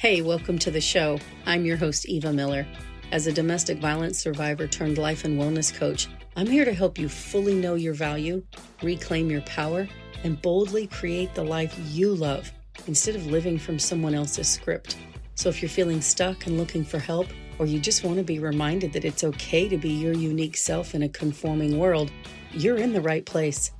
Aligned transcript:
Hey, 0.00 0.22
welcome 0.22 0.58
to 0.60 0.70
the 0.70 0.80
show. 0.80 1.18
I'm 1.44 1.66
your 1.66 1.76
host, 1.76 2.08
Eva 2.08 2.32
Miller. 2.32 2.66
As 3.12 3.26
a 3.26 3.32
domestic 3.34 3.80
violence 3.80 4.18
survivor 4.18 4.66
turned 4.66 4.96
life 4.96 5.26
and 5.26 5.38
wellness 5.38 5.74
coach, 5.74 6.08
I'm 6.36 6.46
here 6.46 6.64
to 6.64 6.72
help 6.72 6.98
you 6.98 7.06
fully 7.06 7.52
know 7.52 7.74
your 7.74 7.92
value, 7.92 8.42
reclaim 8.82 9.28
your 9.28 9.42
power, 9.42 9.86
and 10.24 10.40
boldly 10.40 10.86
create 10.86 11.34
the 11.34 11.44
life 11.44 11.78
you 11.90 12.14
love 12.14 12.50
instead 12.86 13.14
of 13.14 13.26
living 13.26 13.58
from 13.58 13.78
someone 13.78 14.14
else's 14.14 14.48
script. 14.48 14.96
So 15.34 15.50
if 15.50 15.60
you're 15.60 15.68
feeling 15.68 16.00
stuck 16.00 16.46
and 16.46 16.56
looking 16.56 16.82
for 16.82 16.98
help, 16.98 17.26
or 17.58 17.66
you 17.66 17.78
just 17.78 18.02
want 18.02 18.16
to 18.16 18.24
be 18.24 18.38
reminded 18.38 18.94
that 18.94 19.04
it's 19.04 19.22
okay 19.22 19.68
to 19.68 19.76
be 19.76 19.90
your 19.90 20.14
unique 20.14 20.56
self 20.56 20.94
in 20.94 21.02
a 21.02 21.10
conforming 21.10 21.78
world, 21.78 22.10
you're 22.52 22.78
in 22.78 22.94
the 22.94 23.02
right 23.02 23.26
place. 23.26 23.70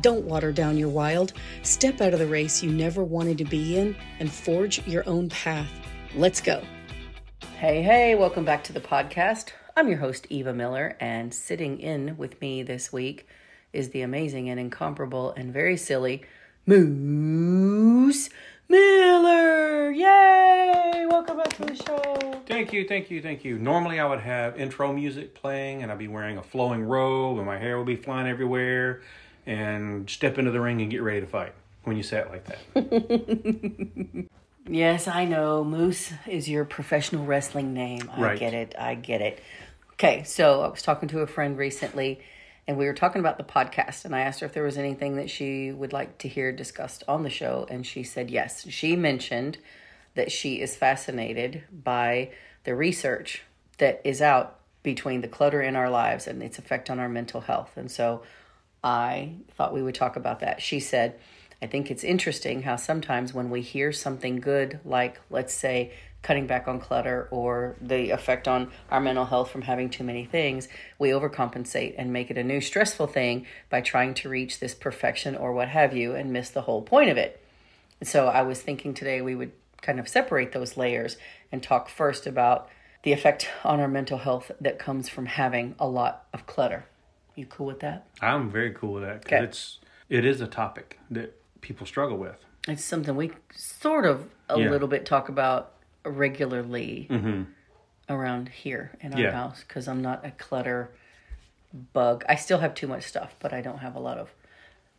Don't 0.00 0.24
water 0.24 0.52
down 0.52 0.78
your 0.78 0.88
wild. 0.88 1.32
Step 1.62 2.00
out 2.00 2.12
of 2.12 2.20
the 2.20 2.26
race 2.26 2.62
you 2.62 2.70
never 2.70 3.02
wanted 3.02 3.38
to 3.38 3.44
be 3.44 3.76
in 3.76 3.96
and 4.18 4.32
forge 4.32 4.86
your 4.86 5.06
own 5.08 5.28
path. 5.28 5.70
Let's 6.14 6.40
go. 6.40 6.62
Hey, 7.58 7.82
hey, 7.82 8.14
welcome 8.14 8.44
back 8.44 8.64
to 8.64 8.72
the 8.72 8.80
podcast. 8.80 9.50
I'm 9.76 9.88
your 9.88 9.98
host, 9.98 10.26
Eva 10.30 10.54
Miller, 10.54 10.96
and 11.00 11.34
sitting 11.34 11.80
in 11.80 12.16
with 12.16 12.40
me 12.40 12.62
this 12.62 12.92
week 12.92 13.26
is 13.72 13.90
the 13.90 14.02
amazing 14.02 14.48
and 14.48 14.58
incomparable 14.58 15.32
and 15.32 15.52
very 15.52 15.76
silly 15.76 16.22
Moose 16.66 18.30
Miller. 18.68 19.90
Yay! 19.90 21.06
Welcome 21.08 21.36
back 21.36 21.48
to 21.56 21.64
the 21.64 21.74
show. 21.74 22.40
Thank 22.46 22.72
you, 22.72 22.86
thank 22.86 23.10
you, 23.10 23.20
thank 23.20 23.44
you. 23.44 23.58
Normally, 23.58 24.00
I 24.00 24.06
would 24.06 24.20
have 24.20 24.58
intro 24.58 24.92
music 24.92 25.34
playing, 25.34 25.82
and 25.82 25.90
I'd 25.90 25.98
be 25.98 26.08
wearing 26.08 26.38
a 26.38 26.42
flowing 26.42 26.82
robe, 26.82 27.38
and 27.38 27.46
my 27.46 27.58
hair 27.58 27.76
would 27.78 27.86
be 27.86 27.96
flying 27.96 28.26
everywhere, 28.28 29.02
and 29.46 30.08
step 30.08 30.38
into 30.38 30.50
the 30.50 30.60
ring 30.60 30.80
and 30.80 30.90
get 30.90 31.02
ready 31.02 31.20
to 31.20 31.26
fight. 31.26 31.52
When 31.84 31.96
you 31.96 32.02
say 32.02 32.18
it 32.18 32.30
like 32.30 32.44
that, 32.44 34.26
Yes, 34.68 35.08
I 35.08 35.24
know. 35.24 35.64
Moose 35.64 36.12
is 36.28 36.48
your 36.48 36.64
professional 36.64 37.24
wrestling 37.24 37.72
name. 37.74 38.08
I 38.14 38.20
Right. 38.22 38.38
get 38.38 38.54
it. 38.54 38.74
I 38.78 38.94
get 38.94 39.20
it. 39.20 39.42
Okay, 39.94 40.22
so 40.22 40.60
I 40.62 40.68
was 40.68 40.82
talking 40.82 41.08
to 41.08 41.20
a 41.20 41.26
friend 41.26 41.58
recently 41.58 42.20
and 42.68 42.76
we 42.78 42.84
were 42.86 42.94
talking 42.94 43.20
about 43.20 43.36
the 43.38 43.44
podcast 43.44 44.04
and 44.04 44.14
I 44.14 44.20
asked 44.20 44.40
her 44.40 44.46
if 44.46 44.52
there 44.52 44.62
was 44.62 44.78
anything 44.78 45.16
that 45.16 45.28
she 45.28 45.72
would 45.72 45.92
like 45.92 46.18
to 46.18 46.28
hear 46.28 46.52
discussed 46.52 47.02
on 47.08 47.22
the 47.24 47.30
show 47.30 47.66
and 47.68 47.84
she 47.84 48.02
said 48.04 48.30
yes. 48.30 48.66
She 48.68 48.94
mentioned 48.94 49.58
that 50.14 50.30
she 50.30 50.60
is 50.60 50.76
fascinated 50.76 51.64
by 51.72 52.30
the 52.64 52.74
research 52.74 53.42
that 53.78 54.00
is 54.04 54.20
out 54.22 54.58
between 54.82 55.20
the 55.20 55.28
clutter 55.28 55.60
in 55.60 55.74
our 55.74 55.90
lives 55.90 56.26
and 56.26 56.42
its 56.42 56.58
effect 56.58 56.90
on 56.90 56.98
our 57.00 57.08
mental 57.08 57.40
health. 57.40 57.72
And 57.76 57.90
so 57.90 58.22
I 58.82 59.34
thought 59.56 59.74
we 59.74 59.82
would 59.82 59.94
talk 59.94 60.16
about 60.16 60.40
that. 60.40 60.62
She 60.62 60.80
said, 60.80 61.18
I 61.62 61.66
think 61.66 61.90
it's 61.90 62.04
interesting 62.04 62.62
how 62.62 62.76
sometimes 62.76 63.34
when 63.34 63.50
we 63.50 63.60
hear 63.60 63.92
something 63.92 64.40
good, 64.40 64.80
like 64.84 65.20
let's 65.28 65.52
say 65.52 65.92
cutting 66.22 66.46
back 66.46 66.68
on 66.68 66.80
clutter 66.80 67.28
or 67.30 67.76
the 67.80 68.10
effect 68.10 68.46
on 68.46 68.70
our 68.90 69.00
mental 69.00 69.24
health 69.24 69.50
from 69.50 69.62
having 69.62 69.88
too 69.88 70.04
many 70.04 70.24
things, 70.24 70.68
we 70.98 71.10
overcompensate 71.10 71.94
and 71.96 72.12
make 72.12 72.30
it 72.30 72.38
a 72.38 72.44
new 72.44 72.60
stressful 72.60 73.06
thing 73.06 73.46
by 73.68 73.80
trying 73.80 74.14
to 74.14 74.28
reach 74.28 74.60
this 74.60 74.74
perfection 74.74 75.34
or 75.34 75.52
what 75.52 75.68
have 75.68 75.96
you 75.96 76.14
and 76.14 76.32
miss 76.32 76.50
the 76.50 76.62
whole 76.62 76.82
point 76.82 77.10
of 77.10 77.16
it. 77.16 77.42
So 78.02 78.28
I 78.28 78.42
was 78.42 78.60
thinking 78.60 78.94
today 78.94 79.20
we 79.20 79.34
would 79.34 79.52
kind 79.82 79.98
of 79.98 80.08
separate 80.08 80.52
those 80.52 80.76
layers 80.76 81.16
and 81.52 81.62
talk 81.62 81.88
first 81.88 82.26
about 82.26 82.68
the 83.02 83.12
effect 83.12 83.48
on 83.64 83.80
our 83.80 83.88
mental 83.88 84.18
health 84.18 84.50
that 84.60 84.78
comes 84.78 85.08
from 85.08 85.26
having 85.26 85.74
a 85.78 85.88
lot 85.88 86.26
of 86.34 86.46
clutter. 86.46 86.84
You 87.40 87.46
cool 87.46 87.66
with 87.68 87.80
that? 87.80 88.06
I'm 88.20 88.50
very 88.50 88.70
cool 88.74 88.92
with 88.92 89.02
that 89.04 89.22
because 89.22 89.32
Okay. 89.38 89.44
it's 89.44 89.78
it 90.10 90.26
is 90.26 90.42
a 90.42 90.46
topic 90.46 90.98
that 91.10 91.34
people 91.62 91.86
struggle 91.86 92.18
with. 92.18 92.44
It's 92.68 92.84
something 92.84 93.16
we 93.16 93.30
sort 93.54 94.04
of 94.04 94.28
a 94.50 94.60
Yeah. 94.60 94.68
little 94.68 94.88
bit 94.88 95.06
talk 95.06 95.30
about 95.30 95.72
regularly 96.04 97.06
mm-hmm. 97.08 97.44
around 98.10 98.50
here 98.50 98.90
in 99.00 99.14
our 99.14 99.20
Yeah. 99.20 99.30
house 99.30 99.64
because 99.66 99.88
I'm 99.88 100.02
not 100.02 100.22
a 100.26 100.32
clutter 100.32 100.90
bug. 101.94 102.24
I 102.28 102.34
still 102.34 102.58
have 102.58 102.74
too 102.74 102.86
much 102.86 103.04
stuff, 103.04 103.34
but 103.40 103.54
I 103.54 103.62
don't 103.62 103.78
have 103.78 103.94
a 103.96 104.00
lot 104.00 104.18
of 104.18 104.28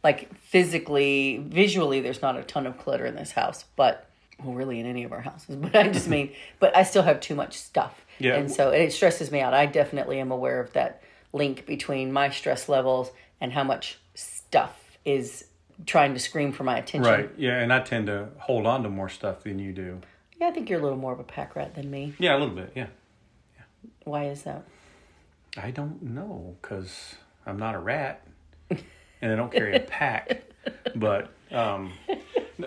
like 0.03 0.33
physically, 0.35 1.37
visually. 1.45 2.01
There's 2.01 2.23
not 2.23 2.37
a 2.37 2.41
ton 2.43 2.65
of 2.65 2.79
clutter 2.79 3.05
in 3.05 3.13
this 3.15 3.33
house, 3.33 3.65
but 3.75 4.07
well, 4.43 4.55
really 4.55 4.79
in 4.79 4.87
any 4.87 5.03
of 5.03 5.11
our 5.11 5.21
houses. 5.21 5.55
But 5.61 5.75
I 5.75 5.89
just 5.89 6.07
mean, 6.15 6.31
but 6.59 6.75
I 6.75 6.81
still 6.81 7.03
have 7.03 7.19
too 7.19 7.35
much 7.35 7.59
stuff, 7.59 8.03
Yeah. 8.17 8.33
and 8.37 8.49
so 8.51 8.71
it 8.71 8.91
stresses 8.93 9.29
me 9.29 9.41
out. 9.41 9.53
I 9.53 9.67
definitely 9.67 10.19
am 10.19 10.31
aware 10.31 10.59
of 10.59 10.73
that 10.73 11.03
link 11.33 11.65
between 11.65 12.11
my 12.11 12.29
stress 12.29 12.67
levels 12.67 13.11
and 13.39 13.53
how 13.53 13.63
much 13.63 13.97
stuff 14.13 14.97
is 15.05 15.45
trying 15.85 16.13
to 16.13 16.19
scream 16.19 16.51
for 16.51 16.63
my 16.63 16.77
attention. 16.77 17.11
Right. 17.11 17.29
Yeah, 17.37 17.59
and 17.59 17.73
I 17.73 17.79
tend 17.79 18.07
to 18.07 18.29
hold 18.37 18.65
on 18.65 18.83
to 18.83 18.89
more 18.89 19.09
stuff 19.09 19.43
than 19.43 19.59
you 19.59 19.73
do. 19.73 20.01
Yeah, 20.39 20.47
I 20.47 20.51
think 20.51 20.69
you're 20.69 20.79
a 20.79 20.83
little 20.83 20.97
more 20.97 21.13
of 21.13 21.19
a 21.19 21.23
pack 21.23 21.55
rat 21.55 21.75
than 21.75 21.89
me. 21.89 22.13
Yeah, 22.19 22.35
a 22.35 22.39
little 22.39 22.55
bit. 22.55 22.71
Yeah. 22.75 22.87
Why 24.03 24.25
is 24.25 24.43
that? 24.43 24.65
I 25.57 25.71
don't 25.71 26.01
know 26.01 26.55
because 26.61 27.15
I'm 27.45 27.57
not 27.57 27.75
a 27.75 27.79
rat 27.79 28.25
and 28.69 29.31
I 29.31 29.35
don't 29.35 29.51
carry 29.51 29.75
a 29.75 29.79
pack. 29.81 30.43
But 30.95 31.31
um, 31.51 31.93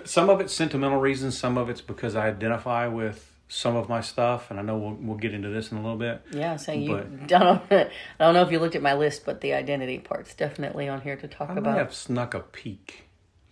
some 0.05 0.31
of 0.31 0.41
it's 0.41 0.53
sentimental 0.53 1.01
reasons, 1.01 1.39
some 1.39 1.57
of 1.57 1.69
it's 1.69 1.81
because 1.81 2.15
I 2.15 2.29
identify 2.29 2.87
with 2.87 3.34
some 3.54 3.76
of 3.76 3.88
my 3.88 4.00
stuff, 4.00 4.50
and 4.50 4.59
I 4.59 4.62
know 4.62 4.76
we'll, 4.76 4.94
we'll 4.94 5.16
get 5.16 5.32
into 5.32 5.48
this 5.48 5.70
in 5.70 5.78
a 5.78 5.81
little 5.81 5.97
bit. 5.97 6.22
Yeah, 6.32 6.56
saying 6.56 6.82
you. 6.82 6.97
But- 6.97 7.26
don't 7.28 7.62
I 7.70 7.88
don't 8.19 8.34
know 8.34 8.42
if 8.42 8.50
you 8.50 8.59
looked 8.59 8.75
at 8.75 8.82
my 8.82 8.94
list, 8.94 9.25
but 9.25 9.41
the 9.41 9.54
identity 9.54 9.98
part's 9.98 10.34
definitely 10.34 10.88
on 10.88 11.00
here 11.03 11.16
to 11.16 11.28
talk 11.28 11.50
about. 11.56 11.76
I 11.76 11.78
have 11.78 11.94
snuck 11.94 12.34
a 12.34 12.41
peek 12.41 13.04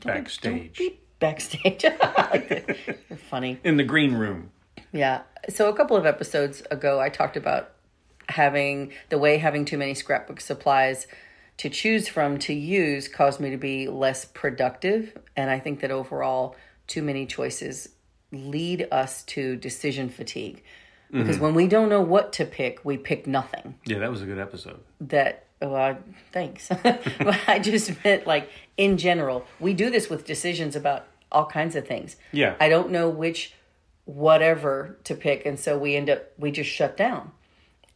backstage 0.05 0.77
Don't 0.79 0.89
be 0.91 1.01
backstage. 1.21 1.85
You're 3.09 3.17
funny. 3.31 3.61
in 3.63 3.77
the 3.77 3.85
green 3.85 4.15
room. 4.15 4.51
Yeah. 4.93 5.23
So 5.49 5.69
a 5.69 5.77
couple 5.77 5.97
of 5.97 6.05
episodes 6.05 6.63
ago, 6.71 7.01
I 7.01 7.09
talked 7.09 7.37
about 7.37 7.71
having 8.29 8.93
the 9.09 9.19
way 9.19 9.39
having 9.39 9.65
too 9.65 9.79
many 9.79 9.95
scrapbook 9.95 10.41
supplies 10.41 11.07
to 11.59 11.69
choose 11.69 12.09
from 12.09 12.39
to 12.39 12.53
use 12.53 13.07
caused 13.07 13.39
me 13.39 13.51
to 13.51 13.57
be 13.57 13.87
less 13.87 14.25
productive, 14.25 15.17
and 15.37 15.49
I 15.49 15.61
think 15.61 15.81
that 15.81 15.93
overall, 15.93 16.57
too 16.89 17.03
many 17.03 17.25
choices 17.25 17.89
lead 18.33 18.89
us 18.91 19.23
to 19.25 19.57
decision 19.57 20.09
fatigue. 20.09 20.63
Because 21.13 21.39
when 21.39 21.53
we 21.55 21.69
don't 21.69 21.91
know 21.91 22.01
what 22.01 22.33
to 22.35 22.47
pick, 22.47 22.83
we 22.87 22.97
pick 22.97 23.27
nothing. 23.27 23.75
Yeah, 23.85 23.99
that 23.99 24.11
was 24.11 24.23
a 24.23 24.25
good 24.27 24.39
episode. 24.39 24.81
that 25.01 25.45
oh 25.61 25.75
uh, 25.75 25.95
thanks 26.33 26.69
but 26.83 27.39
i 27.47 27.57
just 27.61 27.93
meant 28.05 28.27
like 28.27 28.51
in 28.77 28.99
general 28.99 29.47
we 29.61 29.73
do 29.73 29.91
this 29.91 30.11
with 30.11 30.27
decisions 30.27 30.75
about 30.75 31.07
all 31.31 31.47
kinds 31.47 31.77
of 31.77 31.87
things 31.87 32.17
Yeah. 32.33 32.57
i 32.59 32.69
don't 32.69 32.91
know 32.91 33.09
which 33.09 33.55
whatever 34.05 34.99
to 35.05 35.15
pick 35.15 35.47
and 35.47 35.59
so 35.61 35.79
we 35.79 35.95
end 35.95 36.11
up 36.11 36.33
we 36.37 36.51
just 36.51 36.69
shut 36.69 36.97
down 36.97 37.31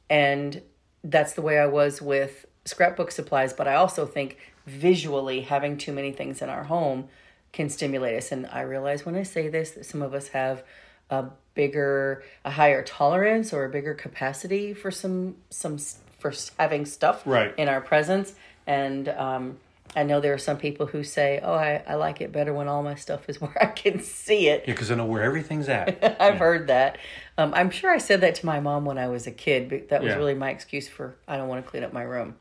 and 0.09 0.63
that's 1.03 1.33
the 1.33 1.43
way 1.43 1.59
i 1.59 1.67
was 1.67 2.01
with 2.01 2.47
scrapbook 2.65 3.11
supplies 3.11 3.53
but 3.53 3.67
i 3.67 3.75
also 3.75 4.07
think 4.07 4.39
visually 4.67 5.41
having 5.41 5.77
too 5.77 5.93
many 5.93 6.13
things 6.13 6.41
in 6.41 6.49
our 6.49 6.65
home 6.65 7.09
can 7.57 7.69
stimulate 7.71 8.17
us 8.19 8.31
and 8.33 8.47
i 8.53 8.61
realize 8.61 9.07
when 9.07 9.17
i 9.17 9.23
say 9.23 9.49
this 9.49 9.71
that 9.73 9.87
some 9.87 10.03
of 10.03 10.13
us 10.13 10.29
have 10.29 10.63
a 11.11 11.25
bigger 11.55 12.23
a 12.45 12.51
higher 12.51 12.83
tolerance 12.83 13.51
or 13.53 13.65
a 13.65 13.69
bigger 13.71 13.95
capacity 13.95 14.75
for 14.75 14.91
some 14.91 15.35
some 15.49 15.79
for 16.19 16.33
having 16.59 16.85
stuff 16.85 17.23
Right. 17.27 17.55
in 17.57 17.67
our 17.69 17.81
presence 17.81 18.35
and 18.67 19.09
um 19.09 19.57
I 19.95 20.03
know 20.03 20.21
there 20.21 20.35
are 20.35 20.39
some 20.51 20.59
people 20.59 20.85
who 20.87 21.03
say, 21.03 21.41
"Oh, 21.43 21.55
I, 21.55 21.83
I 21.89 21.95
like 21.95 22.21
it 22.21 22.31
better 22.31 22.53
when 22.53 22.69
all 22.69 22.83
my 22.83 22.97
stuff 22.97 23.31
is 23.31 23.41
where 23.41 23.57
I 23.63 23.67
can 23.67 24.03
see 24.03 24.49
it." 24.49 24.65
Yeah, 24.67 24.75
because 24.75 24.91
I 24.91 24.95
know 24.97 25.07
where 25.07 25.23
everything's 25.23 25.71
at. 25.71 26.17
I've 26.21 26.39
heard 26.39 26.67
that. 26.67 26.99
Um, 27.39 27.55
I'm 27.55 27.71
sure 27.71 27.91
I 27.95 27.97
said 27.99 28.21
that 28.21 28.35
to 28.35 28.45
my 28.47 28.61
mom 28.61 28.85
when 28.85 28.99
I 28.99 29.07
was 29.09 29.27
a 29.27 29.31
kid. 29.31 29.71
But 29.71 29.89
that 29.89 30.03
was 30.03 30.11
Yeah. 30.13 30.19
really 30.19 30.35
my 30.35 30.51
excuse 30.51 30.87
for 30.87 31.15
I 31.27 31.39
don't 31.39 31.49
want 31.49 31.65
to 31.65 31.71
clean 31.71 31.83
up 31.83 31.95
my 31.95 32.03
room. 32.03 32.35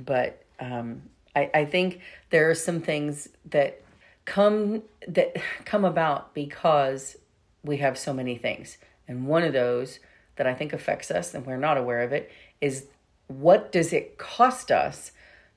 But 0.00 0.42
um, 0.58 1.02
I, 1.36 1.50
I 1.54 1.64
think 1.66 2.00
there 2.30 2.50
are 2.50 2.56
some 2.56 2.80
things 2.80 3.28
that 3.50 3.82
come 4.30 4.82
that 5.08 5.34
come 5.64 5.84
about 5.84 6.32
because 6.34 7.16
we 7.64 7.78
have 7.78 7.98
so 7.98 8.12
many 8.12 8.36
things, 8.36 8.78
and 9.08 9.26
one 9.26 9.42
of 9.42 9.52
those 9.52 9.98
that 10.36 10.46
I 10.46 10.54
think 10.54 10.72
affects 10.72 11.10
us, 11.10 11.34
and 11.34 11.44
we're 11.44 11.56
not 11.56 11.76
aware 11.76 12.00
of 12.02 12.12
it, 12.12 12.30
is 12.60 12.86
what 13.26 13.72
does 13.72 13.92
it 13.92 14.18
cost 14.18 14.70
us 14.70 15.10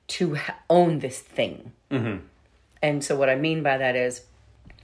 to 0.08 0.36
own 0.68 0.98
this 0.98 1.20
thing? 1.20 1.70
Mm-hmm. 1.88 2.26
And 2.82 3.04
so, 3.04 3.14
what 3.14 3.30
I 3.30 3.36
mean 3.36 3.62
by 3.62 3.78
that 3.78 3.94
is, 3.94 4.22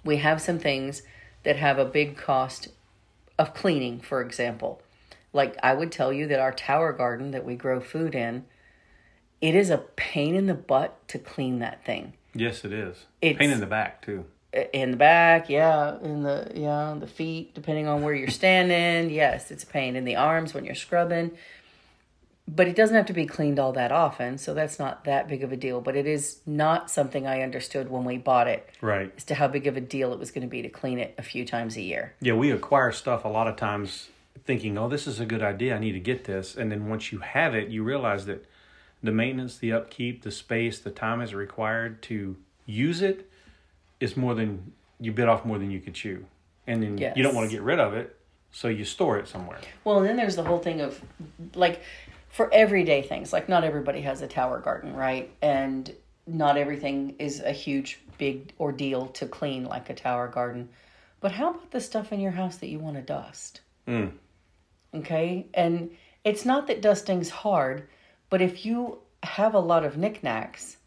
we 0.04 0.18
have 0.18 0.40
some 0.40 0.60
things 0.60 1.02
that 1.42 1.56
have 1.56 1.78
a 1.78 1.84
big 1.84 2.16
cost 2.16 2.68
of 3.40 3.54
cleaning, 3.54 4.00
for 4.00 4.22
example. 4.22 4.80
Like, 5.32 5.56
I 5.64 5.74
would 5.74 5.90
tell 5.90 6.12
you 6.12 6.28
that 6.28 6.38
our 6.38 6.52
tower 6.52 6.92
garden 6.92 7.32
that 7.32 7.44
we 7.44 7.56
grow 7.56 7.80
food 7.80 8.14
in, 8.14 8.44
it 9.40 9.56
is 9.56 9.68
a 9.68 9.78
pain 9.78 10.36
in 10.36 10.46
the 10.46 10.54
butt 10.54 11.08
to 11.08 11.18
clean 11.18 11.58
that 11.58 11.84
thing. 11.84 12.12
Yes, 12.34 12.64
it 12.64 12.72
is. 12.72 13.04
It's- 13.20 13.38
Pain 13.38 13.50
in 13.50 13.60
the 13.60 13.66
back 13.66 14.02
too. 14.02 14.24
In 14.72 14.90
the 14.90 14.96
back, 14.96 15.48
yeah, 15.48 15.96
in 16.02 16.22
the 16.24 16.50
yeah, 16.54 16.96
the 16.98 17.06
feet, 17.06 17.54
depending 17.54 17.86
on 17.86 18.02
where 18.02 18.14
you're 18.14 18.28
standing. 18.28 19.08
Yes, 19.14 19.50
it's 19.52 19.62
a 19.62 19.66
pain 19.66 19.94
in 19.94 20.04
the 20.04 20.16
arms 20.16 20.54
when 20.54 20.64
you're 20.64 20.74
scrubbing. 20.74 21.30
but 22.48 22.66
it 22.66 22.74
doesn't 22.74 22.96
have 22.96 23.06
to 23.06 23.12
be 23.12 23.26
cleaned 23.26 23.60
all 23.60 23.72
that 23.74 23.92
often, 23.92 24.36
so 24.36 24.52
that's 24.54 24.80
not 24.80 25.04
that 25.04 25.28
big 25.28 25.44
of 25.44 25.52
a 25.52 25.56
deal. 25.56 25.80
But 25.80 25.94
it 25.94 26.06
is 26.08 26.40
not 26.46 26.90
something 26.90 27.24
I 27.28 27.42
understood 27.42 27.88
when 27.90 28.02
we 28.04 28.18
bought 28.18 28.48
it 28.48 28.68
Right. 28.80 29.12
as 29.16 29.22
to 29.26 29.36
how 29.36 29.46
big 29.46 29.68
of 29.68 29.76
a 29.76 29.80
deal 29.80 30.12
it 30.12 30.18
was 30.18 30.32
going 30.32 30.42
to 30.42 30.48
be 30.50 30.62
to 30.62 30.68
clean 30.68 30.98
it 30.98 31.14
a 31.16 31.22
few 31.22 31.44
times 31.46 31.76
a 31.76 31.80
year. 31.82 32.14
Yeah, 32.20 32.32
we 32.32 32.50
acquire 32.50 32.90
stuff 32.90 33.24
a 33.24 33.28
lot 33.28 33.46
of 33.46 33.54
times 33.54 34.08
thinking, 34.44 34.76
oh, 34.76 34.88
this 34.88 35.06
is 35.06 35.20
a 35.20 35.26
good 35.26 35.42
idea. 35.44 35.76
I 35.76 35.78
need 35.78 35.92
to 35.92 36.00
get 36.00 36.24
this. 36.24 36.56
And 36.56 36.72
then 36.72 36.88
once 36.88 37.12
you 37.12 37.18
have 37.20 37.54
it, 37.54 37.68
you 37.68 37.84
realize 37.84 38.26
that 38.26 38.44
the 39.02 39.12
maintenance, 39.12 39.58
the 39.58 39.72
upkeep, 39.72 40.22
the 40.22 40.30
space, 40.30 40.78
the 40.78 40.90
time 40.90 41.20
is 41.20 41.34
required 41.34 42.02
to 42.02 42.36
use 42.66 43.02
it 43.02 43.30
is 43.98 44.16
more 44.16 44.34
than 44.34 44.72
you 44.98 45.12
bit 45.12 45.28
off 45.28 45.44
more 45.44 45.58
than 45.58 45.70
you 45.70 45.80
could 45.80 45.94
chew. 45.94 46.24
And 46.66 46.82
then 46.82 46.98
you 47.16 47.22
don't 47.22 47.34
want 47.34 47.50
to 47.50 47.54
get 47.54 47.62
rid 47.62 47.80
of 47.80 47.94
it, 47.94 48.16
so 48.52 48.68
you 48.68 48.84
store 48.84 49.18
it 49.18 49.26
somewhere. 49.26 49.58
Well, 49.84 49.98
and 49.98 50.06
then 50.06 50.16
there's 50.16 50.36
the 50.36 50.44
whole 50.44 50.58
thing 50.58 50.80
of 50.80 51.00
like 51.54 51.82
for 52.28 52.52
everyday 52.52 53.02
things, 53.02 53.32
like 53.32 53.48
not 53.48 53.64
everybody 53.64 54.02
has 54.02 54.22
a 54.22 54.28
tower 54.28 54.60
garden, 54.60 54.94
right? 54.94 55.30
And 55.42 55.92
not 56.26 56.56
everything 56.56 57.16
is 57.18 57.40
a 57.40 57.52
huge, 57.52 58.00
big 58.18 58.52
ordeal 58.60 59.06
to 59.08 59.26
clean 59.26 59.64
like 59.64 59.90
a 59.90 59.94
tower 59.94 60.28
garden. 60.28 60.68
But 61.20 61.32
how 61.32 61.50
about 61.50 61.70
the 61.70 61.80
stuff 61.80 62.12
in 62.12 62.20
your 62.20 62.32
house 62.32 62.56
that 62.58 62.68
you 62.68 62.78
want 62.78 62.96
to 62.96 63.02
dust? 63.02 63.60
Mm. 63.88 64.12
Okay. 64.94 65.46
And 65.54 65.90
it's 66.24 66.44
not 66.44 66.66
that 66.68 66.82
dusting's 66.82 67.30
hard, 67.30 67.88
but 68.30 68.40
if 68.40 68.64
you 68.64 68.98
have 69.22 69.54
a 69.54 69.58
lot 69.60 69.84
of 69.84 69.96
knickknacks 69.98 70.78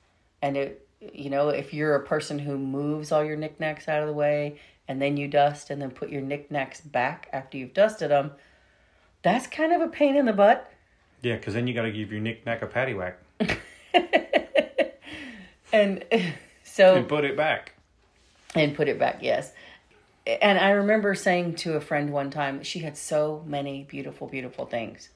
and 0.41 0.57
it, 0.57 0.87
you 0.99 1.29
know, 1.29 1.49
if 1.49 1.73
you're 1.73 1.95
a 1.95 2.03
person 2.03 2.39
who 2.39 2.57
moves 2.57 3.11
all 3.11 3.23
your 3.23 3.35
knickknacks 3.37 3.87
out 3.87 4.01
of 4.01 4.07
the 4.07 4.13
way 4.13 4.59
and 4.87 5.01
then 5.01 5.15
you 5.17 5.27
dust 5.27 5.69
and 5.69 5.81
then 5.81 5.91
put 5.91 6.09
your 6.09 6.21
knickknacks 6.21 6.81
back 6.81 7.27
after 7.31 7.57
you've 7.57 7.73
dusted 7.73 8.09
them, 8.09 8.31
that's 9.21 9.45
kind 9.47 9.71
of 9.71 9.81
a 9.81 9.87
pain 9.87 10.15
in 10.15 10.25
the 10.25 10.33
butt. 10.33 10.69
Yeah, 11.21 11.35
because 11.35 11.53
then 11.53 11.67
you 11.67 11.73
got 11.73 11.83
to 11.83 11.91
give 11.91 12.11
your 12.11 12.19
knick-knack 12.21 12.61
a 12.63 12.67
patty 12.67 12.93
whack 12.93 13.19
And 15.71 16.03
so 16.63 16.95
and 16.95 17.07
put 17.07 17.23
it 17.25 17.35
back. 17.37 17.73
and 18.55 18.75
put 18.75 18.87
it 18.87 18.99
back 18.99 19.19
yes 19.21 19.51
and 20.41 20.57
i 20.59 20.69
remember 20.71 21.15
saying 21.15 21.55
to 21.55 21.73
a 21.73 21.81
friend 21.81 22.11
one 22.11 22.29
time 22.29 22.63
she 22.63 22.79
had 22.79 22.95
so 22.97 23.43
many 23.45 23.83
beautiful 23.83 24.27
beautiful 24.27 24.65
things 24.65 25.09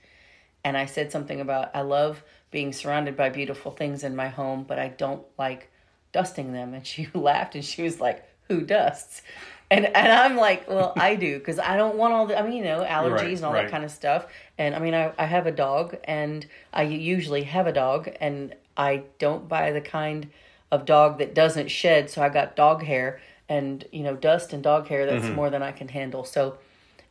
and 0.67 0.77
i 0.77 0.85
said 0.85 1.11
something 1.11 1.39
about 1.39 1.71
i 1.73 1.81
love 1.81 2.23
being 2.51 2.71
surrounded 2.73 3.15
by 3.15 3.29
beautiful 3.29 3.71
things 3.71 4.03
in 4.03 4.15
my 4.15 4.27
home 4.27 4.63
but 4.67 4.77
i 4.77 4.87
don't 4.87 5.23
like 5.37 5.69
dusting 6.11 6.53
them. 6.53 6.73
And 6.73 6.85
she 6.85 7.07
laughed 7.13 7.55
and 7.55 7.63
she 7.63 7.83
was 7.83 7.99
like 7.99 8.23
who 8.47 8.61
dusts? 8.61 9.21
And 9.69 9.85
and 9.85 10.11
i'm 10.11 10.37
like 10.37 10.69
well 10.69 10.93
i 10.95 11.15
do 11.15 11.37
because 11.37 11.59
i 11.59 11.75
don't 11.75 11.97
want 11.97 12.13
all 12.13 12.25
the 12.25 12.39
i 12.39 12.41
mean 12.41 12.53
you 12.53 12.63
know 12.63 12.85
allergies 12.85 13.11
Right, 13.11 13.35
and 13.35 13.43
all 13.43 13.53
right. 13.53 13.63
that 13.63 13.71
kind 13.71 13.83
of 13.83 13.91
stuff. 13.91 14.27
And 14.57 14.73
i 14.73 14.79
mean 14.79 14.93
I, 14.93 15.11
I 15.17 15.25
have 15.25 15.45
a 15.45 15.51
dog 15.51 15.97
and 16.05 16.47
i 16.71 16.83
usually 16.83 17.43
have 17.43 17.67
a 17.67 17.73
dog 17.73 18.09
and 18.21 18.55
i 18.77 19.03
don't 19.19 19.49
buy 19.49 19.71
the 19.71 19.81
kind 19.81 20.29
of 20.71 20.85
dog 20.85 21.17
that 21.19 21.35
doesn't 21.35 21.67
shed. 21.67 22.09
So 22.09 22.21
i 22.21 22.29
got 22.29 22.55
dog 22.55 22.83
hair 22.83 23.19
and 23.49 23.83
you 23.91 24.03
know 24.03 24.15
dust 24.15 24.53
and 24.53 24.63
dog 24.63 24.87
hair 24.87 25.05
that's 25.05 25.25
mm-hmm. 25.25 25.35
more 25.35 25.49
than 25.49 25.61
i 25.61 25.73
can 25.73 25.89
handle. 25.89 26.23
So 26.23 26.57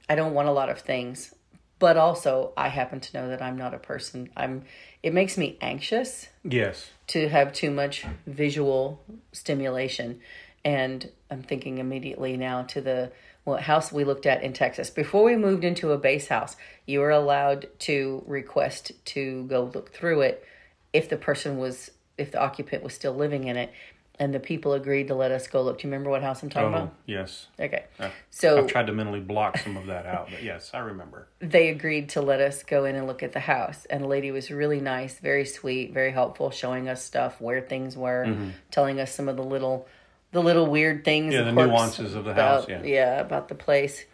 i 0.09 0.14
don't 0.14 0.32
want 0.32 0.49
a 0.49 0.52
lot 0.52 0.70
of 0.70 0.81
things 0.81 1.35
but 1.78 1.96
also 1.96 2.52
i 2.56 2.69
happen 2.69 3.00
to 3.00 3.17
know 3.17 3.28
that 3.28 3.43
i'm 3.43 3.56
not 3.56 3.75
a 3.75 3.78
person 3.78 4.28
i'm 4.37 4.64
it 5.02 5.14
makes 5.14 5.38
me 5.38 5.56
anxious 5.61 6.31
Yes. 6.43 6.90
to 7.06 7.28
have 7.28 7.52
too 7.52 7.70
much 7.70 8.05
visual 8.26 9.00
stimulation. 9.31 10.19
And 10.64 11.12
I'm 11.31 11.44
thinking 11.44 11.78
immediately 11.78 12.37
now 12.37 12.62
to 12.62 12.81
the 12.81 13.12
well, 13.44 13.58
house 13.58 13.93
we 13.93 14.02
looked 14.02 14.26
at 14.26 14.43
in 14.43 14.52
Texas. 14.52 14.90
Before 14.90 15.23
we 15.23 15.37
moved 15.37 15.62
into 15.62 15.93
a 15.93 15.96
base 15.96 16.26
house, 16.26 16.56
you 16.87 16.99
were 16.99 17.11
allowed 17.12 17.69
to 17.81 18.25
request 18.26 18.90
to 19.14 19.44
go 19.44 19.70
look 19.73 19.94
through 19.94 20.23
it 20.23 20.44
if 20.93 21.08
the 21.08 21.17
person 21.17 21.56
was, 21.56 21.93
if 22.19 22.32
the 22.32 22.40
occupant 22.40 22.82
was 22.82 22.93
still 22.94 23.14
living 23.14 23.44
in 23.44 23.56
it. 23.56 23.70
And 24.18 24.32
the 24.32 24.40
people 24.40 24.72
agreed 24.72 25.08
to 25.08 25.14
let 25.14 25.30
us 25.30 25.46
go 25.46 25.62
look. 25.62 25.78
Do 25.78 25.86
you 25.86 25.92
remember 25.92 26.08
what 26.08 26.22
house 26.22 26.42
I'm 26.42 26.48
talking 26.48 26.72
Oh, 26.72 26.76
about? 26.84 26.94
yes. 27.04 27.48
Okay. 27.60 27.84
So 28.30 28.58
I've 28.60 28.66
tried 28.66 28.86
to 28.86 28.92
mentally 28.92 29.20
block 29.20 29.58
some 29.58 29.76
of 29.76 29.86
that 29.86 30.06
out, 30.06 30.28
but 30.30 30.42
yes, 30.42 30.70
I 30.72 30.78
remember. 30.78 31.28
they 31.40 31.68
agreed 31.68 32.08
to 32.10 32.22
let 32.22 32.40
us 32.40 32.62
go 32.62 32.86
in 32.86 32.96
and 32.96 33.06
look 33.06 33.22
at 33.22 33.32
the 33.32 33.40
house. 33.40 33.84
And 33.90 34.04
the 34.04 34.08
lady 34.08 34.30
was 34.30 34.50
really 34.50 34.80
nice, 34.80 35.18
very 35.18 35.44
sweet, 35.44 35.92
very 35.92 36.12
helpful, 36.12 36.50
showing 36.50 36.88
us 36.88 37.04
stuff, 37.04 37.40
where 37.42 37.60
things 37.60 37.94
were, 37.96 38.26
telling 38.70 39.00
us 39.00 39.14
some 39.14 39.28
of 39.28 39.36
the 39.36 39.44
little, 39.44 39.86
the 40.32 40.42
little 40.42 40.66
weird 40.66 41.04
things, 41.04 41.34
Mm-hmm. 41.34 41.44
Yeah, 41.44 41.50
the 41.50 41.54
quirks 41.54 41.68
nuances 41.68 42.14
of 42.14 42.24
the 42.24 42.30
about, 42.30 42.70
house, 42.70 42.80
yeah. 42.84 43.20
about 43.20 43.48
the 43.48 43.54
place. 43.54 44.04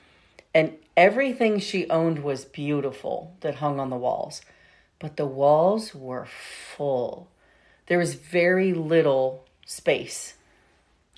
And 0.52 0.72
everything 0.96 1.60
she 1.60 1.88
owned 1.88 2.18
was 2.24 2.44
beautiful 2.44 3.36
that 3.40 3.54
hung 3.56 3.78
on 3.78 3.88
the 3.90 3.96
walls, 3.96 4.42
but 4.98 5.16
the 5.16 5.26
walls 5.26 5.94
were 5.94 6.26
full. 6.26 7.28
There 7.86 7.98
was 7.98 8.14
very 8.14 8.72
little 8.74 9.46
space. 9.72 10.34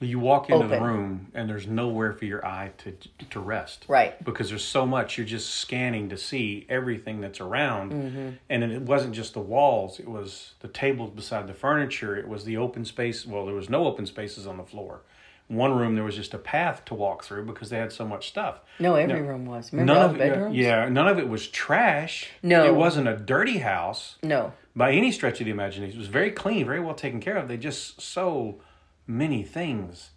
You 0.00 0.18
walk 0.18 0.50
into 0.50 0.66
the 0.66 0.80
room 0.80 1.28
and 1.34 1.48
there's 1.48 1.68
nowhere 1.68 2.12
for 2.12 2.24
your 2.24 2.44
eye 2.44 2.72
to 2.78 2.96
to 3.30 3.40
rest. 3.40 3.84
Right. 3.86 4.22
Because 4.24 4.48
there's 4.48 4.64
so 4.64 4.84
much 4.84 5.16
you're 5.16 5.26
just 5.26 5.54
scanning 5.54 6.08
to 6.08 6.16
see 6.16 6.66
everything 6.68 7.20
that's 7.20 7.40
around. 7.40 7.92
Mm-hmm. 7.92 8.28
And 8.50 8.64
it 8.64 8.82
wasn't 8.82 9.14
just 9.14 9.34
the 9.34 9.40
walls, 9.40 10.00
it 10.00 10.08
was 10.08 10.54
the 10.60 10.68
tables 10.68 11.10
beside 11.10 11.46
the 11.46 11.54
furniture, 11.54 12.16
it 12.16 12.26
was 12.26 12.44
the 12.44 12.56
open 12.56 12.84
space. 12.84 13.24
Well, 13.24 13.46
there 13.46 13.54
was 13.54 13.70
no 13.70 13.86
open 13.86 14.04
spaces 14.06 14.46
on 14.48 14.56
the 14.56 14.64
floor. 14.64 15.02
One 15.48 15.76
room 15.76 15.94
there 15.94 16.04
was 16.04 16.16
just 16.16 16.32
a 16.32 16.38
path 16.38 16.84
to 16.86 16.94
walk 16.94 17.22
through 17.22 17.44
because 17.44 17.68
they 17.68 17.76
had 17.78 17.92
so 17.92 18.06
much 18.06 18.28
stuff. 18.28 18.60
No, 18.78 18.94
every 18.94 19.20
room 19.20 19.44
was. 19.44 19.72
Remember 19.72 19.92
None 19.92 20.02
all 20.02 20.08
of 20.10 20.16
it, 20.16 20.18
bedrooms? 20.18 20.56
yeah, 20.56 20.88
none 20.88 21.06
of 21.06 21.18
it 21.18 21.28
was 21.28 21.46
trash. 21.48 22.30
No. 22.42 22.64
it 22.64 22.74
wasn't 22.74 23.08
a 23.08 23.16
dirty 23.16 23.58
house 23.58 24.16
No. 24.22 24.52
by 24.74 24.92
any 24.92 25.12
stretch 25.12 25.40
of 25.40 25.44
the 25.44 25.50
imagination. 25.50 25.94
It 25.94 25.98
was 25.98 26.08
very 26.08 26.30
clean, 26.30 26.64
very 26.64 26.80
well 26.80 26.94
taken 26.94 27.20
care 27.20 27.36
of. 27.36 27.48
They 27.48 27.58
just 27.58 28.00
so 28.00 28.60
many 29.06 29.42
things. 29.42 30.10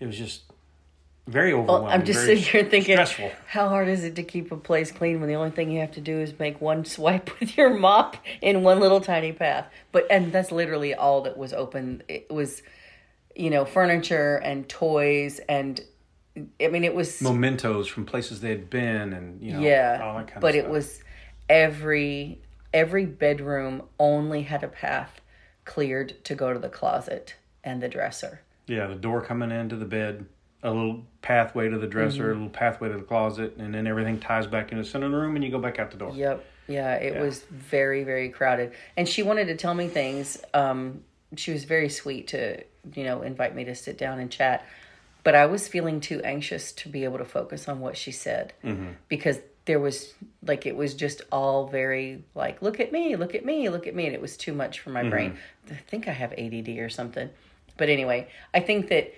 It 0.00 0.06
was 0.06 0.16
just 0.16 0.42
very 1.26 1.52
overwhelming. 1.52 1.84
Well, 1.86 1.92
I'm 1.92 2.04
just 2.04 2.20
sitting 2.20 2.42
here 2.42 2.64
thinking, 2.64 2.94
stressful. 2.94 3.30
how 3.48 3.68
hard 3.68 3.88
is 3.88 4.04
it 4.04 4.14
to 4.16 4.22
keep 4.22 4.52
a 4.52 4.56
place 4.56 4.90
clean 4.92 5.20
when 5.20 5.28
the 5.28 5.34
only 5.34 5.50
thing 5.50 5.70
you 5.70 5.80
have 5.80 5.92
to 5.92 6.00
do 6.00 6.18
is 6.20 6.38
make 6.38 6.60
one 6.60 6.84
swipe 6.84 7.28
with 7.40 7.56
your 7.58 7.74
mop 7.74 8.16
in 8.40 8.62
one 8.62 8.80
little 8.80 9.00
tiny 9.02 9.32
path? 9.32 9.66
But 9.92 10.06
and 10.10 10.32
that's 10.32 10.50
literally 10.50 10.94
all 10.94 11.20
that 11.22 11.36
was 11.36 11.52
open. 11.52 12.02
It 12.08 12.30
was, 12.30 12.62
you 13.36 13.50
know, 13.50 13.64
furniture 13.64 14.36
and 14.36 14.68
toys 14.68 15.38
and, 15.48 15.80
I 16.60 16.68
mean, 16.68 16.84
it 16.84 16.94
was 16.94 17.20
Mementos 17.22 17.86
from 17.86 18.04
places 18.04 18.40
they 18.40 18.50
had 18.50 18.68
been, 18.68 19.12
and 19.12 19.40
you 19.40 19.52
know, 19.52 19.60
yeah, 19.60 20.00
all 20.02 20.16
that 20.18 20.26
kind 20.28 20.40
but 20.40 20.54
it 20.54 20.68
was 20.68 21.02
every 21.48 22.40
every 22.74 23.06
bedroom 23.06 23.82
only 23.98 24.42
had 24.42 24.62
a 24.62 24.68
path 24.68 25.20
cleared 25.64 26.22
to 26.24 26.34
go 26.34 26.52
to 26.52 26.58
the 26.58 26.68
closet 26.68 27.34
and 27.64 27.82
the 27.82 27.88
dresser. 27.88 28.40
yeah, 28.66 28.86
the 28.86 28.94
door 28.94 29.22
coming 29.22 29.50
into 29.50 29.76
the 29.76 29.84
bed, 29.86 30.26
a 30.62 30.70
little 30.70 31.04
pathway 31.22 31.68
to 31.70 31.78
the 31.78 31.86
dresser, 31.86 32.24
Mm-hmm. 32.24 32.30
a 32.30 32.34
little 32.34 32.48
pathway 32.50 32.88
to 32.90 32.96
the 32.96 33.02
closet, 33.02 33.56
and 33.58 33.74
then 33.74 33.86
everything 33.86 34.20
ties 34.20 34.46
back 34.46 34.72
in 34.72 34.78
the 34.78 34.84
center 34.84 35.06
of 35.06 35.12
the 35.12 35.18
room, 35.18 35.36
and 35.36 35.44
you 35.44 35.50
go 35.50 35.58
back 35.58 35.78
out 35.78 35.90
the 35.90 35.96
door. 35.96 36.12
Yep. 36.14 36.44
Yeah, 36.68 36.94
it 36.96 37.14
Yeah. 37.14 37.22
was 37.22 37.42
very, 37.44 38.04
very 38.04 38.28
crowded. 38.28 38.72
And 38.96 39.08
she 39.08 39.22
wanted 39.22 39.46
to 39.46 39.56
tell 39.56 39.74
me 39.74 39.88
things. 39.88 40.36
Um, 40.52 41.02
she 41.36 41.52
was 41.52 41.64
very 41.64 41.88
sweet 41.88 42.28
to, 42.28 42.62
you 42.94 43.04
know, 43.04 43.22
invite 43.22 43.54
me 43.54 43.64
to 43.64 43.74
sit 43.74 43.98
down 43.98 44.18
and 44.18 44.30
chat. 44.30 44.64
But 45.24 45.34
I 45.34 45.46
was 45.46 45.66
feeling 45.66 46.00
too 46.00 46.20
anxious 46.22 46.70
to 46.72 46.88
be 46.88 47.04
able 47.04 47.18
to 47.18 47.24
focus 47.24 47.68
on 47.68 47.80
what 47.80 47.96
she 47.96 48.12
said 48.12 48.52
mm-hmm. 48.62 48.90
because 49.08 49.40
there 49.64 49.80
was 49.80 50.14
like 50.46 50.66
it 50.66 50.76
was 50.76 50.94
just 50.94 51.22
all 51.32 51.66
very 51.66 52.22
like 52.34 52.62
look 52.62 52.78
at 52.78 52.92
me, 52.92 53.16
look 53.16 53.34
at 53.34 53.44
me, 53.44 53.68
look 53.68 53.86
at 53.86 53.94
me, 53.94 54.06
and 54.06 54.14
it 54.14 54.20
was 54.20 54.36
too 54.36 54.54
much 54.54 54.80
for 54.80 54.90
my 54.90 55.00
mm-hmm. 55.00 55.10
brain. 55.10 55.38
I 55.70 55.74
think 55.74 56.06
I 56.08 56.12
have 56.12 56.32
ADD 56.32 56.68
or 56.78 56.88
something. 56.88 57.28
But 57.76 57.88
anyway, 57.88 58.28
I 58.54 58.60
think 58.60 58.88
that 58.88 59.12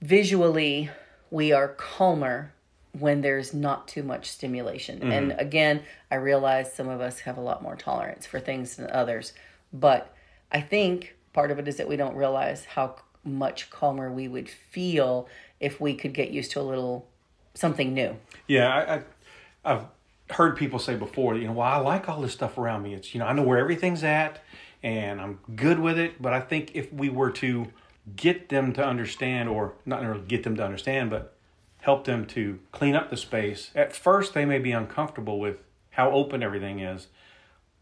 visually 0.00 0.90
we 1.30 1.52
are 1.52 1.68
calmer 1.68 2.52
when 2.98 3.20
there's 3.20 3.52
not 3.52 3.88
too 3.88 4.04
much 4.04 4.30
stimulation. 4.30 5.00
Mm-hmm. 5.00 5.12
And 5.12 5.32
again, 5.38 5.82
I 6.10 6.16
realize 6.16 6.72
some 6.72 6.88
of 6.88 7.00
us 7.00 7.20
have 7.20 7.36
a 7.36 7.40
lot 7.40 7.62
more 7.62 7.74
tolerance 7.74 8.26
for 8.26 8.38
things 8.38 8.76
than 8.76 8.88
others, 8.90 9.32
but 9.72 10.14
I 10.52 10.60
think 10.60 11.16
part 11.34 11.50
of 11.50 11.58
it 11.58 11.68
is 11.68 11.76
that 11.76 11.86
we 11.86 11.96
don't 11.96 12.16
realize 12.16 12.64
how 12.64 12.96
much 13.24 13.68
calmer 13.68 14.10
we 14.10 14.28
would 14.28 14.48
feel 14.48 15.28
if 15.60 15.80
we 15.80 15.94
could 15.94 16.14
get 16.14 16.30
used 16.30 16.52
to 16.52 16.60
a 16.60 16.62
little 16.62 17.06
something 17.52 17.92
new. 17.92 18.16
Yeah, 18.46 18.68
I, 18.68 18.94
I, 18.94 19.74
I've 19.74 19.84
heard 20.30 20.56
people 20.56 20.78
say 20.78 20.94
before, 20.94 21.36
you 21.36 21.46
know, 21.46 21.52
well, 21.52 21.68
I 21.68 21.76
like 21.76 22.08
all 22.08 22.22
this 22.22 22.32
stuff 22.32 22.56
around 22.56 22.82
me. 22.82 22.94
It's, 22.94 23.14
you 23.14 23.20
know, 23.20 23.26
I 23.26 23.32
know 23.32 23.42
where 23.42 23.58
everything's 23.58 24.02
at 24.02 24.42
and 24.82 25.20
I'm 25.20 25.40
good 25.54 25.78
with 25.78 25.98
it. 25.98 26.20
But 26.20 26.32
I 26.32 26.40
think 26.40 26.72
if 26.74 26.92
we 26.92 27.08
were 27.08 27.30
to 27.32 27.68
get 28.16 28.48
them 28.48 28.72
to 28.74 28.84
understand, 28.84 29.48
or 29.48 29.74
not 29.86 30.02
really 30.02 30.20
get 30.26 30.42
them 30.42 30.56
to 30.56 30.64
understand, 30.64 31.10
but 31.10 31.34
help 31.80 32.04
them 32.04 32.26
to 32.26 32.60
clean 32.72 32.94
up 32.94 33.10
the 33.10 33.16
space, 33.16 33.70
at 33.74 33.94
first 33.94 34.34
they 34.34 34.44
may 34.44 34.58
be 34.58 34.72
uncomfortable 34.72 35.38
with 35.38 35.58
how 35.90 36.10
open 36.10 36.42
everything 36.42 36.80
is. 36.80 37.08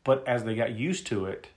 But 0.05 0.27
as 0.27 0.45
they 0.45 0.55
got 0.55 0.73
used 0.73 1.07
to 1.09 1.27
it, 1.27 1.49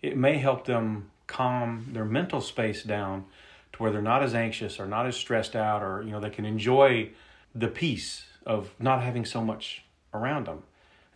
it 0.00 0.16
may 0.16 0.38
help 0.38 0.66
them 0.66 1.10
calm 1.32 1.88
their 1.92 2.04
mental 2.04 2.40
space 2.40 2.82
down 2.82 3.24
to 3.72 3.82
where 3.82 3.90
they're 3.90 4.02
not 4.02 4.22
as 4.22 4.34
anxious 4.34 4.78
or 4.78 4.86
not 4.86 5.06
as 5.06 5.16
stressed 5.16 5.56
out 5.56 5.82
or 5.82 6.02
you 6.02 6.10
know 6.10 6.20
they 6.20 6.30
can 6.30 6.44
enjoy 6.44 7.10
the 7.54 7.68
peace 7.68 8.26
of 8.44 8.70
not 8.78 9.02
having 9.02 9.24
so 9.24 9.42
much 9.42 9.84
around 10.12 10.46
them 10.46 10.62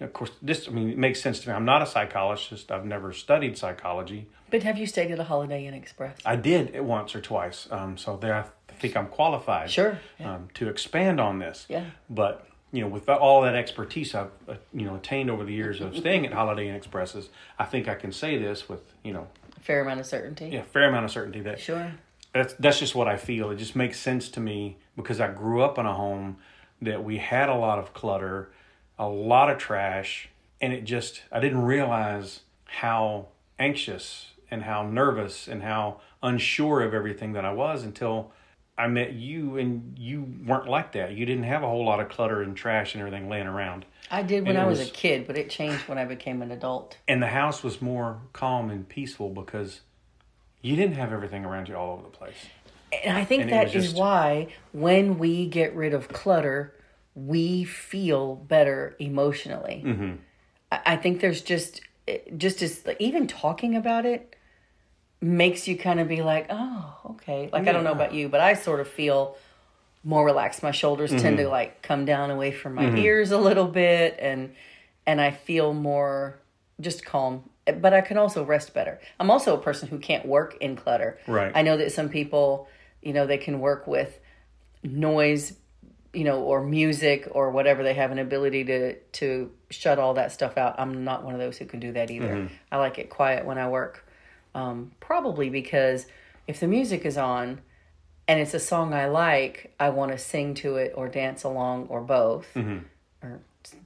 of 0.01 0.13
course, 0.13 0.31
this 0.43 0.69
I 0.69 0.71
mean 0.73 0.91
it 0.91 0.99
makes 0.99 1.21
sense 1.21 1.41
to 1.41 1.49
me. 1.49 1.55
I'm 1.55 1.65
not 1.65 1.83
a 1.83 1.87
psychologist. 1.87 2.71
I've 2.71 2.85
never 2.85 3.13
studied 3.13 3.57
psychology. 3.57 4.27
But 4.51 4.63
have 4.63 4.79
you 4.79 4.87
stayed 4.87 5.11
at 5.11 5.19
a 5.19 5.25
Holiday 5.25 5.67
Inn 5.67 5.75
Express? 5.75 6.19
I 6.25 6.37
did 6.37 6.75
it 6.75 6.85
once 6.85 7.15
or 7.15 7.21
twice. 7.21 7.67
Um, 7.71 7.97
so 7.97 8.17
there, 8.17 8.35
I 8.35 8.73
think 8.75 8.97
I'm 8.97 9.07
qualified. 9.07 9.71
Sure. 9.71 9.99
Um, 10.23 10.49
to 10.55 10.69
expand 10.69 11.19
on 11.19 11.39
this. 11.39 11.67
Yeah. 11.69 11.87
But 12.11 12.47
you 12.73 12.83
know, 12.83 12.89
with 12.89 13.09
all 13.09 13.43
that 13.43 13.55
expertise 13.55 14.15
I've 14.15 14.31
uh, 14.49 14.57
you 14.75 14.85
know 14.85 14.97
attained 14.97 15.31
over 15.31 15.45
the 15.45 15.55
years 15.55 15.81
of 15.81 15.97
staying 15.97 16.27
at 16.27 16.33
Holiday 16.33 16.69
Inn 16.69 16.75
Expresses, 16.75 17.31
I 17.59 17.65
think 17.65 17.89
I 17.89 17.95
can 17.95 18.13
say 18.13 18.37
this 18.37 18.69
with 18.69 18.83
you 19.03 19.15
know 19.15 19.29
fair 19.61 19.81
amount 19.83 20.01
of 20.01 20.07
certainty. 20.07 20.49
Yeah, 20.53 20.63
fair 20.63 20.89
amount 20.89 21.05
of 21.05 21.11
certainty 21.11 21.41
that 21.43 21.61
Sure. 21.61 21.93
that's 22.33 22.55
that's 22.55 22.79
just 22.79 22.95
what 22.95 23.09
I 23.09 23.17
feel. 23.17 23.51
It 23.51 23.57
just 23.57 23.77
makes 23.77 23.99
sense 23.99 24.29
to 24.31 24.41
me 24.41 24.79
because 24.97 25.21
I 25.21 25.29
grew 25.29 25.63
up 25.63 25.79
in 25.79 25.87
a 25.87 25.95
home 25.95 26.39
that 26.83 27.03
we 27.05 27.19
had 27.19 27.49
a 27.49 27.55
lot 27.55 27.79
of 27.79 27.93
clutter, 27.95 28.51
a 28.99 29.09
lot 29.09 29.51
of 29.51 29.59
trash, 29.59 30.29
and 30.61 30.73
it 30.73 30.85
just 30.85 31.23
I 31.33 31.41
didn't 31.41 31.63
realize 31.63 32.41
how 32.65 33.29
anxious 33.59 34.33
and 34.51 34.63
how 34.63 34.83
nervous 34.87 35.49
and 35.49 35.63
how 35.63 36.01
unsure 36.23 36.83
of 36.83 36.95
everything 36.95 37.33
that 37.33 37.45
I 37.45 37.53
was 37.53 37.83
until 37.83 38.33
I 38.79 38.87
met 38.89 39.15
you 39.15 39.57
and 39.57 39.99
you 39.99 40.27
weren't 40.45 40.69
like 40.69 40.93
that. 40.93 41.13
You 41.13 41.25
didn't 41.25 41.45
have 41.45 41.63
a 41.63 41.67
whole 41.67 41.85
lot 41.85 42.01
of 42.01 42.09
clutter 42.09 42.43
and 42.43 42.55
trash 42.57 42.95
and 42.95 43.01
everything 43.01 43.29
laying 43.29 43.47
around. 43.47 43.87
I 44.11 44.23
did 44.23 44.47
when 44.47 44.57
I 44.57 44.67
was, 44.67 44.79
was- 44.81 44.89
a 44.89 44.91
kid, 44.93 45.27
but 45.27 45.37
it 45.37 45.49
changed 45.49 45.89
when 45.89 45.99
I 45.99 46.05
became 46.05 46.43
an 46.43 46.51
adult. 46.51 46.99
And 47.09 47.23
the 47.23 47.29
house 47.29 47.63
was 47.63 47.81
more 47.81 48.21
calm 48.33 48.71
and 48.71 48.89
peaceful 48.89 49.31
because 49.31 49.81
you 50.61 50.77
didn't 50.77 50.97
have 50.97 51.13
everything 51.13 51.45
around 51.45 51.69
you 51.69 51.77
all 51.77 51.95
over 51.95 52.03
the 52.03 52.09
place. 52.09 52.37
And 53.05 53.17
I 53.17 53.25
think 53.25 53.45
And 53.45 53.53
that 53.53 53.75
was 53.75 53.87
is 53.87 53.95
why 53.95 54.49
when 54.73 55.19
we 55.19 55.47
get 55.47 55.75
rid 55.75 55.93
of 55.95 56.09
clutter, 56.09 56.75
we 57.15 57.65
feel 57.65 58.37
better 58.37 58.95
emotionally. 58.99 59.83
Mm-hmm. 59.85 60.13
I, 60.71 60.81
I 60.87 60.97
think 60.97 61.21
there's 61.21 61.41
just 61.41 61.81
just 62.37 62.63
as 62.63 62.85
even 63.01 63.27
talking 63.27 63.75
about 63.75 64.07
it 64.07 64.36
makes 65.21 65.67
you 65.67 65.77
kind 65.77 66.01
of 66.01 66.09
be 66.09 66.23
like, 66.23 66.47
oh, 66.51 66.95
okay. 67.11 67.49
Like 67.53 67.67
I 67.67 67.73
don't 67.73 67.85
know 67.85 67.93
about 67.93 68.13
you, 68.15 68.29
but 68.29 68.41
I 68.41 68.55
sort 68.55 68.81
of 68.81 68.89
feel 68.89 69.37
more 70.05 70.25
relaxed. 70.25 70.63
My 70.63 70.71
shoulders 70.71 71.11
tend 71.11 71.23
Mm-hmm. 71.23 71.37
to 71.39 71.49
like 71.49 71.83
come 71.83 72.05
down 72.05 72.31
away 72.31 72.53
from 72.53 72.75
my 72.75 72.95
ears 72.97 73.31
a 73.31 73.39
little 73.39 73.67
bit, 73.67 74.17
and 74.21 74.55
and 75.07 75.21
I 75.21 75.31
feel 75.31 75.73
more 75.75 76.39
just 76.81 77.05
calm. 77.05 77.49
But 77.81 77.93
I 77.93 78.01
can 78.01 78.17
also 78.17 78.45
rest 78.45 78.75
better. 78.75 79.01
I'm 79.19 79.31
also 79.31 79.57
a 79.57 79.59
person 79.61 79.89
who 79.89 79.99
can't 79.99 80.25
work 80.27 80.57
in 80.61 80.77
clutter. 80.77 81.19
Right. 81.27 81.51
I 81.55 81.63
know 81.63 81.77
that 81.79 81.91
some 81.91 82.09
people, 82.09 82.69
you 83.03 83.13
know, 83.13 83.27
they 83.27 83.39
can 83.39 83.59
work 83.59 83.89
with 83.89 84.21
noise, 84.85 85.55
you 86.13 86.23
know, 86.23 86.43
or 86.43 86.63
music 86.63 87.27
or 87.33 87.51
whatever. 87.51 87.83
They 87.83 87.95
have 87.95 88.13
an 88.13 88.19
ability 88.21 88.65
to 88.65 88.95
to 88.95 89.51
shut 89.71 89.99
all 89.99 90.15
that 90.15 90.31
stuff 90.31 90.57
out. 90.57 90.77
I'm 90.79 91.03
not 91.05 91.25
one 91.25 91.35
of 91.35 91.41
those 91.41 91.59
who 91.59 91.65
can 91.67 91.81
do 91.81 91.93
that 91.95 92.11
either. 92.11 92.49
I 92.71 92.77
like 92.77 92.99
it 92.99 93.11
quiet 93.11 93.45
when 93.45 93.59
I 93.59 93.69
work. 93.69 94.06
Um, 94.57 94.93
probably 95.01 95.51
because 95.51 96.07
if 96.47 96.61
the 96.61 96.67
music 96.67 97.05
is 97.05 97.19
on 97.19 97.61
and 98.27 98.41
it's 98.41 98.55
a 98.55 98.59
song 98.59 98.95
I 98.95 99.07
like, 99.07 99.75
I 99.79 99.91
want 99.91 100.13
to 100.13 100.19
sing 100.19 100.55
to 100.55 100.77
it 100.77 100.93
or 100.97 101.09
dance 101.09 101.45
along 101.45 101.89
or 101.89 102.01
both. 102.01 102.47
Or 103.23 103.41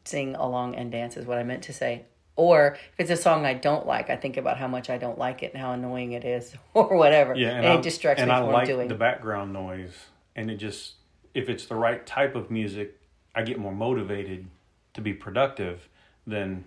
sing 0.05 0.37
along 0.37 0.77
and 0.77 0.93
dance 0.93 1.17
is 1.17 1.27
what 1.27 1.39
I 1.39 1.43
meant 1.43 1.65
to 1.65 1.73
say. 1.73 2.05
Or 2.37 2.79
if 2.93 3.01
it's 3.01 3.11
a 3.11 3.17
song 3.17 3.45
I 3.45 3.55
don't 3.55 3.85
like, 3.85 4.11
I 4.11 4.17
think 4.17 4.37
about 4.37 4.59
how 4.59 4.69
much 4.69 4.89
I 4.89 4.97
don't 4.97 5.19
like 5.19 5.43
it 5.43 5.53
and 5.53 5.61
how 5.61 5.73
annoying 5.73 6.13
it 6.13 6.25
is 6.25 6.55
or 6.75 6.97
whatever. 6.97 7.35
Yeah, 7.35 7.51
and, 7.51 7.67
I, 7.67 7.75
it 7.75 7.83
distracts 7.83 8.23
and 8.23 8.31
me 8.31 8.37
from 8.37 8.47
what 8.47 8.55
like 8.55 8.69
I'm 8.69 8.75
doing. 8.75 8.89
the 8.89 8.95
background 8.95 9.53
noise, 9.53 9.95
and 10.37 10.51
it 10.51 10.57
just 10.57 10.95
if 11.35 11.49
it's 11.49 11.67
the 11.67 11.75
right 11.75 12.07
type 12.07 12.35
of 12.37 12.51
music, 12.51 12.99
I 13.35 13.43
get 13.43 13.59
more 13.59 13.75
motivated 13.75 14.47
to 14.95 15.01
be 15.01 15.13
productive 15.13 15.89
than 16.27 16.65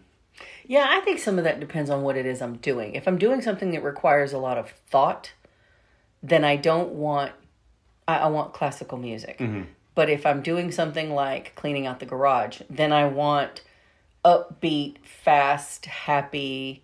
Yeah, 0.66 0.86
I 0.90 1.00
think 1.02 1.20
some 1.20 1.38
of 1.38 1.44
that 1.44 1.60
depends 1.60 1.90
on 1.90 2.04
what 2.04 2.18
it 2.18 2.26
is 2.26 2.42
I'm 2.42 2.58
doing. 2.58 2.96
If 2.96 3.08
I'm 3.08 3.18
doing 3.18 3.42
something 3.42 3.72
that 3.72 3.84
requires 3.84 4.34
a 4.34 4.38
lot 4.38 4.58
of 4.58 4.72
thought, 4.88 5.34
then 6.22 6.44
I 6.44 6.56
don't 6.56 6.94
want 6.94 7.34
I, 8.08 8.18
I 8.18 8.28
want 8.28 8.54
classical 8.54 8.98
music. 8.98 9.40
Mm-hmm. 9.40 9.64
But 9.96 10.10
if 10.10 10.26
I'm 10.26 10.42
doing 10.42 10.72
something 10.72 11.14
like 11.14 11.56
cleaning 11.56 11.86
out 11.86 12.00
the 12.00 12.06
garage, 12.06 12.62
then 12.70 12.92
I 12.92 13.06
want 13.06 13.62
upbeat, 14.26 14.98
fast, 15.04 15.86
happy, 15.86 16.84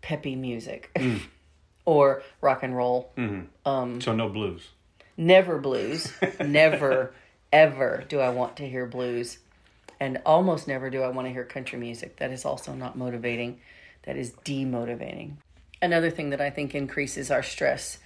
peppy 0.00 0.36
music. 0.36 0.90
Mm. 0.94 1.22
or 1.84 2.22
rock 2.40 2.62
and 2.62 2.76
roll. 2.76 3.12
Mm-hmm. 3.16 3.68
Um. 3.68 4.00
so 4.00 4.14
no 4.14 4.28
blues. 4.28 4.68
Never 5.16 5.58
blues. 5.58 6.12
never, 6.40 7.14
ever 7.52 8.04
do 8.08 8.20
I 8.20 8.30
want 8.30 8.56
to 8.56 8.68
hear 8.68 8.86
blues. 8.86 9.38
And 10.00 10.20
almost 10.26 10.68
never 10.68 10.90
do 10.90 11.02
I 11.02 11.08
want 11.08 11.28
to 11.28 11.32
hear 11.32 11.44
country 11.44 11.78
music. 11.78 12.16
That 12.16 12.30
is 12.30 12.44
also 12.44 12.74
not 12.74 12.96
motivating. 12.96 13.60
That 14.04 14.16
is 14.16 14.32
demotivating. 14.44 15.36
Another 15.80 16.10
thing 16.10 16.30
that 16.30 16.40
I 16.40 16.50
think 16.50 16.74
increases 16.74 17.30
our 17.30 17.42
stress 17.42 17.98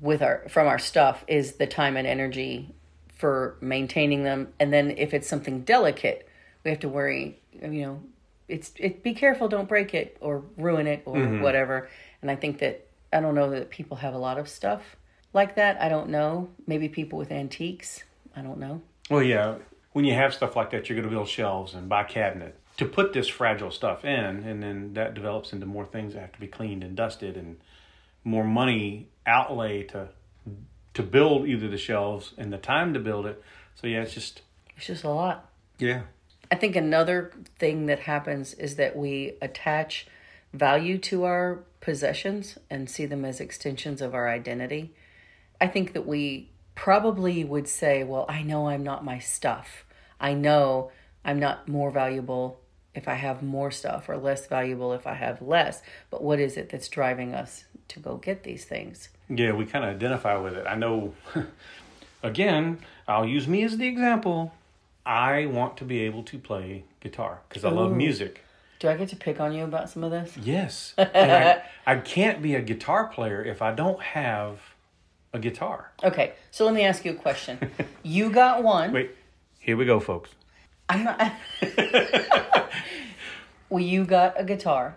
with 0.00 0.22
our 0.22 0.44
from 0.48 0.66
our 0.66 0.78
stuff 0.78 1.24
is 1.26 1.54
the 1.54 1.66
time 1.66 1.96
and 1.96 2.06
energy 2.06 2.74
for 3.16 3.56
maintaining 3.60 4.22
them. 4.22 4.52
And 4.60 4.72
then 4.72 4.92
if 4.96 5.12
it's 5.12 5.28
something 5.28 5.62
delicate, 5.62 6.28
we 6.64 6.70
have 6.70 6.80
to 6.80 6.88
worry, 6.88 7.40
you 7.60 7.82
know, 7.82 8.00
it's 8.46 8.72
it 8.76 9.02
be 9.02 9.14
careful, 9.14 9.48
don't 9.48 9.68
break 9.68 9.94
it 9.94 10.16
or 10.20 10.44
ruin 10.56 10.86
it 10.86 11.02
or 11.04 11.16
mm-hmm. 11.16 11.42
whatever. 11.42 11.88
And 12.22 12.30
I 12.30 12.36
think 12.36 12.58
that 12.58 12.86
I 13.12 13.20
don't 13.20 13.34
know 13.34 13.50
that 13.50 13.70
people 13.70 13.96
have 13.98 14.14
a 14.14 14.18
lot 14.18 14.38
of 14.38 14.48
stuff 14.48 14.96
like 15.34 15.56
that. 15.56 15.80
I 15.80 15.88
don't 15.88 16.10
know. 16.10 16.50
Maybe 16.66 16.88
people 16.88 17.18
with 17.18 17.32
antiques. 17.32 18.02
I 18.36 18.42
don't 18.42 18.58
know. 18.58 18.80
Well, 19.10 19.22
yeah, 19.22 19.56
when 19.98 20.04
you 20.04 20.14
have 20.14 20.32
stuff 20.32 20.54
like 20.54 20.70
that, 20.70 20.88
you're 20.88 20.94
going 20.94 21.08
to 21.08 21.12
build 21.12 21.26
shelves 21.26 21.74
and 21.74 21.88
buy 21.88 22.04
cabinet 22.04 22.54
to 22.76 22.84
put 22.84 23.12
this 23.12 23.26
fragile 23.26 23.72
stuff 23.72 24.04
in, 24.04 24.44
and 24.44 24.62
then 24.62 24.94
that 24.94 25.12
develops 25.12 25.52
into 25.52 25.66
more 25.66 25.84
things 25.84 26.14
that 26.14 26.20
have 26.20 26.30
to 26.30 26.38
be 26.38 26.46
cleaned 26.46 26.84
and 26.84 26.94
dusted, 26.94 27.36
and 27.36 27.58
more 28.22 28.44
money 28.44 29.08
outlay 29.26 29.82
to 29.82 30.06
to 30.94 31.02
build 31.02 31.48
either 31.48 31.66
the 31.66 31.76
shelves 31.76 32.32
and 32.38 32.52
the 32.52 32.58
time 32.58 32.94
to 32.94 33.00
build 33.00 33.26
it. 33.26 33.42
So 33.74 33.88
yeah, 33.88 34.02
it's 34.02 34.14
just 34.14 34.42
It's 34.76 34.86
just 34.86 35.02
a 35.02 35.10
lot. 35.10 35.50
yeah, 35.80 36.02
I 36.52 36.54
think 36.54 36.76
another 36.76 37.32
thing 37.58 37.86
that 37.86 37.98
happens 37.98 38.54
is 38.54 38.76
that 38.76 38.94
we 38.96 39.32
attach 39.42 40.06
value 40.52 40.98
to 40.98 41.24
our 41.24 41.58
possessions 41.80 42.56
and 42.70 42.88
see 42.88 43.04
them 43.04 43.24
as 43.24 43.40
extensions 43.40 44.00
of 44.00 44.14
our 44.14 44.28
identity. 44.28 44.92
I 45.60 45.66
think 45.66 45.92
that 45.94 46.06
we 46.06 46.50
probably 46.76 47.42
would 47.42 47.66
say, 47.66 48.04
well, 48.04 48.26
I 48.28 48.44
know 48.44 48.68
I'm 48.68 48.84
not 48.84 49.04
my 49.04 49.18
stuff. 49.18 49.84
I 50.20 50.34
know 50.34 50.90
I'm 51.24 51.38
not 51.38 51.68
more 51.68 51.90
valuable 51.90 52.60
if 52.94 53.06
I 53.06 53.14
have 53.14 53.42
more 53.42 53.70
stuff 53.70 54.08
or 54.08 54.16
less 54.16 54.46
valuable 54.46 54.92
if 54.92 55.06
I 55.06 55.14
have 55.14 55.40
less. 55.40 55.82
But 56.10 56.22
what 56.22 56.40
is 56.40 56.56
it 56.56 56.70
that's 56.70 56.88
driving 56.88 57.34
us 57.34 57.64
to 57.88 58.00
go 58.00 58.16
get 58.16 58.42
these 58.42 58.64
things? 58.64 59.08
yeah, 59.28 59.52
we 59.52 59.66
kind 59.66 59.84
of 59.84 59.94
identify 59.94 60.36
with 60.36 60.54
it. 60.54 60.66
I 60.66 60.74
know. 60.74 61.14
again, 62.22 62.78
I'll 63.06 63.26
use 63.26 63.46
me 63.46 63.62
as 63.62 63.76
the 63.76 63.86
example. 63.86 64.52
I 65.04 65.46
want 65.46 65.76
to 65.78 65.84
be 65.84 66.00
able 66.00 66.22
to 66.24 66.38
play 66.38 66.84
guitar 67.00 67.40
because 67.48 67.64
I 67.64 67.70
love 67.70 67.92
music. 67.92 68.42
Do 68.78 68.88
I 68.88 68.96
get 68.96 69.08
to 69.08 69.16
pick 69.16 69.40
on 69.40 69.52
you 69.52 69.64
about 69.64 69.90
some 69.90 70.04
of 70.04 70.10
this? 70.10 70.36
Yes. 70.36 70.94
I, 70.98 71.62
I 71.86 71.96
can't 71.96 72.42
be 72.42 72.54
a 72.54 72.60
guitar 72.60 73.06
player 73.06 73.42
if 73.42 73.62
I 73.62 73.72
don't 73.72 74.00
have 74.00 74.60
a 75.32 75.38
guitar. 75.38 75.92
Okay, 76.04 76.34
so 76.50 76.64
let 76.64 76.74
me 76.74 76.82
ask 76.82 77.04
you 77.04 77.12
a 77.12 77.14
question. 77.14 77.58
you 78.02 78.30
got 78.30 78.62
one. 78.62 78.92
Wait, 78.92 79.10
here 79.68 79.76
we 79.76 79.84
go, 79.84 80.00
folks. 80.00 80.30
I'm 80.88 81.04
not. 81.04 81.30
well, 83.68 83.82
you 83.84 84.06
got 84.06 84.40
a 84.40 84.44
guitar, 84.44 84.96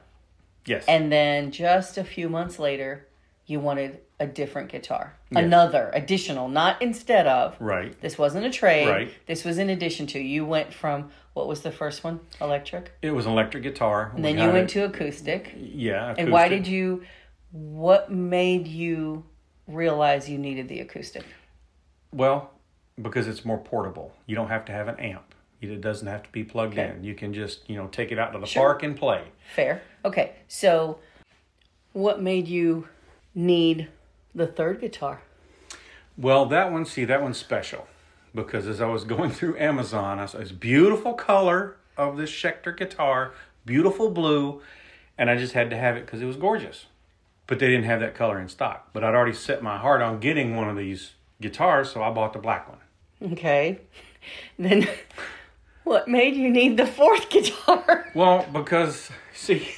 Yes. 0.65 0.85
and 0.87 1.11
then 1.11 1.51
just 1.51 1.97
a 1.97 2.05
few 2.05 2.29
months 2.29 2.57
later, 2.57 3.05
you 3.45 3.59
wanted 3.59 3.99
a 4.17 4.25
different 4.25 4.71
guitar, 4.71 5.17
Yes. 5.29 5.43
another 5.43 5.91
additional, 5.93 6.47
not 6.47 6.81
instead 6.81 7.27
of. 7.27 7.57
right. 7.59 7.99
This 7.99 8.17
wasn't 8.17 8.45
a 8.45 8.49
trade. 8.49 8.87
Right. 8.87 9.11
This 9.27 9.43
was 9.43 9.57
in 9.57 9.69
addition 9.69 10.07
to. 10.07 10.19
You 10.19 10.45
went 10.45 10.73
from 10.73 11.11
what 11.33 11.49
was 11.49 11.63
the 11.63 11.71
first 11.71 12.05
one? 12.05 12.21
Electric. 12.39 12.93
It 13.01 13.11
was 13.11 13.25
an 13.25 13.33
electric 13.33 13.63
guitar. 13.63 14.13
And 14.15 14.23
then 14.23 14.37
you 14.37 14.49
went 14.51 14.69
to 14.69 14.85
acoustic. 14.85 15.53
yeah. 15.57 16.15
And 16.17 16.31
why 16.31 16.47
did 16.47 16.65
you? 16.65 17.03
What 17.51 18.09
made 18.09 18.67
you 18.69 19.25
realize 19.67 20.29
you 20.29 20.37
needed 20.37 20.69
the 20.69 20.79
acoustic? 20.79 21.25
Well, 22.13 22.51
because 23.01 23.27
it's 23.27 23.43
more 23.45 23.57
portable. 23.57 24.13
You 24.25 24.35
don't 24.35 24.49
have 24.49 24.65
to 24.65 24.71
have 24.71 24.87
an 24.87 24.99
amp. 24.99 25.33
It 25.61 25.79
doesn't 25.81 26.07
have 26.07 26.23
to 26.23 26.29
be 26.31 26.43
plugged 26.43 26.73
Okay. 26.77 26.89
in. 26.97 27.03
You 27.03 27.13
can 27.13 27.33
just 27.33 27.69
you 27.69 27.75
know 27.75 27.87
take 27.87 28.11
it 28.11 28.17
out 28.19 28.33
to 28.33 28.39
the 28.39 28.45
Sure. 28.47 28.63
park 28.63 28.83
and 28.83 28.95
play. 28.97 29.23
Fair. 29.55 29.81
Okay, 30.03 30.33
so 30.47 30.99
what 31.93 32.21
made 32.21 32.47
you 32.47 32.87
need 33.35 33.89
the 34.33 34.47
third 34.47 34.79
guitar? 34.81 35.21
Well, 36.17 36.45
that 36.47 36.71
one, 36.71 36.85
see, 36.85 37.05
that 37.05 37.21
one's 37.21 37.37
special 37.37 37.87
because 38.33 38.67
as 38.67 38.81
I 38.81 38.87
was 38.87 39.03
going 39.13 39.29
through 39.31 39.57
Amazon, 39.57 40.19
I 40.19 40.25
saw 40.25 40.39
this 40.39 40.51
beautiful 40.51 41.13
color 41.13 41.77
of 41.97 42.17
this 42.17 42.31
Schecter 42.31 42.75
guitar, 42.75 43.33
beautiful 43.65 44.09
blue, 44.09 44.61
and 45.17 45.29
I 45.29 45.35
just 45.37 45.53
had 45.53 45.69
to 45.69 45.77
have 45.77 45.95
it 45.97 46.05
because 46.05 46.21
it 46.21 46.25
was 46.25 46.37
gorgeous. 46.37 46.87
But 47.47 47.59
they 47.59 47.67
didn't 47.67 47.83
have 47.85 47.99
that 47.99 48.15
color 48.15 48.39
in 48.39 48.47
stock. 48.47 48.89
But 48.93 49.03
I'd 49.03 49.13
already 49.13 49.35
set 49.35 49.61
my 49.61 49.77
heart 49.77 50.01
on 50.01 50.19
getting 50.19 50.55
one 50.55 50.69
of 50.69 50.77
these 50.77 51.11
guitars, 51.41 51.91
so 51.91 52.01
I 52.01 52.09
bought 52.09 52.33
the 52.33 52.39
black 52.39 52.67
one. 52.69 52.77
Okay. 53.21 53.79
Then 54.57 54.87
What 55.83 56.07
made 56.07 56.35
you 56.35 56.49
need 56.49 56.77
the 56.77 56.85
fourth 56.85 57.29
guitar? 57.29 58.05
Well, 58.15 58.45
because 58.51 59.09
see, 59.33 59.69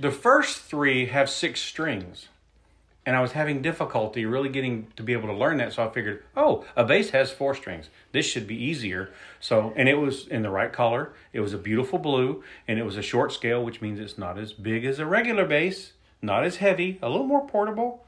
the 0.00 0.10
first 0.10 0.58
three 0.62 1.06
have 1.06 1.30
six 1.30 1.60
strings, 1.60 2.28
and 3.06 3.14
I 3.16 3.20
was 3.20 3.32
having 3.32 3.62
difficulty 3.62 4.26
really 4.26 4.48
getting 4.48 4.88
to 4.96 5.02
be 5.02 5.12
able 5.12 5.28
to 5.28 5.34
learn 5.34 5.58
that. 5.58 5.72
So 5.72 5.84
I 5.84 5.90
figured, 5.90 6.24
oh, 6.36 6.64
a 6.76 6.84
bass 6.84 7.10
has 7.10 7.30
four 7.30 7.54
strings. 7.54 7.88
This 8.12 8.26
should 8.26 8.46
be 8.48 8.56
easier. 8.56 9.10
So, 9.38 9.72
and 9.76 9.88
it 9.88 9.94
was 9.94 10.26
in 10.26 10.42
the 10.42 10.50
right 10.50 10.72
color. 10.72 11.12
It 11.32 11.40
was 11.40 11.54
a 11.54 11.58
beautiful 11.58 11.98
blue, 12.00 12.42
and 12.66 12.78
it 12.78 12.84
was 12.84 12.96
a 12.96 13.02
short 13.02 13.32
scale, 13.32 13.64
which 13.64 13.80
means 13.80 14.00
it's 14.00 14.18
not 14.18 14.38
as 14.38 14.52
big 14.52 14.84
as 14.84 14.98
a 14.98 15.06
regular 15.06 15.44
bass, 15.46 15.92
not 16.20 16.44
as 16.44 16.56
heavy, 16.56 16.98
a 17.00 17.08
little 17.08 17.26
more 17.26 17.46
portable. 17.46 18.04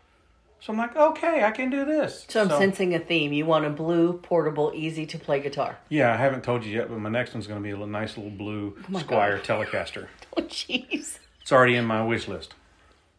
So 0.60 0.74
I'm 0.74 0.78
like, 0.78 0.94
okay, 0.94 1.42
I 1.42 1.50
can 1.52 1.70
do 1.70 1.86
this. 1.86 2.26
So 2.28 2.42
I'm 2.42 2.50
sensing 2.50 2.94
a 2.94 2.98
theme. 2.98 3.32
You 3.32 3.46
want 3.46 3.64
a 3.64 3.70
blue, 3.70 4.14
portable, 4.14 4.72
easy 4.74 5.06
to 5.06 5.18
play 5.18 5.40
guitar. 5.40 5.78
Yeah, 5.88 6.12
I 6.12 6.16
haven't 6.16 6.44
told 6.44 6.64
you 6.64 6.76
yet, 6.76 6.90
but 6.90 6.98
my 6.98 7.08
next 7.08 7.32
one's 7.32 7.46
going 7.46 7.58
to 7.58 7.64
be 7.64 7.70
a 7.70 7.74
little, 7.74 7.86
nice 7.86 8.18
little 8.18 8.30
blue 8.30 8.76
oh 8.78 8.98
Squier 8.98 9.40
Telecaster. 9.42 10.08
Oh, 10.36 10.42
jeez. 10.42 11.18
It's 11.42 11.50
already 11.50 11.74
in 11.74 11.84
my 11.86 12.04
wish 12.04 12.28
list. 12.28 12.54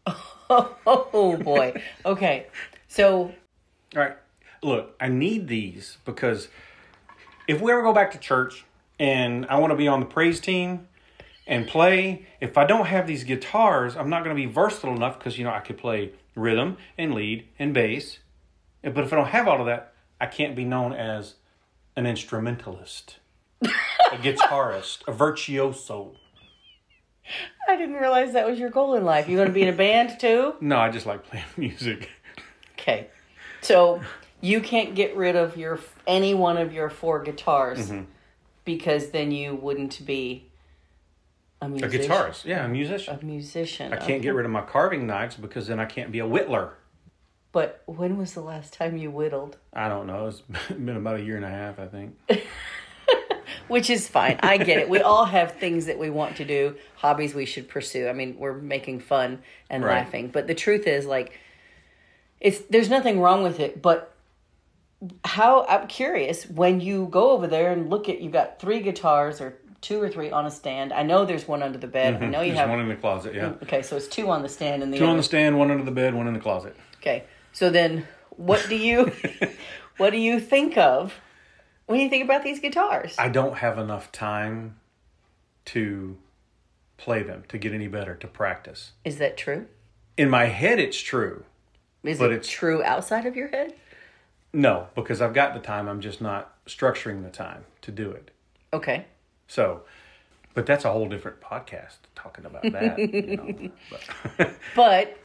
Oh, 0.50 1.38
boy. 1.42 1.82
Okay. 2.04 2.46
So, 2.86 3.32
All 3.96 4.02
right. 4.02 4.16
Look, 4.62 4.94
I 5.00 5.08
need 5.08 5.48
these 5.48 5.96
because 6.04 6.48
if 7.48 7.60
we 7.60 7.72
ever 7.72 7.82
go 7.82 7.92
back 7.92 8.12
to 8.12 8.18
church 8.18 8.64
and 8.98 9.46
I 9.46 9.58
want 9.58 9.70
to 9.72 9.76
be 9.76 9.88
on 9.88 10.00
the 10.00 10.06
praise 10.06 10.40
team 10.40 10.88
and 11.46 11.66
play, 11.66 12.26
if 12.40 12.56
I 12.58 12.64
don't 12.64 12.86
have 12.86 13.06
these 13.06 13.24
guitars, 13.24 13.96
I'm 13.96 14.10
not 14.10 14.24
going 14.24 14.36
to 14.36 14.40
be 14.40 14.46
versatile 14.46 14.94
enough 14.94 15.18
because, 15.18 15.38
you 15.38 15.44
know, 15.44 15.50
I 15.52 15.60
could 15.60 15.78
play 15.78 16.12
rhythm 16.34 16.76
and 16.96 17.14
lead 17.14 17.48
and 17.58 17.74
bass. 17.74 18.18
But 18.82 18.98
if 18.98 19.12
I 19.12 19.16
don't 19.16 19.28
have 19.28 19.48
all 19.48 19.60
of 19.60 19.66
that, 19.66 19.92
I 20.20 20.26
can't 20.26 20.56
be 20.56 20.64
known 20.64 20.92
as 20.92 21.34
an 21.96 22.06
instrumentalist, 22.06 23.16
a 23.62 24.16
guitarist, 24.16 25.06
a 25.06 25.12
virtuoso. 25.12 26.16
I 27.68 27.76
didn't 27.76 27.96
realize 27.96 28.32
that 28.32 28.46
was 28.48 28.58
your 28.58 28.70
goal 28.70 28.94
in 28.94 29.04
life. 29.04 29.28
You 29.28 29.38
want 29.38 29.48
to 29.48 29.54
be 29.54 29.62
in 29.62 29.68
a 29.68 29.76
band 29.76 30.18
too? 30.18 30.54
No, 30.60 30.78
I 30.78 30.90
just 30.90 31.06
like 31.06 31.24
playing 31.24 31.44
music. 31.56 32.10
Okay. 32.78 33.08
So, 33.60 34.00
you 34.40 34.60
can't 34.60 34.94
get 34.94 35.16
rid 35.16 35.36
of 35.36 35.56
your 35.56 35.78
any 36.06 36.34
one 36.34 36.58
of 36.58 36.72
your 36.72 36.90
four 36.90 37.22
guitars 37.22 37.88
mm-hmm. 37.88 38.04
because 38.64 39.10
then 39.10 39.30
you 39.30 39.54
wouldn't 39.54 40.04
be 40.04 40.50
a 41.62 41.66
A 41.66 41.88
guitarist, 41.88 42.44
yeah, 42.44 42.64
a 42.64 42.68
musician. 42.68 43.18
A 43.20 43.24
musician. 43.24 43.92
I 43.92 43.96
can't 43.96 44.20
get 44.22 44.34
rid 44.34 44.44
of 44.44 44.52
my 44.52 44.62
carving 44.62 45.06
knives 45.06 45.36
because 45.36 45.68
then 45.68 45.78
I 45.78 45.84
can't 45.84 46.10
be 46.10 46.18
a 46.18 46.24
whittler. 46.26 46.70
But 47.52 47.82
when 47.86 48.16
was 48.16 48.34
the 48.34 48.40
last 48.40 48.72
time 48.72 48.96
you 48.96 49.10
whittled? 49.10 49.58
I 49.72 49.88
don't 49.88 50.06
know. 50.06 50.26
It's 50.26 50.40
been 50.68 50.96
about 50.96 51.16
a 51.20 51.22
year 51.22 51.36
and 51.36 51.44
a 51.44 51.50
half, 51.50 51.78
I 51.78 51.86
think. 51.86 52.18
Which 53.68 53.90
is 53.90 54.08
fine. 54.08 54.38
I 54.42 54.58
get 54.58 54.78
it. 54.78 54.88
We 54.88 55.00
all 55.00 55.24
have 55.24 55.52
things 55.52 55.86
that 55.86 55.98
we 55.98 56.10
want 56.10 56.36
to 56.36 56.44
do, 56.44 56.76
hobbies 56.96 57.34
we 57.34 57.46
should 57.46 57.68
pursue. 57.68 58.08
I 58.08 58.12
mean, 58.12 58.36
we're 58.38 58.54
making 58.54 59.00
fun 59.00 59.40
and 59.70 59.84
Right. 59.84 59.98
laughing, 59.98 60.28
but 60.28 60.46
the 60.46 60.54
truth 60.54 60.86
is 60.86 61.06
like 61.06 61.38
it's 62.40 62.58
there's 62.70 62.90
nothing 62.90 63.20
wrong 63.20 63.42
with 63.42 63.60
it, 63.60 63.80
but 63.80 64.14
how 65.24 65.64
I'm 65.68 65.86
curious 65.88 66.44
when 66.48 66.80
you 66.80 67.06
go 67.10 67.30
over 67.30 67.46
there 67.46 67.72
and 67.72 67.88
look 67.88 68.08
at 68.08 68.20
you've 68.20 68.32
got 68.32 68.60
three 68.60 68.80
guitars 68.80 69.40
or 69.40 69.58
two 69.82 70.00
or 70.00 70.08
three 70.08 70.30
on 70.30 70.46
a 70.46 70.50
stand. 70.50 70.92
I 70.92 71.02
know 71.02 71.26
there's 71.26 71.46
one 71.46 71.62
under 71.62 71.76
the 71.76 71.86
bed. 71.86 72.14
I 72.14 72.18
mm-hmm. 72.18 72.30
know 72.30 72.40
you 72.40 72.52
There's 72.52 72.60
have 72.60 72.70
one 72.70 72.80
in 72.80 72.88
the 72.88 72.96
closet, 72.96 73.34
yeah. 73.34 73.52
Okay, 73.62 73.82
so 73.82 73.96
it's 73.96 74.06
two 74.06 74.30
on 74.30 74.42
the 74.42 74.48
stand 74.48 74.82
and 74.82 74.92
the 74.94 74.98
Two 74.98 75.04
on 75.04 75.18
the 75.18 75.22
stand, 75.22 75.58
one 75.58 75.70
under 75.70 75.84
the 75.84 75.90
bed, 75.90 76.14
one 76.14 76.26
in 76.26 76.32
the 76.32 76.40
closet. 76.40 76.74
Okay. 77.00 77.24
So 77.52 77.68
then 77.68 78.06
what 78.30 78.64
do 78.68 78.76
you 78.76 79.12
what 79.98 80.10
do 80.10 80.18
you 80.18 80.40
think 80.40 80.78
of 80.78 81.20
when 81.86 82.00
you 82.00 82.08
think 82.08 82.24
about 82.24 82.42
these 82.42 82.60
guitars? 82.60 83.14
I 83.18 83.28
don't 83.28 83.58
have 83.58 83.76
enough 83.76 84.10
time 84.12 84.76
to 85.66 86.16
play 86.96 87.22
them, 87.22 87.44
to 87.48 87.58
get 87.58 87.72
any 87.72 87.88
better, 87.88 88.14
to 88.14 88.26
practice. 88.26 88.92
Is 89.04 89.18
that 89.18 89.36
true? 89.36 89.66
In 90.16 90.30
my 90.30 90.46
head, 90.46 90.78
it's 90.78 91.00
true. 91.00 91.44
Is 92.04 92.18
But 92.18 92.30
it 92.30 92.34
it's- 92.34 92.48
true 92.48 92.82
outside 92.84 93.26
of 93.26 93.36
your 93.36 93.48
head? 93.48 93.74
No, 94.52 94.88
because 94.94 95.22
I've 95.22 95.32
got 95.32 95.54
the 95.54 95.60
time. 95.60 95.88
I'm 95.88 96.00
just 96.00 96.20
not 96.20 96.52
structuring 96.66 97.22
the 97.22 97.30
time 97.30 97.64
to 97.80 97.90
do 97.90 98.10
it. 98.10 98.30
Okay. 98.72 99.06
So, 99.52 99.82
but 100.54 100.64
that's 100.64 100.86
a 100.86 100.90
whole 100.90 101.08
different 101.10 101.42
podcast 101.42 101.96
talking 102.14 102.46
about 102.46 102.62
that. 102.62 102.98
you 102.98 103.36
know. 103.36 103.70
But- 104.34 104.54
But 104.74 105.18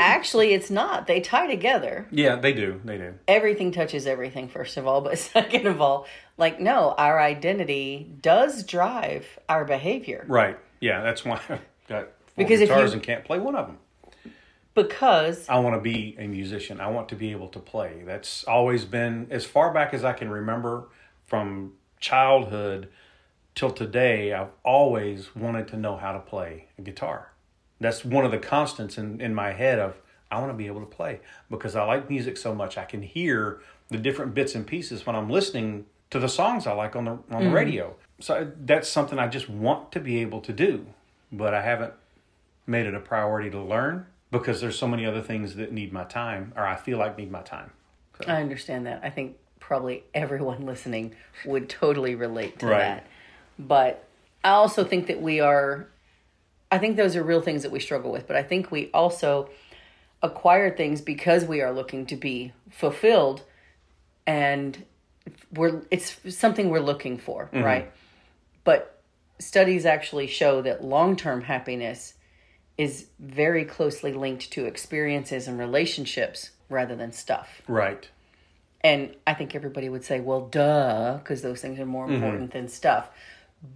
actually, 0.00 0.52
it's 0.52 0.70
not. 0.70 1.06
They 1.06 1.20
tie 1.20 1.46
together. 1.46 2.06
yeah, 2.10 2.36
they 2.36 2.52
do. 2.54 2.80
They 2.84 2.96
do. 2.98 3.14
Everything 3.28 3.70
touches 3.70 4.06
everything, 4.06 4.48
first 4.48 4.76
of 4.78 4.86
all. 4.86 5.00
But 5.00 5.18
second 5.36 5.66
of 5.68 5.80
all, 5.80 6.06
like, 6.38 6.58
no, 6.60 6.92
our 6.98 7.20
identity 7.20 8.10
does 8.20 8.64
drive 8.64 9.26
our 9.48 9.64
behavior. 9.64 10.24
Right. 10.26 10.58
Yeah, 10.80 11.02
that's 11.02 11.24
why 11.24 11.36
I've 11.48 11.60
got 11.88 12.04
four 12.08 12.08
Because 12.38 12.62
if 12.62 12.68
you- 12.70 12.74
and 12.74 13.02
can't 13.02 13.24
play 13.24 13.38
one 13.38 13.54
of 13.54 13.66
them. 13.68 13.78
Because, 14.74 15.46
I 15.50 15.58
want 15.58 15.76
to 15.76 15.80
be 15.82 16.16
a 16.18 16.26
musician. 16.26 16.80
I 16.80 16.88
want 16.88 17.10
to 17.10 17.14
be 17.14 17.30
able 17.30 17.48
to 17.48 17.58
play. 17.60 18.02
That's 18.06 18.42
always 18.44 18.86
been 18.86 19.26
as 19.30 19.44
far 19.44 19.70
back 19.72 19.92
as 19.92 20.02
I 20.02 20.14
can 20.14 20.30
remember 20.30 20.88
from 21.26 21.74
childhood 22.00 22.88
till 23.54 23.70
today. 23.70 24.32
I've 24.32 24.50
always 24.64 25.34
wanted 25.34 25.68
to 25.68 25.76
know 25.76 25.96
how 25.96 26.12
to 26.12 26.20
play 26.20 26.68
a 26.78 26.82
guitar. 26.82 27.32
That's 27.80 28.04
one 28.04 28.24
of 28.24 28.30
the 28.30 28.38
constants 28.38 28.98
in, 28.98 29.20
in 29.20 29.34
my 29.34 29.52
head 29.52 29.78
of 29.78 30.00
I 30.30 30.38
want 30.38 30.50
to 30.50 30.56
be 30.56 30.66
able 30.66 30.80
to 30.80 30.86
play 30.86 31.20
because 31.50 31.76
I 31.76 31.84
like 31.84 32.08
music 32.08 32.36
so 32.36 32.54
much. 32.54 32.78
I 32.78 32.84
can 32.84 33.02
hear 33.02 33.60
the 33.88 33.98
different 33.98 34.34
bits 34.34 34.54
and 34.54 34.66
pieces 34.66 35.04
when 35.04 35.14
I'm 35.14 35.28
listening 35.28 35.86
to 36.10 36.18
the 36.18 36.28
songs 36.28 36.66
I 36.66 36.72
like 36.72 36.94
on 36.96 37.04
the 37.04 37.10
on 37.10 37.22
the 37.28 37.36
mm-hmm. 37.36 37.52
radio. 37.52 37.96
So 38.20 38.50
that's 38.64 38.88
something 38.88 39.18
I 39.18 39.26
just 39.28 39.48
want 39.48 39.92
to 39.92 40.00
be 40.00 40.20
able 40.20 40.40
to 40.42 40.52
do, 40.52 40.86
but 41.30 41.54
I 41.54 41.62
haven't 41.62 41.92
made 42.66 42.86
it 42.86 42.94
a 42.94 43.00
priority 43.00 43.50
to 43.50 43.60
learn 43.60 44.06
because 44.30 44.60
there's 44.60 44.78
so 44.78 44.86
many 44.86 45.04
other 45.04 45.20
things 45.20 45.56
that 45.56 45.72
need 45.72 45.92
my 45.92 46.04
time 46.04 46.52
or 46.56 46.64
I 46.64 46.76
feel 46.76 46.98
like 46.98 47.18
need 47.18 47.30
my 47.30 47.42
time. 47.42 47.72
I 48.26 48.40
understand 48.40 48.86
that. 48.86 49.00
I 49.02 49.10
think 49.10 49.36
probably 49.58 50.04
everyone 50.14 50.64
listening 50.66 51.14
would 51.44 51.68
totally 51.68 52.14
relate 52.14 52.58
to 52.60 52.66
Right. 52.66 52.78
that. 52.78 53.06
But 53.58 54.04
I 54.44 54.50
also 54.50 54.84
think 54.84 55.06
that 55.06 55.20
we 55.20 55.40
are, 55.40 55.88
I 56.70 56.78
think 56.78 56.96
those 56.96 57.16
are 57.16 57.22
real 57.22 57.42
things 57.42 57.62
that 57.62 57.72
we 57.72 57.80
struggle 57.80 58.10
with. 58.10 58.26
But 58.26 58.36
I 58.36 58.42
think 58.42 58.70
we 58.70 58.90
also 58.92 59.50
acquire 60.22 60.74
things 60.74 61.00
because 61.00 61.44
we 61.44 61.60
are 61.60 61.72
looking 61.72 62.06
to 62.06 62.16
be 62.16 62.52
fulfilled 62.70 63.42
and 64.26 64.84
we're 65.52 65.82
it's 65.90 66.16
something 66.36 66.70
we're 66.70 66.80
looking 66.80 67.18
for, 67.18 67.50
mm-hmm. 67.52 67.64
right? 67.64 67.92
But 68.64 69.00
studies 69.38 69.84
actually 69.84 70.28
show 70.28 70.62
that 70.62 70.84
long-term 70.84 71.42
happiness 71.42 72.14
is 72.78 73.06
very 73.18 73.64
closely 73.64 74.12
linked 74.12 74.50
to 74.52 74.64
experiences 74.64 75.46
and 75.46 75.58
relationships 75.58 76.50
rather 76.68 76.96
than 76.96 77.12
stuff. 77.12 77.62
Right. 77.68 78.08
And 78.82 79.14
I 79.26 79.34
think 79.34 79.54
everybody 79.54 79.88
would 79.88 80.04
say, 80.04 80.20
well, 80.20 80.42
duh, 80.46 81.18
because 81.18 81.42
those 81.42 81.60
things 81.60 81.78
are 81.78 81.86
more 81.86 82.06
mm-hmm. 82.06 82.14
important 82.14 82.52
than 82.52 82.68
stuff. 82.68 83.10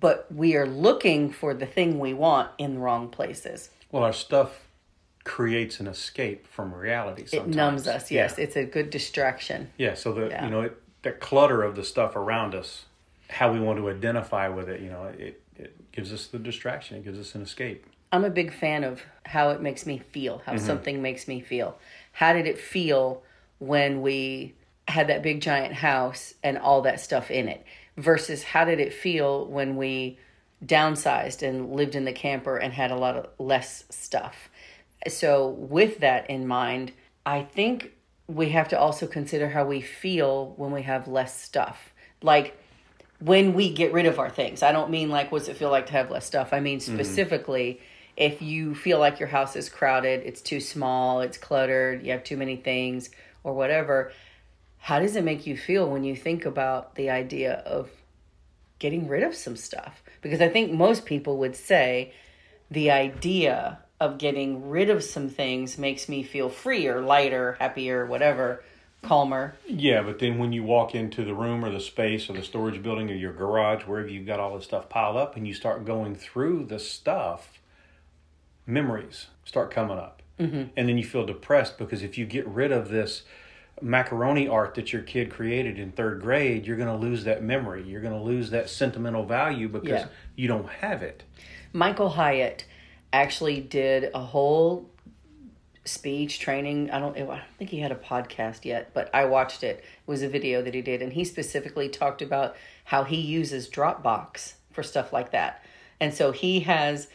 But 0.00 0.26
we 0.32 0.56
are 0.56 0.66
looking 0.66 1.30
for 1.30 1.54
the 1.54 1.66
thing 1.66 1.98
we 1.98 2.12
want 2.12 2.50
in 2.58 2.74
the 2.74 2.80
wrong 2.80 3.08
places. 3.08 3.70
Well, 3.92 4.02
our 4.02 4.12
stuff 4.12 4.66
creates 5.24 5.80
an 5.80 5.86
escape 5.86 6.46
from 6.46 6.72
reality 6.72 7.22
It 7.22 7.30
sometimes. 7.30 7.56
numbs 7.56 7.88
us. 7.88 8.10
Yes, 8.10 8.34
Yeah. 8.36 8.44
it's 8.44 8.56
a 8.56 8.64
good 8.64 8.90
distraction. 8.90 9.70
Yeah, 9.76 9.94
so 9.94 10.12
the 10.12 10.28
Yeah. 10.28 10.44
you 10.44 10.50
know 10.50 10.62
it, 10.62 10.80
the 11.02 11.12
clutter 11.12 11.62
of 11.62 11.76
the 11.76 11.84
stuff 11.84 12.16
around 12.16 12.54
us, 12.54 12.86
how 13.28 13.52
we 13.52 13.60
want 13.60 13.78
to 13.78 13.88
identify 13.90 14.48
with 14.48 14.68
it, 14.68 14.80
you 14.80 14.90
know, 14.90 15.04
it 15.04 15.42
it 15.58 15.92
gives 15.92 16.12
us 16.12 16.26
the 16.26 16.38
distraction. 16.38 16.98
It 16.98 17.04
gives 17.04 17.18
us 17.18 17.34
an 17.34 17.42
escape. 17.42 17.86
I'm 18.12 18.24
a 18.24 18.30
big 18.30 18.52
fan 18.52 18.84
of 18.84 19.02
how 19.24 19.50
it 19.50 19.60
makes 19.60 19.86
me 19.86 19.98
feel, 19.98 20.42
how 20.44 20.52
mm-hmm. 20.52 20.66
something 20.66 21.02
makes 21.02 21.26
me 21.26 21.40
feel. 21.40 21.78
How 22.12 22.32
did 22.32 22.46
it 22.46 22.58
feel 22.58 23.22
when 23.58 24.02
we 24.02 24.54
had 24.86 25.08
that 25.08 25.22
big 25.22 25.40
giant 25.40 25.74
house 25.74 26.34
and 26.44 26.56
all 26.58 26.82
that 26.82 27.00
stuff 27.00 27.30
in 27.30 27.48
it 27.48 27.64
versus 27.96 28.42
how 28.42 28.64
did 28.64 28.80
it 28.80 28.92
feel 28.92 29.46
when 29.46 29.76
we 29.76 30.18
downsized 30.64 31.46
and 31.46 31.74
lived 31.74 31.94
in 31.94 32.04
the 32.04 32.12
camper 32.12 32.56
and 32.56 32.72
had 32.72 32.90
a 32.90 32.96
lot 32.96 33.16
of 33.16 33.28
less 33.38 33.84
stuff. 33.90 34.48
So 35.08 35.48
with 35.48 36.00
that 36.00 36.28
in 36.30 36.46
mind, 36.46 36.92
I 37.24 37.42
think 37.42 37.92
we 38.26 38.50
have 38.50 38.68
to 38.68 38.78
also 38.78 39.06
consider 39.06 39.48
how 39.48 39.64
we 39.64 39.80
feel 39.80 40.54
when 40.56 40.72
we 40.72 40.82
have 40.82 41.06
less 41.06 41.38
stuff. 41.38 41.92
Like 42.22 42.58
when 43.20 43.54
we 43.54 43.72
get 43.72 43.92
rid 43.92 44.06
of 44.06 44.18
our 44.18 44.30
things. 44.30 44.62
I 44.62 44.72
don't 44.72 44.90
mean 44.90 45.08
like 45.08 45.32
what's 45.32 45.48
it 45.48 45.56
feel 45.56 45.70
like 45.70 45.86
to 45.86 45.92
have 45.92 46.10
less 46.10 46.26
stuff. 46.26 46.52
I 46.52 46.60
mean 46.60 46.78
mm-hmm. 46.78 46.94
specifically 46.94 47.80
if 48.16 48.40
you 48.40 48.74
feel 48.74 48.98
like 48.98 49.20
your 49.20 49.28
house 49.28 49.56
is 49.56 49.68
crowded, 49.68 50.22
it's 50.24 50.40
too 50.40 50.60
small, 50.60 51.20
it's 51.20 51.36
cluttered, 51.36 52.04
you 52.04 52.12
have 52.12 52.24
too 52.24 52.36
many 52.36 52.56
things 52.56 53.10
or 53.44 53.52
whatever. 53.52 54.12
How 54.86 55.00
does 55.00 55.16
it 55.16 55.24
make 55.24 55.48
you 55.48 55.56
feel 55.56 55.90
when 55.90 56.04
you 56.04 56.14
think 56.14 56.44
about 56.44 56.94
the 56.94 57.10
idea 57.10 57.54
of 57.54 57.90
getting 58.78 59.08
rid 59.08 59.24
of 59.24 59.34
some 59.34 59.56
stuff? 59.56 60.00
Because 60.22 60.40
I 60.40 60.48
think 60.48 60.70
most 60.70 61.04
people 61.04 61.38
would 61.38 61.56
say 61.56 62.12
the 62.70 62.92
idea 62.92 63.80
of 63.98 64.16
getting 64.18 64.70
rid 64.70 64.88
of 64.88 65.02
some 65.02 65.28
things 65.28 65.76
makes 65.76 66.08
me 66.08 66.22
feel 66.22 66.48
freer, 66.48 67.00
lighter, 67.00 67.56
happier, 67.58 68.06
whatever. 68.06 68.62
calmer. 69.02 69.56
Yeah, 69.66 70.02
but 70.02 70.20
then 70.20 70.38
when 70.38 70.52
you 70.52 70.62
walk 70.62 70.94
into 70.94 71.24
the 71.24 71.34
room 71.34 71.64
or 71.64 71.70
the 71.72 71.80
space 71.80 72.30
or 72.30 72.34
the 72.34 72.44
storage 72.44 72.80
building 72.80 73.10
or 73.10 73.14
your 73.14 73.32
garage, 73.32 73.82
wherever 73.88 74.08
you've 74.08 74.24
got 74.24 74.38
all 74.38 74.54
this 74.54 74.66
stuff 74.66 74.88
piled 74.88 75.16
up, 75.16 75.34
and 75.34 75.48
you 75.48 75.54
start 75.54 75.84
going 75.84 76.14
through 76.14 76.66
the 76.66 76.78
stuff, 76.78 77.58
memories 78.66 79.26
start 79.44 79.72
coming 79.72 79.98
up. 79.98 80.22
Mm-hmm. 80.38 80.70
And 80.76 80.88
then 80.88 80.96
you 80.96 81.04
feel 81.04 81.26
depressed 81.26 81.76
because 81.76 82.04
if 82.04 82.16
you 82.16 82.24
get 82.24 82.46
rid 82.46 82.70
of 82.70 82.88
this 82.88 83.24
macaroni 83.82 84.48
art 84.48 84.74
that 84.74 84.92
your 84.92 85.02
kid 85.02 85.30
created 85.30 85.78
in 85.78 85.92
third 85.92 86.20
grade, 86.20 86.66
you're 86.66 86.76
going 86.76 86.88
to 86.88 86.96
lose 86.96 87.24
that 87.24 87.42
memory. 87.42 87.82
You're 87.86 88.00
going 88.00 88.14
to 88.14 88.20
lose 88.22 88.50
that 88.50 88.70
sentimental 88.70 89.24
value 89.24 89.68
because 89.68 89.88
Yeah. 90.02 90.06
you 90.34 90.48
don't 90.48 90.68
have 90.68 91.02
it. 91.02 91.22
Michael 91.72 92.10
Hyatt 92.10 92.64
actually 93.12 93.60
did 93.60 94.10
a 94.14 94.20
whole 94.20 94.88
speech 95.84 96.40
training. 96.40 96.90
I 96.90 96.98
don't, 96.98 97.16
I 97.16 97.20
don't 97.20 97.40
think 97.58 97.70
he 97.70 97.80
had 97.80 97.92
a 97.92 97.96
podcast 97.96 98.64
yet, 98.64 98.92
but 98.94 99.08
I 99.14 99.24
watched 99.26 99.62
it. 99.62 99.78
It 99.78 99.84
was 100.10 100.22
a 100.22 100.28
video 100.28 100.62
that 100.62 100.74
he 100.74 100.82
did, 100.82 101.02
and 101.02 101.12
he 101.12 101.24
specifically 101.24 101.88
talked 101.88 102.22
about 102.22 102.56
how 102.84 103.04
he 103.04 103.16
uses 103.20 103.68
Dropbox 103.68 104.54
for 104.72 104.82
stuff 104.82 105.12
like 105.12 105.32
that. 105.32 105.62
And 106.00 106.12
so 106.12 106.32
he 106.32 106.60
has, 106.60 107.08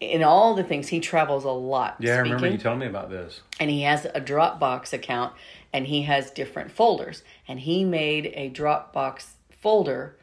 in 0.00 0.22
all 0.24 0.54
the 0.54 0.64
things, 0.64 0.88
he 0.88 1.00
travels 1.00 1.44
a 1.44 1.50
lot. 1.50 1.96
Yeah, 2.00 2.14
I 2.14 2.18
remember 2.18 2.38
speaking 2.38 2.52
you 2.56 2.62
telling 2.62 2.78
me 2.80 2.86
about 2.86 3.10
this. 3.10 3.40
and 3.60 3.70
he 3.70 3.82
has 3.82 4.04
a 4.06 4.20
Dropbox 4.20 4.92
account 4.92 5.34
and 5.74 5.88
he 5.88 6.02
has 6.02 6.30
different 6.30 6.70
folders. 6.70 7.24
And 7.48 7.58
he 7.58 7.84
made 7.84 8.32
a 8.34 8.48
Dropbox 8.48 9.32
folder 9.50 10.16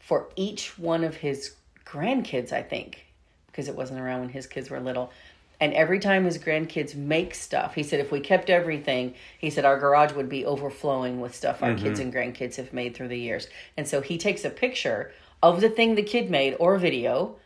for 0.00 0.30
each 0.34 0.78
one 0.78 1.04
of 1.04 1.16
his 1.16 1.54
grandkids, 1.84 2.52
I 2.52 2.62
think, 2.62 3.04
because 3.46 3.68
it 3.68 3.76
wasn't 3.76 4.00
around 4.00 4.20
when 4.20 4.28
his 4.30 4.46
kids 4.46 4.70
were 4.70 4.80
little. 4.80 5.12
And 5.60 5.74
every 5.74 5.98
time 5.98 6.24
his 6.24 6.38
grandkids 6.38 6.94
make 6.96 7.34
stuff, 7.34 7.74
he 7.74 7.82
said, 7.82 8.00
if 8.00 8.10
we 8.10 8.20
kept 8.20 8.48
everything, 8.48 9.14
he 9.38 9.50
said, 9.50 9.66
our 9.66 9.78
garage 9.78 10.14
would 10.14 10.30
be 10.30 10.46
overflowing 10.46 11.20
with 11.20 11.34
stuff 11.34 11.62
our 11.62 11.74
kids 11.74 12.00
mm-hmm. 12.00 12.16
and 12.16 12.34
grandkids 12.34 12.56
have 12.56 12.72
made 12.72 12.96
through 12.96 13.08
the 13.08 13.18
years. 13.18 13.46
And 13.76 13.86
so 13.86 14.00
he 14.00 14.16
takes 14.16 14.44
a 14.44 14.50
picture 14.50 15.12
of 15.42 15.60
the 15.60 15.68
thing 15.68 15.94
the 15.94 16.02
kid 16.02 16.30
made 16.30 16.56
or 16.58 16.78
video 16.78 17.36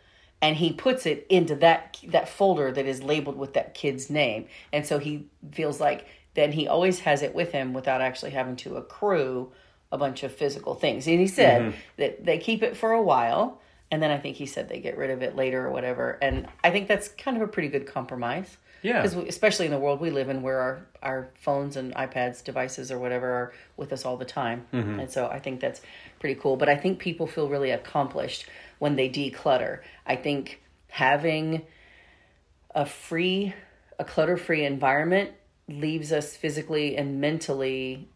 and 0.41 0.57
he 0.57 0.73
puts 0.73 1.05
it 1.07 1.27
into 1.29 1.57
that 1.57 1.99
that 2.07 2.29
folder 2.29 2.71
that 2.71 2.87
is 2.87 3.03
labeled 3.03 3.37
with 3.37 3.55
that 3.55 3.75
kid's 3.75 4.09
name 4.09 4.47
and 4.73 4.87
so 4.87 5.01
he 5.01 5.27
feels 5.51 5.81
like 5.81 6.07
then 6.39 6.53
he 6.53 6.69
always 6.69 7.01
has 7.01 7.23
it 7.23 7.35
with 7.35 7.51
him 7.51 7.73
without 7.73 8.01
actually 8.01 8.31
having 8.31 8.55
to 8.55 8.77
accrue 8.77 9.51
a 9.91 9.99
bunch 9.99 10.23
of 10.23 10.33
physical 10.33 10.75
things. 10.75 11.09
And 11.09 11.19
he 11.19 11.27
said 11.27 11.63
mm-hmm. 11.63 11.79
that 11.97 12.25
they 12.25 12.39
keep 12.39 12.63
it 12.63 12.77
for 12.77 12.93
a 12.93 13.03
while 13.03 13.61
and 13.91 14.03
then 14.03 14.11
i 14.11 14.19
think 14.19 14.37
he 14.37 14.45
said 14.45 14.69
they 14.69 14.81
get 14.81 14.99
rid 14.99 15.11
of 15.11 15.23
it 15.23 15.35
later 15.35 15.67
or 15.67 15.71
whatever. 15.71 16.19
And 16.23 16.47
i 16.63 16.71
think 16.71 16.87
that's 16.89 17.09
kind 17.09 17.37
of 17.37 17.43
a 17.43 17.49
pretty 17.49 17.69
good 17.69 17.87
compromise. 17.87 18.57
Yeah. 18.81 19.03
because 19.03 19.17
especially 19.27 19.67
in 19.67 19.73
the 19.73 19.79
world 19.79 20.01
we 20.01 20.11
live 20.11 20.29
in 20.29 20.41
where 20.41 20.61
our, 20.61 20.87
our 21.03 21.31
phones 21.35 21.77
and 21.77 21.93
ipads 21.97 22.45
devices 22.45 22.93
or 22.93 22.99
whatever 23.01 23.29
are 23.29 23.53
with 23.77 23.93
us 23.93 24.05
all 24.05 24.17
the 24.17 24.25
time. 24.25 24.67
Mm-hmm. 24.73 25.01
And 25.01 25.11
so 25.11 25.27
i 25.27 25.41
think 25.41 25.61
that's 25.61 25.81
pretty 26.21 26.39
cool. 26.41 26.57
But 26.57 26.69
i 26.69 26.77
think 26.77 27.01
people 27.01 27.27
feel 27.27 27.49
really 27.49 27.73
accomplished 27.73 28.47
when 28.79 28.95
they 28.95 29.09
declutter. 29.09 29.81
I 30.07 30.15
think 30.15 30.63
having 30.87 31.67
a 32.73 32.87
free 32.87 33.55
a 33.99 34.05
clutter 34.05 34.37
free 34.37 34.65
environment 34.65 35.33
leaves 35.69 36.13
us 36.13 36.37
physically 36.37 36.97
and 36.97 37.21
mentally 37.21 38.09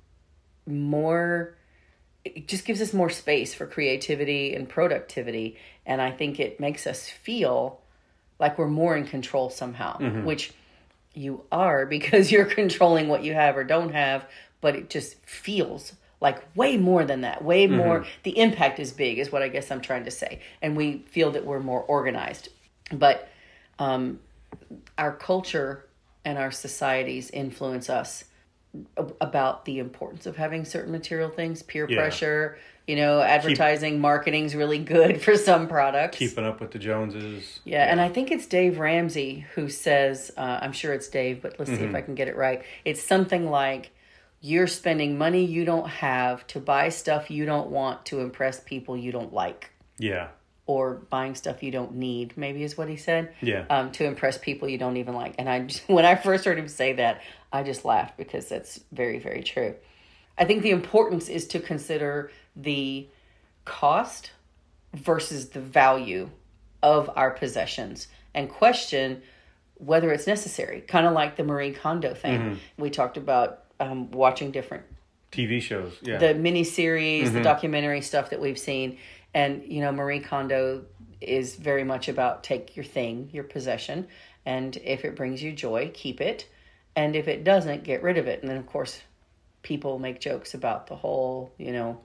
more 0.67 1.55
it 2.25 2.47
just 2.47 2.65
gives 2.65 2.81
us 2.81 2.93
more 2.95 3.11
space 3.11 3.53
for 3.53 3.67
creativity 3.67 4.55
and 4.55 4.69
productivity. 4.69 5.57
And 5.85 6.01
i 6.01 6.11
think 6.11 6.39
it 6.41 6.61
makes 6.61 6.87
us 6.87 7.09
feel 7.09 7.81
like 8.39 8.59
we're 8.59 8.69
more 8.69 8.97
in 8.97 9.05
control 9.07 9.51
somehow 9.51 9.99
which 10.25 10.53
you 11.15 11.45
are 11.51 11.85
because 11.97 12.31
you're 12.31 12.45
controlling 12.47 13.09
what 13.09 13.23
you 13.23 13.35
have 13.35 13.57
or 13.57 13.65
don't 13.65 13.93
have 13.93 14.25
but 14.61 14.77
it 14.77 14.89
just 14.89 15.17
feels 15.27 15.93
like 16.21 16.57
way 16.57 16.77
more 16.77 17.05
than 17.05 17.23
that 17.23 17.45
way 17.45 17.67
more 17.67 18.07
the 18.23 18.39
impact 18.39 18.79
is 18.79 18.93
big 18.93 19.19
is 19.19 19.33
what 19.33 19.43
i 19.43 19.49
guess 19.49 19.71
i'm 19.71 19.81
trying 19.81 20.05
to 20.05 20.11
say. 20.11 20.41
And 20.63 20.77
we 20.77 20.99
feel 21.09 21.33
that 21.33 21.45
we're 21.45 21.61
more 21.61 21.83
organized. 21.83 22.49
But 22.93 23.29
um, 23.79 24.21
our 24.99 25.13
culture 25.13 25.85
and 26.25 26.39
our 26.39 26.51
societies 26.51 27.31
influence 27.31 27.91
us 27.91 28.25
about 29.21 29.65
the 29.67 29.79
importance 29.79 30.25
of 30.27 30.37
having 30.37 30.65
certain 30.65 30.93
material 30.93 31.29
things 31.29 31.63
peer 31.63 31.87
Yeah. 31.89 31.97
pressure 31.99 32.59
you 32.87 32.97
know 32.97 33.21
advertising 33.21 34.01
marketing's 34.01 34.55
really 34.57 34.79
good 34.79 35.21
for 35.21 35.37
some 35.37 35.69
products 35.69 36.17
Keeping 36.17 36.45
up 36.47 36.59
with 36.61 36.71
the 36.71 36.79
Joneses. 36.79 37.61
yeah, 37.65 37.91
and 37.91 38.01
I 38.01 38.09
think 38.09 38.31
it's 38.31 38.47
Dave 38.47 38.79
Ramsey 38.79 39.47
who 39.55 39.69
says, 39.69 40.33
uh, 40.37 40.59
I'm 40.63 40.73
sure 40.73 40.93
it's 40.95 41.09
Dave, 41.09 41.43
but 41.43 41.59
let's 41.59 41.71
see 41.71 41.77
if 41.85 41.95
I 41.95 42.01
can 42.01 42.15
get 42.15 42.29
it 42.29 42.37
right. 42.37 42.63
It's 42.85 43.03
something 43.03 43.49
like, 43.51 43.91
you're 44.41 44.67
spending 44.67 45.17
money 45.17 45.45
you 45.45 45.65
don't 45.65 45.89
have 45.89 46.45
to 46.49 46.59
buy 46.59 46.89
stuff 46.89 47.31
you 47.31 47.47
don't 47.47 47.71
want 47.71 48.05
to 48.07 48.19
impress 48.21 48.59
people 48.61 48.97
you 48.97 49.13
don't 49.13 49.33
like, 49.33 49.71
Yeah. 49.99 50.29
Or 50.67 50.95
buying 51.11 51.35
stuff 51.35 51.63
you 51.63 51.71
don't 51.71 51.95
need, 51.95 52.37
maybe 52.37 52.63
is 52.63 52.79
what 52.79 52.89
he 52.89 52.97
said. 52.97 53.35
Yeah. 53.41 53.65
Um, 53.69 53.91
to 53.93 54.05
impress 54.05 54.39
people 54.39 54.69
you 54.69 54.79
don't 54.79 54.97
even 54.97 55.15
like. 55.15 55.35
And 55.39 55.49
I, 55.49 55.61
just, 55.61 55.83
when 55.89 56.05
I 56.05 56.15
first 56.15 56.45
heard 56.45 56.59
him 56.59 56.69
say 56.69 56.95
that, 56.95 57.23
I 57.53 57.63
just 57.63 57.85
laughed 57.85 58.17
because 58.17 58.49
that's 58.49 58.81
very, 58.93 59.19
very 59.19 59.43
true. 59.43 59.75
I 60.39 60.45
think 60.45 60.63
the 60.63 60.71
importance 60.71 61.29
is 61.29 61.47
to 61.49 61.61
consider 61.61 62.31
the 62.57 63.09
cost 63.65 64.31
versus 64.95 65.51
the 65.51 65.61
value 65.61 66.31
of 66.83 67.11
our 67.17 67.31
possessions 67.31 68.09
and 68.35 68.49
question 68.49 69.23
whether 69.75 70.13
it's 70.13 70.27
necessary. 70.27 70.81
Kind 70.81 71.07
of 71.07 71.13
like 71.13 71.37
the 71.37 71.45
Marie 71.45 71.73
Kondo 71.73 72.15
thing. 72.15 72.59
We 72.79 72.89
talked 72.89 73.17
about 73.17 73.65
um, 73.81 74.11
watching 74.13 74.53
different 74.53 74.85
TV 75.33 75.61
shows. 75.61 75.95
Yeah. 76.03 76.19
the 76.19 76.35
miniseries, 76.35 77.33
the 77.33 77.43
documentary 77.43 78.01
stuff 78.01 78.31
that 78.31 78.41
we've 78.41 78.59
seen. 78.59 78.99
And, 79.35 79.63
you 79.65 79.81
know, 79.81 79.93
Marie 79.93 80.21
Kondo 80.21 80.85
is 81.21 81.57
very 81.57 81.85
much 81.85 82.09
about 82.09 82.43
take 82.45 82.77
your 82.77 82.85
thing, 82.85 83.31
your 83.33 83.45
possession, 83.45 84.09
and 84.45 84.77
if 84.79 85.05
it 85.05 85.17
brings 85.17 85.43
you 85.43 85.53
joy, 85.53 85.91
keep 85.95 86.21
it. 86.21 86.49
And 86.95 87.17
if 87.17 87.29
it 87.29 87.45
doesn't, 87.45 87.85
get 87.85 88.03
rid 88.03 88.19
of 88.19 88.27
it. 88.27 88.41
And 88.43 88.51
then, 88.51 88.59
of 88.59 88.67
course, 88.67 89.01
people 89.63 89.99
make 89.99 90.21
jokes 90.21 90.53
about 90.55 90.89
the 90.89 90.97
whole, 90.97 91.53
you 91.57 91.73
know, 91.73 92.01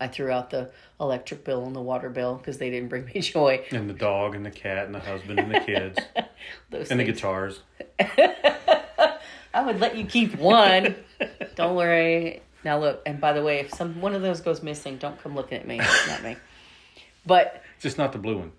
I 0.00 0.08
threw 0.08 0.30
out 0.30 0.50
the 0.50 0.70
electric 1.00 1.44
bill 1.44 1.64
and 1.66 1.74
the 1.74 1.80
water 1.80 2.08
bill 2.08 2.36
because 2.36 2.58
they 2.58 2.70
didn't 2.70 2.88
bring 2.88 3.04
me 3.14 3.20
joy. 3.20 3.64
and 3.70 3.88
the 3.90 3.94
dog 3.94 4.34
and 4.34 4.44
the 4.46 4.50
cat 4.50 4.86
and 4.86 4.94
the 4.94 5.00
husband 5.00 5.38
and 5.38 5.52
the 5.54 5.60
kids 5.60 5.98
Those 6.70 6.90
and 6.90 7.00
the 7.00 7.04
guitars. 7.04 7.60
I 8.00 9.64
would 9.64 9.80
let 9.80 9.96
you 9.96 10.04
keep 10.04 10.36
one. 10.36 10.94
don't 11.56 11.74
worry. 11.74 12.42
Now 12.64 12.78
look, 12.78 13.02
and 13.06 13.20
by 13.20 13.32
the 13.32 13.42
way, 13.42 13.60
if 13.60 13.72
some 13.72 14.00
one 14.00 14.14
of 14.14 14.22
those 14.22 14.40
goes 14.40 14.62
missing, 14.62 14.98
don't 14.98 15.20
come 15.22 15.34
looking 15.34 15.58
at 15.58 15.66
me. 15.66 15.78
It's 15.80 16.08
not 16.08 16.22
me. 16.22 16.36
But 17.26 17.62
just 17.78 17.98
not 17.98 18.12
the 18.12 18.18
blue 18.18 18.38
one. 18.38 18.52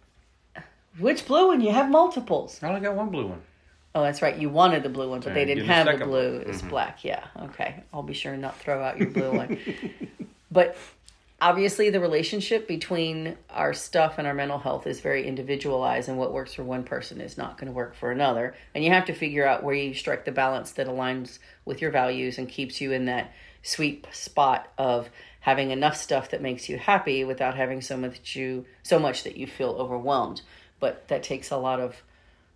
which 1.00 1.26
blue 1.26 1.48
one? 1.48 1.60
You 1.60 1.72
have 1.72 1.90
multiples. 1.90 2.62
I 2.62 2.68
only 2.68 2.82
got 2.82 2.94
one 2.94 3.10
blue 3.10 3.26
one. 3.26 3.42
Oh, 3.96 4.04
that's 4.04 4.22
right. 4.22 4.38
You 4.38 4.50
wanted 4.50 4.84
the 4.84 4.90
blue 4.90 5.10
one, 5.10 5.22
but 5.22 5.34
they 5.34 5.46
didn't 5.46 5.66
have 5.66 5.88
the 5.88 6.06
blue. 6.06 6.38
one. 6.38 6.48
It's 6.48 6.60
mm-hmm. 6.60 6.70
black. 6.70 7.04
Yeah. 7.04 7.26
Okay. 7.36 7.84
I'll 7.92 8.04
be 8.04 8.14
sure 8.14 8.38
not 8.38 8.60
throw 8.60 8.84
out 8.84 9.00
your 9.00 9.10
blue 9.10 9.32
one. 9.32 9.58
But 10.52 10.78
obviously, 11.40 11.92
the 11.92 12.00
relationship 12.00 12.68
between 12.68 13.38
our 13.52 13.74
stuff 13.74 14.16
and 14.18 14.28
our 14.28 14.34
mental 14.34 14.58
health 14.58 14.88
is 14.88 15.00
very 15.00 15.28
individualized, 15.28 16.10
and 16.10 16.18
what 16.18 16.34
works 16.34 16.56
for 16.56 16.64
one 16.64 16.84
person 16.84 17.22
is 17.22 17.38
not 17.38 17.58
going 17.58 17.68
to 17.68 17.72
work 17.72 17.96
for 17.96 18.12
another. 18.12 18.56
And 18.74 18.84
you 18.84 18.90
have 18.90 19.06
to 19.06 19.14
figure 19.14 19.46
out 19.46 19.64
where 19.64 19.76
you 19.76 19.94
strike 19.94 20.26
the 20.26 20.32
balance 20.32 20.72
that 20.72 20.88
aligns 20.88 21.38
with 21.66 21.82
your 21.82 21.92
values 21.92 22.40
and 22.40 22.50
keeps 22.50 22.82
you 22.82 22.92
in 22.92 23.06
that 23.06 23.32
sweet 23.62 24.08
spot 24.12 24.72
of 24.78 25.10
having 25.42 25.72
enough 25.72 25.96
stuff 25.96 26.32
that 26.32 26.42
makes 26.42 26.70
you 26.70 26.78
happy 26.78 27.24
without 27.24 27.56
having 27.56 27.82
so 27.82 27.98
much 27.98 28.36
you 28.36 28.66
so 28.84 29.00
much 29.00 29.24
that 29.24 29.38
you 29.38 29.48
feel 29.48 29.72
overwhelmed. 29.72 30.42
But 30.80 31.08
that 31.10 31.24
takes 31.24 31.52
a 31.52 31.58
lot 31.58 31.80
of 31.80 32.02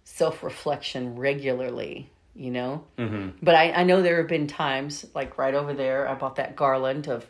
self 0.03 0.43
reflection 0.43 1.15
regularly, 1.15 2.09
you 2.35 2.51
know? 2.51 2.83
Mm-hmm. 2.97 3.29
But 3.41 3.55
I, 3.55 3.71
I 3.71 3.83
know 3.83 4.01
there 4.01 4.17
have 4.17 4.27
been 4.27 4.47
times, 4.47 5.05
like 5.13 5.37
right 5.37 5.53
over 5.53 5.73
there, 5.73 6.07
I 6.07 6.15
bought 6.15 6.37
that 6.37 6.55
garland 6.55 7.07
of, 7.07 7.27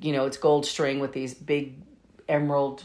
you 0.00 0.12
know, 0.12 0.26
it's 0.26 0.36
gold 0.36 0.66
string 0.66 0.98
with 0.98 1.12
these 1.12 1.34
big 1.34 1.74
emerald 2.28 2.84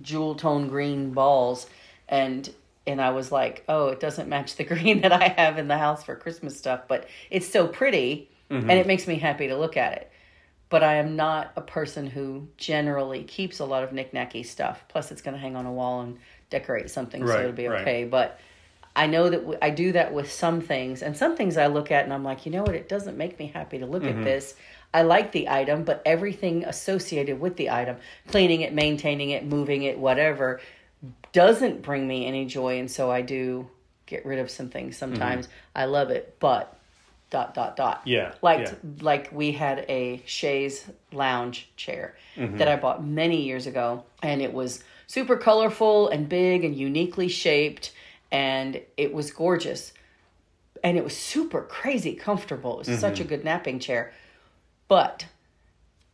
jewel 0.00 0.34
tone 0.34 0.68
green 0.68 1.12
balls. 1.12 1.66
And 2.08 2.48
and 2.86 3.00
I 3.00 3.10
was 3.10 3.30
like, 3.30 3.64
oh, 3.68 3.88
it 3.88 4.00
doesn't 4.00 4.28
match 4.28 4.56
the 4.56 4.64
green 4.72 5.02
that 5.02 5.12
I 5.12 5.28
have 5.28 5.58
in 5.58 5.68
the 5.68 5.78
house 5.78 6.04
for 6.04 6.16
Christmas 6.16 6.58
stuff, 6.58 6.82
but 6.88 7.08
it's 7.30 7.48
so 7.48 7.66
pretty 7.66 8.28
and 8.52 8.70
it 8.72 8.86
makes 8.86 9.06
me 9.06 9.16
happy 9.16 9.48
to 9.48 9.56
look 9.56 9.76
at 9.76 9.92
it. 9.94 10.10
But 10.68 10.82
I 10.82 10.94
am 10.94 11.16
not 11.16 11.52
a 11.56 11.60
person 11.60 12.06
who 12.06 12.48
generally 12.56 13.24
keeps 13.24 13.58
a 13.58 13.64
lot 13.64 13.82
of 13.84 13.92
knick-knacky 13.92 14.44
stuff. 14.46 14.84
Plus, 14.88 15.10
it's 15.12 15.20
going 15.20 15.34
to 15.34 15.40
hang 15.40 15.54
on 15.56 15.66
a 15.66 15.72
wall 15.72 16.00
and 16.00 16.18
decorate 16.48 16.88
something, 16.90 17.26
so 17.26 17.38
it'll 17.40 17.52
be 17.52 17.66
right. 17.66 17.82
okay. 17.82 18.04
But 18.04 18.38
I 18.96 19.06
know 19.06 19.28
that 19.30 19.40
w- 19.40 19.58
I 19.60 19.70
do 19.70 19.92
that 19.92 20.12
with 20.14 20.30
some 20.32 20.60
things, 20.62 21.02
and 21.02 21.14
some 21.16 21.36
things 21.36 21.56
I 21.58 21.66
look 21.66 21.90
at 21.90 22.04
and 22.04 22.12
I'm 22.12 22.24
like, 22.24 22.46
you 22.46 22.52
know 22.52 22.62
what? 22.62 22.74
It 22.74 22.88
doesn't 22.88 23.16
make 23.18 23.38
me 23.38 23.48
happy 23.54 23.78
to 23.78 23.86
look 23.86 24.02
Mm-hmm. 24.02 24.20
at 24.20 24.24
this. 24.24 24.54
I 24.94 25.02
like 25.02 25.32
the 25.32 25.48
item, 25.48 25.84
but 25.84 26.02
everything 26.04 26.64
associated 26.64 27.40
with 27.40 27.56
the 27.56 27.70
item, 27.70 27.96
cleaning 28.28 28.60
it, 28.62 28.74
maintaining 28.74 29.30
it, 29.30 29.44
moving 29.46 29.82
it, 29.84 29.98
whatever, 29.98 30.60
doesn't 31.32 31.82
bring 31.82 32.06
me 32.06 32.26
any 32.26 32.44
joy. 32.46 32.78
And 32.78 32.90
so 32.90 33.10
I 33.10 33.22
do 33.22 33.68
get 34.06 34.24
rid 34.26 34.38
of 34.38 34.50
some 34.50 34.68
things 34.68 34.96
sometimes. 34.96 35.48
I 35.74 35.86
love 35.86 36.10
it, 36.10 36.36
but 36.40 36.78
dot 37.32 37.52
dot 37.54 37.74
dot. 37.76 38.02
Yeah, 38.04 38.34
Like 38.42 38.60
yeah. 38.68 38.74
like 39.00 39.30
we 39.32 39.50
had 39.50 39.84
a 39.88 40.22
chaise 40.26 40.86
lounge 41.12 41.68
chair 41.76 42.14
Mm-hmm. 42.36 42.58
that 42.58 42.68
I 42.68 42.76
bought 42.76 43.04
many 43.04 43.42
years 43.42 43.66
ago 43.66 44.04
and 44.22 44.40
it 44.40 44.52
was 44.54 44.82
super 45.06 45.36
colorful 45.36 46.08
and 46.08 46.26
big 46.28 46.64
and 46.64 46.74
uniquely 46.76 47.28
shaped 47.28 47.92
and 48.30 48.80
it 48.96 49.12
was 49.12 49.30
gorgeous. 49.32 49.92
And 50.84 50.96
it 50.96 51.02
was 51.04 51.16
super 51.16 51.62
crazy 51.62 52.14
comfortable. 52.14 52.80
It 52.80 52.86
was 52.88 52.98
such 53.00 53.14
Mm-hmm. 53.14 53.22
a 53.22 53.26
good 53.26 53.44
napping 53.44 53.78
chair. 53.80 54.12
But 54.88 55.26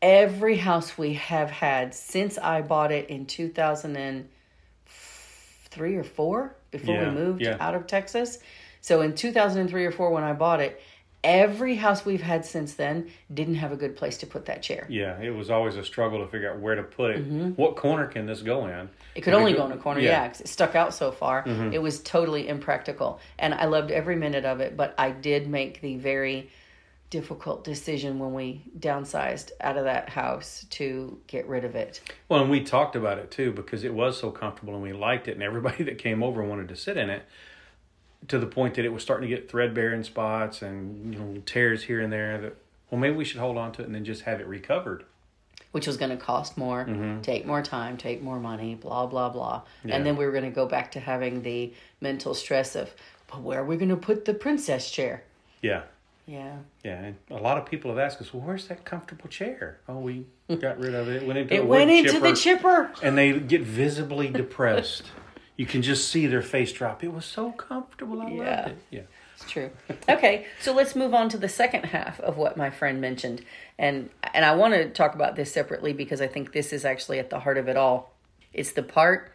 every 0.02 0.56
house 0.56 0.96
we 0.98 1.14
have 1.14 1.50
had 1.50 1.94
since 1.94 2.36
I 2.38 2.62
bought 2.62 2.90
it 2.92 3.08
in 3.10 3.26
2003 3.26 5.96
or 5.96 6.04
4 6.04 6.54
before 6.70 6.94
Yeah, 6.94 7.08
we 7.08 7.14
moved 7.14 7.42
yeah. 7.42 7.56
out 7.60 7.74
of 7.74 7.86
Texas. 7.86 8.38
So 8.80 9.00
in 9.02 9.14
2003 9.14 9.84
or 9.86 9.92
4 9.92 10.10
when 10.10 10.24
I 10.24 10.32
bought 10.32 10.60
it, 10.60 10.80
every 11.24 11.74
house 11.74 12.04
we've 12.04 12.22
had 12.22 12.44
since 12.44 12.74
then 12.74 13.10
didn't 13.32 13.56
have 13.56 13.72
a 13.72 13.76
good 13.76 13.96
place 13.96 14.18
to 14.18 14.26
put 14.26 14.46
that 14.46 14.62
chair. 14.62 14.86
Yeah, 14.88 15.20
it 15.20 15.30
was 15.30 15.50
always 15.50 15.76
a 15.76 15.84
struggle 15.84 16.24
to 16.24 16.30
figure 16.30 16.50
out 16.52 16.60
where 16.60 16.74
to 16.76 16.82
put 16.82 17.10
it. 17.12 17.20
What 17.58 17.76
corner 17.76 18.06
can 18.06 18.26
this 18.26 18.42
go 18.42 18.66
in? 18.66 18.70
Mm-hmm. 18.70 18.86
It 19.16 19.20
could 19.22 19.34
only 19.34 19.52
go 19.52 19.66
in 19.66 19.72
a 19.72 19.76
corner, 19.76 20.00
Yeah. 20.00 20.22
yeah, 20.22 20.28
'cause 20.28 20.40
it 20.40 20.48
stuck 20.48 20.74
out 20.76 20.94
so 20.94 21.10
far. 21.10 21.44
It 21.72 21.80
was 21.82 22.00
totally 22.00 22.48
impractical. 22.48 23.20
And 23.38 23.52
I 23.54 23.64
loved 23.66 23.90
every 23.90 24.16
minute 24.16 24.44
of 24.44 24.60
it, 24.60 24.76
but 24.76 24.94
I 24.96 25.10
did 25.10 25.48
make 25.48 25.80
the 25.80 25.96
very 25.96 26.50
difficult 27.10 27.64
decision 27.64 28.18
when 28.18 28.34
we 28.34 28.62
downsized 28.78 29.50
out 29.62 29.78
of 29.78 29.84
that 29.84 30.10
house 30.10 30.66
to 30.68 31.18
get 31.26 31.48
rid 31.48 31.64
of 31.64 31.74
it. 31.74 32.00
Well, 32.28 32.42
and 32.42 32.50
we 32.50 32.62
talked 32.62 32.96
about 32.96 33.16
it 33.18 33.30
too 33.30 33.50
because 33.50 33.82
it 33.82 33.94
was 33.94 34.18
so 34.18 34.30
comfortable 34.30 34.74
and 34.74 34.82
we 34.82 34.92
liked 34.92 35.26
it, 35.26 35.32
and 35.32 35.42
everybody 35.42 35.82
that 35.84 35.98
came 35.98 36.22
over 36.22 36.42
wanted 36.44 36.68
to 36.68 36.76
sit 36.76 36.96
in 36.98 37.08
it. 37.10 37.22
To 38.26 38.38
the 38.38 38.46
point 38.46 38.74
that 38.74 38.84
it 38.84 38.92
was 38.92 39.02
starting 39.02 39.28
to 39.30 39.34
get 39.34 39.48
threadbare 39.50 39.94
in 39.94 40.02
spots 40.04 40.60
and 40.60 41.14
you 41.14 41.20
know 41.20 41.42
tears 41.46 41.84
here 41.84 42.00
and 42.00 42.12
there. 42.12 42.38
That 42.40 42.56
well, 42.90 43.00
maybe 43.00 43.16
we 43.16 43.24
should 43.24 43.40
hold 43.40 43.56
on 43.56 43.72
to 43.72 43.82
it 43.82 43.86
and 43.86 43.94
then 43.94 44.04
just 44.04 44.22
have 44.22 44.40
it 44.40 44.46
recovered. 44.46 45.04
which 45.72 45.86
was 45.86 45.96
going 45.96 46.10
to 46.10 46.16
cost 46.16 46.56
more, 46.58 46.84
Mm-hmm. 46.84 47.20
take 47.20 47.46
more 47.46 47.62
time, 47.62 47.96
take 47.96 48.22
more 48.22 48.40
money, 48.40 48.74
blah, 48.74 49.06
blah, 49.06 49.28
blah. 49.28 49.62
Yeah. 49.84 49.94
And 49.96 50.04
then 50.06 50.16
we 50.16 50.24
were 50.26 50.32
going 50.32 50.44
to 50.44 50.50
go 50.50 50.66
back 50.66 50.90
to 50.92 51.00
having 51.00 51.42
the 51.42 51.72
mental 52.00 52.34
stress 52.34 52.74
of, 52.74 52.90
but 53.30 53.42
where 53.42 53.60
are 53.60 53.64
we 53.66 53.76
going 53.76 53.90
to 53.90 53.96
put 53.96 54.24
the 54.24 54.32
princess 54.34 54.90
chair? 54.90 55.22
Yeah, 55.62 55.82
Yeah. 56.26 56.56
yeah. 56.84 57.04
And 57.04 57.16
a 57.30 57.34
lot 57.36 57.56
of 57.58 57.66
people 57.66 57.90
have 57.90 57.98
asked 57.98 58.20
us, 58.22 58.32
"Well, 58.34 58.42
where's 58.42 58.66
that 58.68 58.84
comfortable 58.84 59.28
chair?" 59.28 59.78
Oh, 59.88 59.98
we 59.98 60.24
got 60.58 60.78
rid 60.80 60.94
of 60.94 61.08
it. 61.08 61.22
It 61.22 61.26
went 61.26 61.38
into 61.38 61.54
It 61.54 61.66
went 61.66 61.90
into 61.90 62.12
chipper, 62.12 62.28
the 62.30 62.34
chipper. 62.36 62.90
and 63.02 63.16
they 63.18 63.38
get 63.38 63.60
visibly 63.62 64.28
depressed. 64.28 65.04
you 65.58 65.66
can 65.66 65.82
just 65.82 66.08
see 66.08 66.26
their 66.26 66.40
face 66.40 66.72
drop. 66.72 67.04
It 67.04 67.12
was 67.12 67.26
so 67.26 67.50
comfortable. 67.52 68.22
I 68.22 68.28
Yeah. 68.30 68.56
loved 68.56 68.68
it. 68.68 68.78
Yeah. 68.90 69.00
It's 69.34 69.50
true. 69.50 69.70
Okay, 70.08 70.46
so 70.60 70.72
let's 70.72 70.96
move 70.96 71.12
on 71.14 71.28
to 71.28 71.36
the 71.36 71.48
second 71.48 71.84
half 71.86 72.18
of 72.20 72.36
what 72.36 72.56
my 72.56 72.70
friend 72.70 73.00
mentioned. 73.00 73.44
And 73.78 74.08
and 74.34 74.44
I 74.44 74.54
want 74.54 74.74
to 74.74 74.88
talk 74.88 75.14
about 75.14 75.36
this 75.36 75.52
separately 75.52 75.92
because 75.92 76.20
I 76.22 76.26
think 76.28 76.52
this 76.52 76.72
is 76.72 76.84
actually 76.84 77.18
at 77.18 77.28
the 77.30 77.40
heart 77.40 77.58
of 77.58 77.68
it 77.68 77.76
all. 77.76 78.14
It's 78.52 78.72
the 78.72 78.82
part 78.82 79.32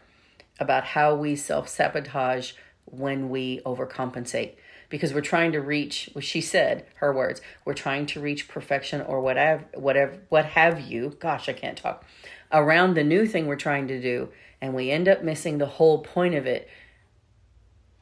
about 0.59 0.83
how 0.86 1.13
we 1.15 1.36
self-sabotage 1.36 2.53
when 2.86 3.29
we 3.29 3.62
overcompensate 3.65 4.53
because 4.89 5.13
we're 5.13 5.21
trying 5.21 5.51
to 5.53 5.62
reach 5.62 6.09
what 6.13 6.23
she 6.23 6.41
said, 6.41 6.86
her 6.95 7.13
words, 7.13 7.41
we're 7.65 7.73
trying 7.73 8.05
to 8.07 8.19
reach 8.19 8.47
perfection 8.47 9.01
or 9.01 9.19
whatever 9.21 9.63
whatever 9.73 10.17
what 10.29 10.45
have 10.45 10.79
you. 10.81 11.15
Gosh, 11.19 11.47
I 11.49 11.53
can't 11.53 11.77
talk. 11.77 12.05
Around 12.51 12.93
the 12.95 13.03
new 13.03 13.25
thing 13.25 13.47
we're 13.47 13.55
trying 13.55 13.88
to 13.88 14.01
do 14.01 14.29
and 14.63 14.73
we 14.73 14.89
end 14.89 15.10
up 15.10 15.21
missing 15.21 15.58
the 15.58 15.65
whole 15.65 15.99
point 15.99 16.34
of 16.34 16.47
it 16.47 16.69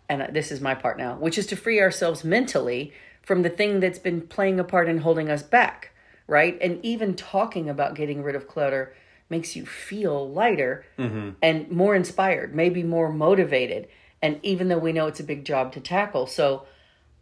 and 0.07 0.35
this 0.35 0.51
is 0.51 0.59
my 0.59 0.75
part 0.75 0.97
now, 0.97 1.15
which 1.15 1.37
is 1.37 1.47
to 1.47 1.55
free 1.55 1.79
ourselves 1.79 2.23
mentally 2.23 2.93
from 3.23 3.43
the 3.43 3.49
thing 3.49 3.79
that's 3.79 3.97
been 3.97 4.21
playing 4.21 4.59
a 4.59 4.63
part 4.63 4.89
in 4.89 4.97
holding 4.99 5.29
us 5.29 5.41
back, 5.41 5.91
right? 6.27 6.57
And 6.61 6.83
even 6.83 7.15
talking 7.15 7.69
about 7.69 7.95
getting 7.95 8.21
rid 8.21 8.35
of 8.35 8.47
clutter 8.47 8.93
makes 9.29 9.55
you 9.55 9.65
feel 9.65 10.29
lighter 10.29 10.85
mm-hmm. 10.99 11.29
and 11.41 11.71
more 11.71 11.95
inspired, 11.95 12.53
maybe 12.53 12.83
more 12.83 13.11
motivated. 13.11 13.87
And 14.21 14.39
even 14.43 14.67
though 14.67 14.77
we 14.77 14.91
know 14.91 15.07
it's 15.07 15.21
a 15.21 15.23
big 15.23 15.45
job 15.45 15.71
to 15.73 15.79
tackle, 15.79 16.27
so 16.27 16.65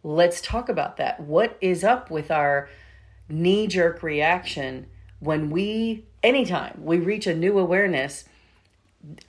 let's 0.02 0.42
talk 0.42 0.68
about 0.68 0.98
that. 0.98 1.20
What 1.20 1.58
is 1.62 1.84
up 1.84 2.10
with 2.10 2.32
our 2.32 2.70
knee 3.30 3.68
jerk 3.68 4.02
reaction 4.02 4.88
when 5.20 5.52
we, 5.52 6.06
anytime 6.24 6.82
we 6.84 6.98
reach 6.98 7.28
a 7.28 7.36
new 7.36 7.60
awareness? 7.60 8.26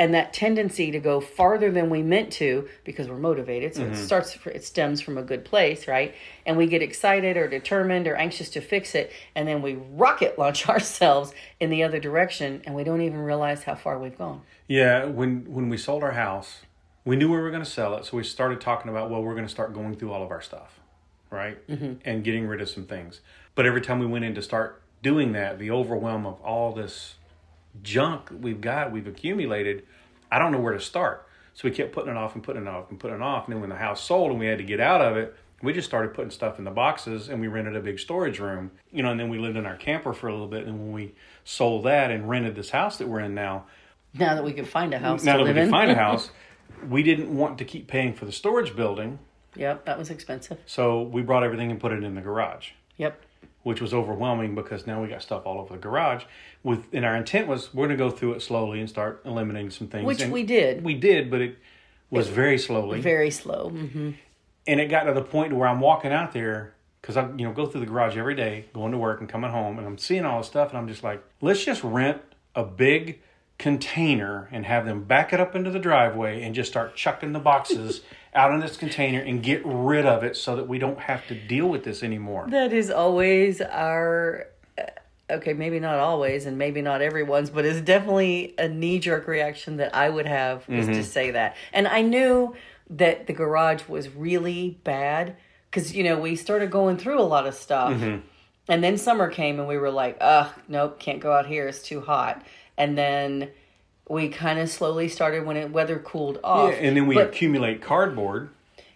And 0.01 0.15
that 0.15 0.33
tendency 0.33 0.91
to 0.91 0.99
go 0.99 1.21
farther 1.21 1.71
than 1.71 1.91
we 1.91 2.03
meant 2.03 2.33
to 2.33 2.69
because 2.83 3.09
we're 3.09 3.17
motivated 3.17 3.73
so 3.73 3.85
it 3.85 3.95
starts 3.95 4.37
it 4.47 4.65
stems 4.65 5.01
from 5.01 5.17
a 5.17 5.23
good 5.23 5.45
place 5.45 5.87
right 5.87 6.13
and 6.45 6.57
we 6.57 6.67
get 6.67 6.83
excited 6.83 7.37
or 7.37 7.47
determined 7.47 8.09
or 8.09 8.17
anxious 8.17 8.51
to 8.51 8.61
fix 8.61 8.97
it 8.97 9.13
and 9.37 9.47
then 9.47 9.63
we 9.63 9.75
rocket 9.93 10.37
launch 10.37 10.69
ourselves 10.69 11.33
in 11.61 11.71
the 11.71 11.85
other 11.85 12.01
direction 12.01 12.61
and 12.65 12.75
we 12.75 12.83
don't 12.83 13.01
even 13.01 13.21
realize 13.21 13.63
how 13.63 13.75
far 13.77 13.97
we've 13.99 14.19
gone 14.19 14.43
Yeah, 14.71 15.07
when 15.07 15.53
when 15.53 15.69
we 15.69 15.77
sold 15.77 16.05
our 16.05 16.13
house, 16.13 16.61
we 17.05 17.17
knew 17.17 17.29
we 17.29 17.37
were 17.37 17.51
going 17.51 17.65
to 17.65 17.69
sell 17.69 17.97
it, 17.97 18.05
so 18.05 18.17
we 18.17 18.23
started 18.23 18.61
talking 18.61 18.89
about 18.89 19.11
well, 19.11 19.21
we're 19.21 19.35
going 19.35 19.45
to 19.45 19.51
start 19.51 19.75
going 19.75 19.97
through 19.97 20.13
all 20.13 20.23
of 20.23 20.31
our 20.31 20.41
stuff, 20.41 20.79
right, 21.29 21.67
mm-hmm. 21.67 21.95
and 22.05 22.23
getting 22.23 22.47
rid 22.47 22.61
of 22.61 22.69
some 22.69 22.87
things. 22.87 23.21
But 23.57 23.67
every 23.67 23.81
time 23.81 23.99
we 23.99 24.07
went 24.07 24.25
in 24.25 24.33
to 24.37 24.43
start 24.43 24.81
doing 25.03 25.33
that, 25.33 25.59
the 25.59 25.73
overwhelm 25.73 26.25
of 26.25 26.41
all 26.41 26.73
this 26.73 27.17
junk 27.83 28.31
we've 28.41 28.61
got, 28.61 28.93
we've 28.93 29.07
accumulated, 29.07 29.85
I 30.31 30.39
don't 30.39 30.53
know 30.53 30.61
where 30.61 30.73
to 30.73 30.81
start. 30.81 31.27
So 31.55 31.69
we 31.69 31.73
kept 31.75 31.93
putting 31.93 32.11
it 32.11 32.17
off 32.17 32.35
and 32.35 32.43
putting 32.43 32.63
it 32.63 32.69
off 32.69 32.91
and 32.91 32.99
putting 32.99 33.17
it 33.17 33.23
off. 33.23 33.47
And 33.47 33.55
then 33.55 33.61
when 33.61 33.71
the 33.71 33.77
house 33.77 34.03
sold 34.03 34.31
and 34.31 34.41
we 34.41 34.47
had 34.47 34.59
to 34.59 34.65
get 34.65 34.81
out 34.81 35.01
of 35.01 35.17
it, 35.17 35.35
we 35.63 35.73
just 35.75 35.87
started 35.89 36.15
putting 36.15 36.31
stuff 36.31 36.59
in 36.59 36.65
the 36.65 36.71
boxes 36.71 37.29
and 37.29 37.41
we 37.41 37.47
rented 37.49 37.77
a 37.77 37.81
big 37.81 37.99
storage 37.99 38.39
room. 38.39 38.71
You 38.93 39.03
know, 39.03 39.11
and 39.11 39.21
then 39.21 39.29
we 39.29 39.39
lived 39.39 39.57
in 39.57 39.67
our 39.67 39.77
camper 39.77 40.13
for 40.15 40.29
a 40.29 40.33
little 40.33 40.47
bit. 40.47 40.67
And 40.67 40.79
when 40.79 40.93
we 40.93 41.15
sold 41.45 41.85
that 41.85 42.11
and 42.11 42.29
rented 42.31 42.55
this 42.55 42.71
house 42.71 42.97
that 42.99 43.09
we're 43.09 43.21
in 43.21 43.35
now, 43.35 43.67
now 44.15 44.35
that 44.35 44.45
we 44.45 44.53
can 44.53 44.65
find 44.65 44.95
a 44.95 44.99
house 44.99 45.23
now 45.23 45.33
to 45.35 45.39
that 45.39 45.45
we 45.45 45.49
live 45.51 45.57
can 45.57 45.65
in 45.65 45.71
find 45.71 45.91
a 45.91 45.95
house, 46.07 46.31
we 46.89 47.03
didn't 47.03 47.37
want 47.37 47.59
to 47.59 47.65
keep 47.65 47.89
paying 47.89 48.15
for 48.15 48.25
the 48.25 48.33
storage 48.33 48.75
building. 48.75 49.19
yep 49.55 49.85
that 49.85 49.99
was 49.99 50.09
expensive 50.11 50.59
So 50.67 51.03
we 51.03 51.21
brought 51.23 51.43
everything 51.43 51.71
and 51.71 51.79
put 51.81 51.93
it 51.93 52.03
in 52.03 52.15
the 52.15 52.21
garage. 52.23 52.71
yep 52.97 53.21
which 53.63 53.81
was 53.81 53.93
overwhelming 53.93 54.55
because 54.55 54.87
now 54.87 55.03
we 55.03 55.09
got 55.09 55.23
stuff 55.23 55.47
all 55.47 55.61
over 55.61 55.75
the 55.75 55.81
garage. 55.81 56.25
With 56.63 56.87
and 56.93 57.05
our 57.05 57.17
intent 57.17 57.49
was 57.49 57.73
we're 57.75 57.87
going 57.87 57.99
to 57.99 58.05
go 58.05 58.11
through 58.11 58.35
it 58.35 58.43
slowly 58.43 58.81
and 58.81 58.89
start 58.89 59.23
eliminating 59.25 59.71
some 59.71 59.89
things. 59.89 60.07
which 60.07 60.23
And 60.23 60.33
we 60.33 60.43
did 60.43 60.85
We 60.85 60.95
did, 60.95 61.31
but 61.31 61.41
it 61.41 61.59
was 62.11 62.29
very 62.29 62.59
slowly. 62.59 63.01
very 63.01 63.31
slow 63.31 63.71
hmm 63.71 64.11
and 64.67 64.79
it 64.79 64.87
got 64.87 65.05
to 65.05 65.13
the 65.13 65.23
point 65.23 65.53
where 65.53 65.67
I'm 65.67 65.81
walking 65.81 66.13
out 66.13 66.33
there 66.33 66.75
because 67.01 67.17
I 67.17 67.29
you 67.31 67.45
know 67.45 67.53
go 67.53 67.67
through 67.67 67.81
the 67.81 67.87
garage 67.87 68.17
every 68.17 68.35
day, 68.35 68.67
going 68.73 68.93
to 68.93 68.99
work 68.99 69.21
and 69.21 69.29
coming 69.29 69.51
home, 69.51 69.79
and 69.79 69.87
I'm 69.87 69.99
seeing 69.99 70.25
all 70.25 70.39
this 70.39 70.47
stuff, 70.47 70.69
and 70.71 70.79
I'm 70.79 70.87
just 70.87 71.03
like, 71.03 71.23
let's 71.41 71.65
just 71.65 71.83
rent 71.83 72.21
a 72.55 72.63
big 72.65 73.21
container 73.61 74.49
and 74.51 74.67
have 74.67 74.85
them 74.87 75.05
back 75.05 75.33
it 75.33 75.39
up 75.39 75.55
into 75.55 75.71
the 75.71 75.79
driveway 75.79 76.43
and 76.43 76.55
just 76.55 76.71
start 76.71 76.97
chucking 76.97 77.33
the 77.33 77.39
boxes 77.39 78.01
out 78.35 78.53
in 78.53 78.59
this 78.61 78.77
container 78.77 79.21
and 79.21 79.43
get 79.43 79.61
rid 79.65 80.07
of 80.07 80.25
it 80.25 80.37
so 80.37 80.57
that 80.57 80.67
we 80.67 80.79
don't 80.79 80.99
have 81.01 81.27
to 81.29 81.35
deal 81.35 81.69
with 81.69 81.85
this 81.85 82.03
anymore. 82.03 82.47
That 82.49 82.73
is 82.73 82.91
always 82.91 83.61
our. 83.61 84.47
uh, 84.79 84.83
Okay, 85.31 85.53
maybe 85.53 85.79
not 85.79 86.01
always, 86.01 86.45
and 86.45 86.59
maybe 86.59 86.83
not 86.83 87.03
everyone's, 87.03 87.51
but 87.51 87.65
it's 87.65 87.81
definitely 87.81 88.53
a 88.59 88.69
knee 88.69 88.99
jerk 88.99 89.29
reaction 89.29 89.77
that 89.77 89.95
I 89.95 90.09
would 90.11 90.27
have 90.27 90.65
is 90.69 90.89
to 90.89 91.05
say 91.05 91.31
that. 91.31 91.55
And 91.73 91.87
I 91.87 92.03
knew 92.03 92.57
that 92.89 93.29
the 93.29 93.33
garage 93.33 93.87
was 93.87 94.09
really 94.09 94.81
bad 94.83 95.37
because, 95.71 95.95
you 95.95 96.03
know, 96.03 96.19
we 96.19 96.35
started 96.35 96.73
going 96.73 96.97
through 96.97 97.21
a 97.21 97.23
lot 97.23 97.47
of 97.47 97.55
stuff. 97.55 97.93
And 98.67 98.83
then 98.83 98.99
summer 98.99 99.29
came 99.31 99.61
and 99.61 99.69
we 99.69 99.79
were 99.79 99.93
like, 99.93 100.17
ugh, 100.21 100.49
nope, 100.67 100.99
can't 100.99 101.21
go 101.21 101.33
out 101.33 101.47
here. 101.47 101.69
It's 101.69 101.81
too 101.83 102.01
hot. 102.01 102.45
And 102.81 102.97
then 102.97 103.51
we 104.09 104.29
kind 104.29 104.59
of 104.59 104.69
slowly 104.71 105.09
started 105.09 105.45
when 105.47 105.57
it 105.57 105.71
weather 105.71 105.99
cooled 105.99 106.41
off. 106.43 106.73
Yeah, 106.73 106.79
and 106.79 106.97
then 106.97 107.07
we 107.07 107.15
But- 107.15 107.29
accumulate 107.29 107.81
cardboard. 107.83 108.49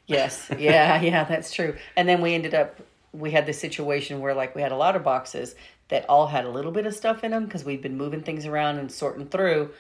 Yes. 0.06 0.50
Yeah, 0.58 1.00
yeah, 1.00 1.24
that's 1.24 1.52
true. 1.52 1.76
And 1.96 2.08
then 2.08 2.20
we 2.20 2.34
ended 2.34 2.54
up 2.54 2.80
we 3.12 3.30
had 3.30 3.46
this 3.46 3.60
situation 3.60 4.18
where 4.20 4.34
like 4.34 4.56
we 4.56 4.62
had 4.62 4.72
a 4.72 4.76
lot 4.76 4.96
of 4.96 5.04
boxes 5.04 5.54
that 5.88 6.04
all 6.08 6.26
had 6.26 6.44
a 6.44 6.50
little 6.50 6.72
bit 6.72 6.84
of 6.84 6.94
stuff 6.94 7.22
in 7.22 7.30
them 7.30 7.44
because 7.44 7.64
we'd 7.64 7.80
been 7.80 7.96
moving 7.96 8.22
things 8.22 8.44
around 8.44 8.78
and 8.78 8.90
sorting 8.90 9.26
through, 9.28 9.70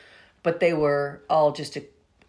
but 0.44 0.60
they 0.60 0.72
were 0.72 1.20
all 1.28 1.50
just 1.50 1.76
a, 1.76 1.82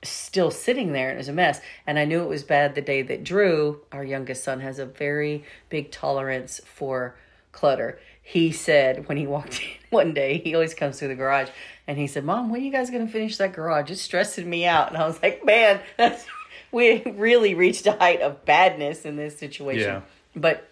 still 0.03 0.49
sitting 0.49 0.93
there 0.93 1.09
and 1.09 1.17
it 1.17 1.19
was 1.19 1.27
a 1.27 1.33
mess. 1.33 1.61
And 1.85 1.99
I 1.99 2.05
knew 2.05 2.23
it 2.23 2.27
was 2.29 2.41
bad 2.43 2.73
the 2.73 2.81
day 2.81 3.03
that 3.03 3.23
Drew, 3.23 3.81
our 3.91 4.03
youngest 4.03 4.43
son, 4.43 4.61
has 4.61 4.79
a 4.79 4.85
very 4.85 5.43
big 5.69 5.91
tolerance 5.91 6.59
for 6.65 7.15
clutter. 7.51 7.99
He 8.27 8.51
said 8.51 9.07
when 9.07 9.17
he 9.17 9.27
walked 9.27 9.61
in 9.61 9.69
one 9.91 10.13
day, 10.15 10.39
he 10.43 10.55
always 10.55 10.73
comes 10.73 10.97
through 10.97 11.09
the 11.09 11.15
garage 11.15 11.49
and 11.87 11.99
he 11.99 12.07
said, 12.07 12.25
Mom, 12.25 12.49
when 12.49 12.59
are 12.59 12.63
you 12.63 12.71
guys 12.71 12.89
going 12.89 13.05
to 13.05 13.11
finish 13.11 13.37
that 13.37 13.53
garage? 13.53 13.91
It's 13.91 14.01
stressing 14.01 14.49
me 14.49 14.65
out. 14.65 14.89
And 14.89 14.97
I 14.97 15.05
was 15.05 15.21
like, 15.21 15.45
Man, 15.45 15.79
that's 15.97 16.25
we 16.71 17.03
really 17.03 17.53
reached 17.53 17.85
a 17.85 17.91
height 17.91 18.21
of 18.21 18.43
badness 18.43 19.05
in 19.05 19.15
this 19.15 19.37
situation. 19.37 19.87
Yeah. 19.87 20.01
But 20.35 20.67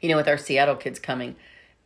you 0.00 0.08
know, 0.08 0.16
with 0.16 0.26
our 0.26 0.38
Seattle 0.38 0.76
kids 0.76 0.98
coming, 0.98 1.36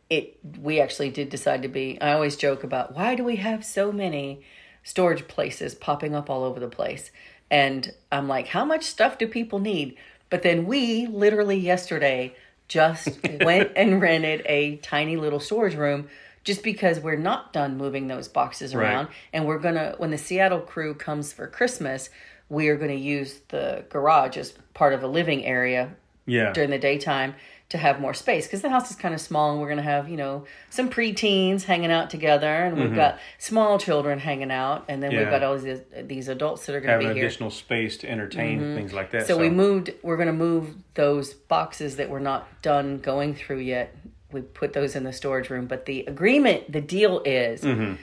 it 0.09 0.39
we 0.61 0.79
actually 0.79 1.09
did 1.09 1.29
decide 1.29 1.61
to 1.63 1.67
be. 1.67 1.99
I 1.99 2.13
always 2.13 2.37
joke 2.37 2.63
about 2.63 2.95
why 2.95 3.15
do 3.15 3.25
we 3.25 3.35
have 3.35 3.65
so 3.65 3.91
many 3.91 4.43
storage 4.85 5.27
places 5.27 5.75
popping 5.75 6.15
up 6.15 6.29
all 6.29 6.45
over 6.45 6.59
the 6.59 6.69
place, 6.69 7.11
and 7.51 7.93
I'm 8.13 8.29
like, 8.29 8.47
how 8.47 8.63
much 8.63 8.85
stuff 8.85 9.17
do 9.17 9.27
people 9.27 9.59
need? 9.59 9.97
But 10.29 10.41
then 10.41 10.65
we 10.65 11.05
literally 11.05 11.57
yesterday 11.57 12.33
just 12.69 13.09
went 13.41 13.71
and 13.75 14.01
rented 14.01 14.41
a 14.45 14.77
tiny 14.77 15.17
little 15.17 15.41
storage 15.41 15.75
room 15.75 16.07
just 16.45 16.63
because 16.63 16.99
we're 17.01 17.17
not 17.17 17.51
done 17.51 17.75
moving 17.77 18.07
those 18.07 18.29
boxes 18.29 18.73
Right. 18.73 18.85
around 18.85 19.07
and 19.33 19.45
we're 19.45 19.59
gonna 19.59 19.95
when 19.97 20.09
the 20.11 20.17
seattle 20.17 20.61
crew 20.61 20.93
comes 20.93 21.33
for 21.33 21.47
christmas 21.47 22.09
we 22.47 22.69
are 22.69 22.77
going 22.77 22.89
to 22.89 22.95
use 22.95 23.41
the 23.49 23.83
garage 23.89 24.35
as 24.37 24.53
part 24.73 24.93
of 24.93 25.03
a 25.03 25.07
living 25.07 25.45
area 25.45 25.91
Yeah. 26.25 26.51
during 26.53 26.69
the 26.71 26.79
daytime 26.79 27.35
to 27.69 27.77
have 27.77 28.01
more 28.01 28.15
space 28.15 28.47
because 28.47 28.61
the 28.61 28.69
house 28.69 28.89
is 28.89 28.95
kind 28.95 29.13
of 29.13 29.21
small 29.21 29.51
and 29.51 29.61
we're 29.61 29.67
going 29.67 29.77
to 29.77 29.83
have 29.83 30.09
you 30.09 30.17
know 30.17 30.43
some 30.69 30.89
preteens 30.89 31.63
hanging 31.63 31.91
out 31.91 32.09
together 32.09 32.47
and 32.47 32.75
we've 32.75 32.87
mm-hmm. 32.87 32.95
got 32.95 33.19
small 33.37 33.77
children 33.77 34.17
hanging 34.19 34.51
out 34.51 34.83
and 34.87 35.01
then 35.01 35.11
we've 35.11 35.19
Mm-hmm. 35.19 35.31
Got 35.31 35.43
all 35.43 35.57
these 35.57 35.79
uh, 35.79 36.03
these 36.05 36.27
adults 36.27 36.65
that 36.65 36.75
are 36.75 36.81
going 36.81 36.99
to 36.99 37.07
be 37.07 37.13
here 37.13 37.25
additional 37.25 37.51
space 37.51 37.97
to 37.97 38.09
entertain 38.09 38.59
mm-hmm. 38.59 38.75
things 38.75 38.93
like 38.93 39.11
that. 39.11 39.27
so 39.27 39.37
we 39.37 39.49
moved 39.49 39.91
we're 40.01 40.17
going 40.17 40.27
to 40.27 40.33
move 40.33 40.75
those 40.95 41.33
boxes 41.33 41.97
that 41.97 42.09
we're 42.09 42.19
not 42.19 42.47
done 42.61 42.97
going 42.99 43.35
through 43.35 43.59
yet 43.59 43.95
we 44.31 44.41
put 44.41 44.73
those 44.73 44.95
in 44.95 45.03
the 45.03 45.13
storage 45.13 45.49
room 45.49 45.67
but 45.67 45.85
the 45.85 46.05
agreement 46.05 46.71
the 46.71 46.81
deal 46.81 47.21
is 47.25 47.61
mm-hmm. 47.61 47.93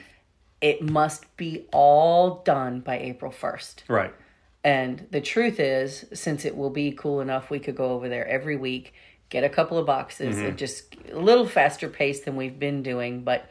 it 0.61 0.81
must 0.81 1.35
be 1.35 1.65
all 1.71 2.41
done 2.45 2.79
by 2.79 2.97
april 2.97 3.31
1st 3.31 3.81
Right. 3.89 4.13
and 4.63 5.07
the 5.11 5.21
truth 5.21 5.59
is, 5.59 6.05
since 6.13 6.45
it 6.45 6.55
will 6.55 6.69
be 6.69 6.91
cool 6.91 7.21
enough, 7.21 7.49
we 7.49 7.59
could 7.59 7.75
go 7.75 7.91
over 7.91 8.09
there 8.09 8.27
every 8.27 8.57
week, 8.57 8.93
get 9.29 9.43
a 9.43 9.49
couple 9.49 9.77
of 9.77 9.85
boxes, 9.85 10.35
Mm-hmm. 10.35 10.45
and 10.45 10.57
just 10.57 10.95
a 11.11 11.19
little 11.19 11.47
faster 11.47 11.89
pace 11.89 12.21
than 12.21 12.35
we've 12.35 12.57
been 12.59 12.83
doing, 12.83 13.23
but 13.23 13.49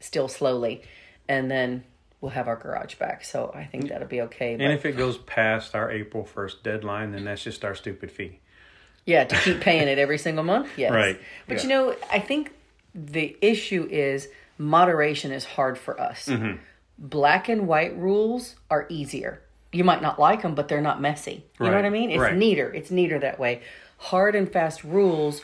still 0.00 0.28
slowly. 0.28 0.82
And 1.28 1.50
then 1.50 1.84
we'll 2.20 2.32
have 2.32 2.48
our 2.48 2.56
garage 2.56 2.94
back. 2.96 3.24
So 3.24 3.50
I 3.54 3.64
think 3.64 3.88
that'll 3.88 4.08
be 4.08 4.20
okay. 4.22 4.52
And 4.52 4.58
But 4.62 4.70
if 4.72 4.84
it 4.84 4.96
goes 4.96 5.16
past 5.18 5.74
our 5.74 5.90
April 5.90 6.24
1st 6.34 6.62
deadline, 6.62 7.12
then 7.12 7.24
that's 7.24 7.42
just 7.42 7.64
our 7.64 7.74
stupid 7.74 8.10
fee. 8.10 8.40
yeah, 9.06 9.24
to 9.24 9.36
keep 9.36 9.60
paying 9.60 9.88
it 9.88 9.98
every 9.98 10.18
single 10.18 10.44
month, 10.44 10.68
yes. 10.78 10.90
Right, 10.92 11.18
But 11.46 11.58
yeah. 11.58 11.62
you 11.62 11.68
know, 11.68 11.96
I 12.10 12.18
think 12.20 12.52
the 12.94 13.36
issue 13.40 13.86
is 13.90 14.28
moderation 14.58 15.32
is 15.32 15.44
hard 15.44 15.76
for 15.78 16.00
us. 16.00 16.26
Mm-hmm. 16.26 16.56
Black 16.98 17.48
and 17.48 17.66
white 17.66 17.96
rules 17.96 18.56
are 18.70 18.86
easier. 18.88 19.40
You 19.72 19.82
might 19.84 20.00
not 20.00 20.20
like 20.20 20.42
them, 20.42 20.54
but 20.54 20.68
they're 20.68 20.80
not 20.80 21.00
messy. 21.00 21.44
You 21.58 21.66
know 21.66 21.74
what 21.74 21.84
I 21.84 21.90
mean? 21.90 22.10
It's 22.10 22.20
right. 22.20 22.36
neater. 22.36 22.72
It's 22.72 22.90
neater 22.92 23.18
that 23.18 23.40
way. 23.40 23.62
Hard 23.98 24.34
and 24.34 24.50
fast 24.50 24.84
rules 24.84 25.42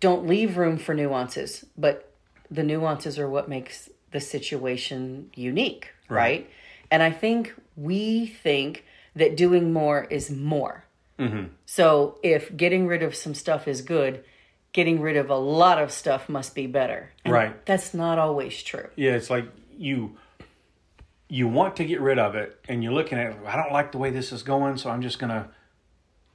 don't 0.00 0.26
leave 0.26 0.56
room 0.56 0.78
for 0.78 0.94
nuances, 0.94 1.64
but 1.76 2.12
the 2.50 2.62
nuances 2.62 3.18
are 3.18 3.28
what 3.28 3.48
makes 3.48 3.88
the 4.10 4.20
situation 4.20 5.30
unique, 5.34 5.90
right? 6.08 6.50
And 6.90 7.02
I 7.02 7.10
think 7.10 7.54
we 7.76 8.26
think 8.26 8.84
that 9.16 9.36
doing 9.36 9.72
more 9.72 10.04
is 10.04 10.30
more. 10.30 10.84
Mm-hmm. 11.18 11.44
So 11.66 12.18
if 12.22 12.54
getting 12.56 12.86
rid 12.86 13.02
of 13.02 13.14
some 13.14 13.34
stuff 13.34 13.68
is 13.68 13.80
good, 13.82 14.24
getting 14.72 15.00
rid 15.00 15.16
of 15.16 15.30
a 15.30 15.36
lot 15.36 15.80
of 15.80 15.92
stuff 15.92 16.28
must 16.28 16.54
be 16.54 16.66
better. 16.66 17.10
And 17.24 17.32
Right. 17.32 17.66
That's 17.66 17.94
not 17.94 18.18
always 18.18 18.62
true. 18.62 18.88
Yeah, 18.96 19.12
it's 19.12 19.30
like 19.30 19.46
you 19.78 20.16
you 21.28 21.48
want 21.48 21.76
to 21.76 21.84
get 21.84 22.00
rid 22.00 22.18
of 22.18 22.34
it 22.34 22.58
and 22.68 22.84
you're 22.84 22.92
looking 22.92 23.18
at 23.18 23.30
it, 23.30 23.36
I 23.46 23.56
don't 23.56 23.72
like 23.72 23.92
the 23.92 23.98
way 23.98 24.10
this 24.10 24.32
is 24.32 24.42
going, 24.42 24.76
so 24.76 24.90
I'm 24.90 25.00
just 25.00 25.18
going 25.18 25.30
to 25.30 25.48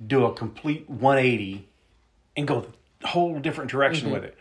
do 0.05 0.25
a 0.25 0.33
complete 0.33 0.89
180 0.89 1.67
and 2.35 2.47
go 2.47 2.67
the 3.01 3.07
whole 3.07 3.39
different 3.39 3.71
direction 3.71 4.05
mm-hmm. 4.05 4.15
with 4.15 4.23
it. 4.25 4.37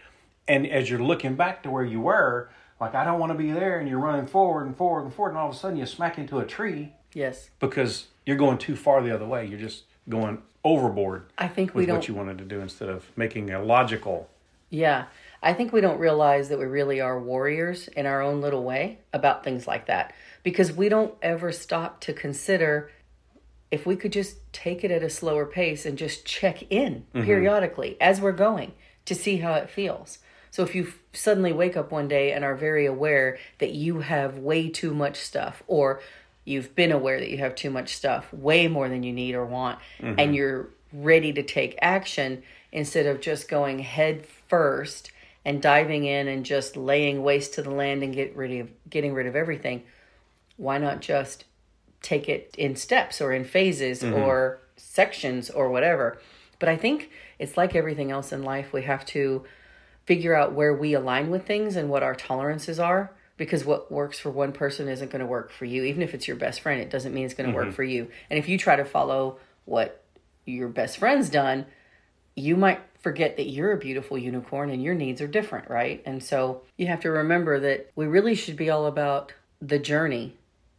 And 0.49 0.67
as 0.67 0.89
you're 0.89 1.03
looking 1.03 1.35
back 1.35 1.63
to 1.65 1.71
where 1.71 1.85
you 1.85 2.01
were, 2.01 2.51
like 2.81 2.95
I 2.95 3.05
don't 3.05 3.19
want 3.19 3.33
to 3.33 3.39
be 3.39 3.51
there 3.51 3.79
and 3.79 3.89
you're 3.89 3.99
running 3.99 4.27
forward 4.27 4.67
and 4.67 4.77
forward 4.77 5.05
and 5.05 5.15
forward 5.15 5.31
and 5.31 5.39
all 5.39 5.49
of 5.49 5.55
a 5.55 5.59
sudden 5.59 5.79
you 5.79 5.87
smack 5.87 6.19
into 6.19 6.39
a 6.39 6.45
tree 6.45 6.93
Yes. 7.15 7.49
because 7.61 8.07
you're 8.27 8.37
going 8.37 8.59
too 8.59 8.77
far 8.77 9.03
the 9.03 9.15
other 9.15 9.27
way. 9.27 9.47
You're 9.47 9.59
just 9.59 9.85
going 10.09 10.43
overboard 10.65 11.25
I 11.39 11.49
think 11.49 11.75
we 11.75 11.83
with 11.83 11.89
don't 11.89 11.99
what 11.99 12.09
you 12.09 12.15
wanted 12.15 12.39
to 12.39 12.45
do 12.45 12.61
instead 12.61 12.89
of 12.89 13.07
making 13.17 13.51
a 13.51 13.63
logical 13.63 14.29
Yeah. 14.69 15.07
I 15.43 15.53
think 15.53 15.73
we 15.73 15.81
don't 15.81 16.01
realize 16.01 16.49
that 16.49 16.59
we 16.59 16.65
really 16.65 17.01
are 17.01 17.21
warriors 17.21 17.89
in 17.89 18.05
our 18.05 18.21
own 18.21 18.41
little 18.41 18.65
way 18.65 18.99
about 19.13 19.45
things 19.45 19.67
like 19.67 19.87
that 19.87 20.13
because 20.43 20.73
we 20.73 20.89
don't 20.89 21.15
ever 21.23 21.53
stop 21.53 22.01
to 22.01 22.13
consider 22.13 22.91
if 23.71 23.87
we 23.87 23.97
could 23.97 24.13
just 24.13 24.37
take 24.53 24.85
it 24.85 24.91
at 24.91 25.03
a 25.03 25.11
slower 25.11 25.47
pace 25.47 25.85
and 25.87 25.99
just 25.99 26.25
check 26.25 26.63
in 26.71 27.05
mm-hmm. 27.15 27.25
periodically 27.25 27.97
as 28.01 28.21
we're 28.21 28.33
going 28.33 28.73
to 29.05 29.15
see 29.15 29.39
how 29.39 29.55
it 29.55 29.71
feels. 29.71 30.19
So 30.51 30.63
if 30.63 30.75
you 30.75 30.85
f- 30.85 30.99
suddenly 31.13 31.53
wake 31.53 31.77
up 31.77 31.91
one 31.91 32.09
day 32.09 32.33
and 32.33 32.45
are 32.45 32.55
very 32.55 32.87
aware 32.87 33.39
that 33.59 33.73
you 33.73 34.01
have 34.01 34.39
way 34.39 34.69
too 34.69 34.95
much 34.95 35.17
stuff 35.17 35.63
or 35.67 36.01
you've 36.45 36.75
been 36.75 36.93
aware 36.93 37.19
that 37.19 37.31
you 37.31 37.39
have 37.39 37.55
too 37.55 37.71
much 37.71 37.95
stuff, 37.95 38.33
way 38.33 38.69
more 38.69 38.89
than 38.89 39.03
you 39.03 39.13
need 39.13 39.35
or 39.35 39.45
want, 39.45 39.79
mm-hmm. 39.99 40.19
and 40.19 40.35
you're 40.35 40.69
ready 40.93 41.33
to 41.33 41.43
take 41.43 41.77
action 41.83 42.43
instead 42.73 43.07
of 43.07 43.21
just 43.21 43.49
going 43.49 43.81
head 43.81 44.25
first 44.49 45.11
and 45.45 45.61
diving 45.61 46.05
in 46.05 46.29
and 46.29 46.45
just 46.45 46.77
laying 46.77 47.23
waste 47.23 47.55
to 47.55 47.63
the 47.63 47.71
land 47.71 48.03
and 48.03 48.15
get 48.15 48.35
rid 48.37 48.61
of 48.61 48.71
getting 48.89 49.13
rid 49.13 49.27
of 49.27 49.37
everything. 49.37 49.83
Why 50.57 50.79
not 50.79 51.01
just 51.01 51.45
take 52.03 52.29
it 52.29 52.55
in 52.59 52.77
steps 52.77 53.21
or 53.21 53.33
in 53.33 53.45
phases 53.45 54.03
mm-hmm. 54.03 54.15
or 54.15 54.61
sections 54.77 55.51
or 55.51 55.71
whatever? 55.71 56.19
But 56.59 56.69
I 56.69 56.77
think 56.77 57.11
it's 57.39 57.57
like 57.57 57.75
everything 57.75 58.11
else 58.11 58.33
in 58.33 58.43
life. 58.43 58.73
We 58.73 58.83
have 58.83 59.05
to 59.07 59.45
figure 60.05 60.35
out 60.35 60.53
where 60.53 60.75
we 60.75 60.95
align 60.95 61.31
with 61.31 61.47
things 61.47 61.77
and 61.77 61.89
what 61.89 62.03
our 62.03 62.15
tolerances 62.15 62.79
are 62.79 63.13
because 63.37 63.65
what 63.65 63.93
works 63.93 64.19
for 64.19 64.31
one 64.31 64.53
person 64.53 64.89
isn't 64.89 65.11
going 65.11 65.21
to 65.21 65.27
work 65.27 65.51
for 65.51 65.65
you. 65.65 65.83
Even 65.83 66.03
if 66.03 66.15
it's 66.15 66.27
your 66.27 66.37
best 66.37 66.61
friend 66.61 66.81
it 66.81 66.91
doesn't 66.91 67.13
mean 67.13 67.25
it's 67.25 67.35
going 67.35 67.51
to 67.51 67.55
work 67.55 67.67
mm-hmm. 67.67 67.75
for 67.75 67.85
you. 67.85 68.09
And 68.31 68.39
if 68.39 68.49
you 68.49 68.57
try 68.57 68.77
to 68.77 68.85
follow 68.85 69.39
what 69.65 70.05
your 70.45 70.69
best 70.69 70.99
friend's 70.99 71.29
done 71.29 71.67
you 72.37 72.55
might 72.55 72.81
forget 73.01 73.37
that 73.39 73.49
you're 73.49 73.73
a 73.73 73.79
beautiful 73.79 74.19
unicorn 74.19 74.71
and 74.71 74.83
your 74.83 74.95
needs 74.95 75.21
are 75.21 75.27
different 75.27 75.69
right? 75.69 76.03
And 76.07 76.23
so 76.23 76.63
you 76.77 76.87
have 76.87 77.01
to 77.01 77.11
remember 77.11 77.59
that 77.61 77.91
we 77.97 78.07
really 78.07 78.35
should 78.35 78.57
be 78.57 78.71
all 78.71 78.87
about 78.87 79.33
the 79.61 79.79
journey 79.79 80.37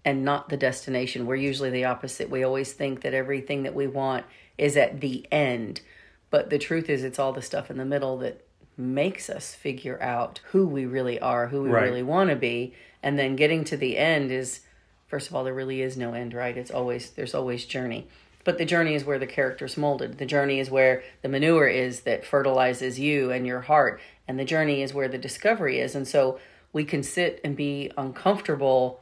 and 0.07 0.23
not 0.23 0.49
the 0.49 0.57
destination 0.57 1.25
we're 1.25 1.35
usually 1.35 1.69
the 1.69 1.85
opposite 1.85 2.29
we 2.29 2.43
always 2.43 2.73
think 2.73 3.01
that 3.01 3.13
everything 3.13 3.63
that 3.63 3.75
we 3.75 3.87
want 3.87 4.25
is 4.57 4.75
at 4.75 5.01
the 5.01 5.25
end 5.31 5.81
but 6.29 6.49
the 6.49 6.57
truth 6.57 6.89
is 6.89 7.03
it's 7.03 7.19
all 7.19 7.33
the 7.33 7.41
stuff 7.41 7.69
in 7.69 7.77
the 7.77 7.85
middle 7.85 8.17
that 8.17 8.41
makes 8.77 9.29
us 9.29 9.55
figure 9.55 10.01
out 10.01 10.39
who 10.51 10.67
we 10.67 10.85
really 10.85 11.19
are, 11.19 11.47
who 11.47 11.63
we 11.63 11.69
Right. 11.69 11.85
really 11.85 12.03
want 12.03 12.29
to 12.29 12.35
be, 12.35 12.73
and 13.01 13.17
then 13.17 13.35
getting 13.35 13.63
to 13.65 13.77
the 13.77 13.97
end 13.97 14.31
is 14.31 14.61
first 15.07 15.29
of 15.29 15.35
all 15.35 15.43
there 15.43 15.53
really 15.53 15.81
is 15.81 15.97
no 15.97 16.13
end, 16.13 16.33
right? 16.33 16.55
It's 16.57 16.71
always 16.71 17.09
there's 17.11 17.33
always 17.33 17.65
journey. 17.65 18.07
But 18.43 18.57
the 18.57 18.65
journey 18.65 18.93
is 18.93 19.03
where 19.03 19.19
the 19.19 19.27
character's 19.27 19.75
molded. 19.75 20.19
The 20.19 20.25
journey 20.25 20.59
is 20.59 20.69
where 20.69 21.03
the 21.21 21.27
manure 21.27 21.67
is 21.67 22.01
that 22.01 22.25
fertilizes 22.25 22.97
you 22.99 23.31
and 23.31 23.45
your 23.45 23.61
heart, 23.61 23.99
and 24.27 24.39
the 24.39 24.45
journey 24.45 24.81
is 24.81 24.93
where 24.93 25.09
the 25.09 25.17
discovery 25.17 25.79
is. 25.79 25.95
And 25.95 26.07
so 26.07 26.39
we 26.71 26.85
can 26.85 27.03
sit 27.03 27.41
and 27.43 27.55
be 27.57 27.91
uncomfortable 27.97 29.01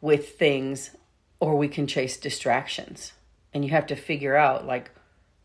with 0.00 0.38
things 0.38 0.90
or 1.38 1.56
we 1.56 1.68
can 1.68 1.86
chase 1.86 2.16
distractions. 2.16 3.12
And 3.52 3.64
you 3.64 3.70
have 3.70 3.86
to 3.86 3.96
figure 3.96 4.36
out 4.36 4.66
like 4.66 4.90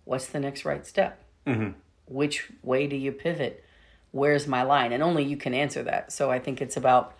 what's 0.04 0.28
the 0.28 0.40
next 0.40 0.66
right 0.66 0.86
step? 0.86 1.22
Mm-hmm. 1.48 1.78
which 2.08 2.50
way 2.64 2.88
do 2.88 2.96
you 2.96 3.12
pivot? 3.12 3.64
Where's 4.12 4.48
my 4.48 4.64
line? 4.64 4.94
And 4.94 5.04
only 5.04 5.24
you 5.24 5.38
can 5.38 5.54
answer 5.54 5.84
that. 5.84 6.12
So 6.12 6.32
I 6.32 6.40
think 6.40 6.62
it's 6.62 6.78
about 6.78 7.16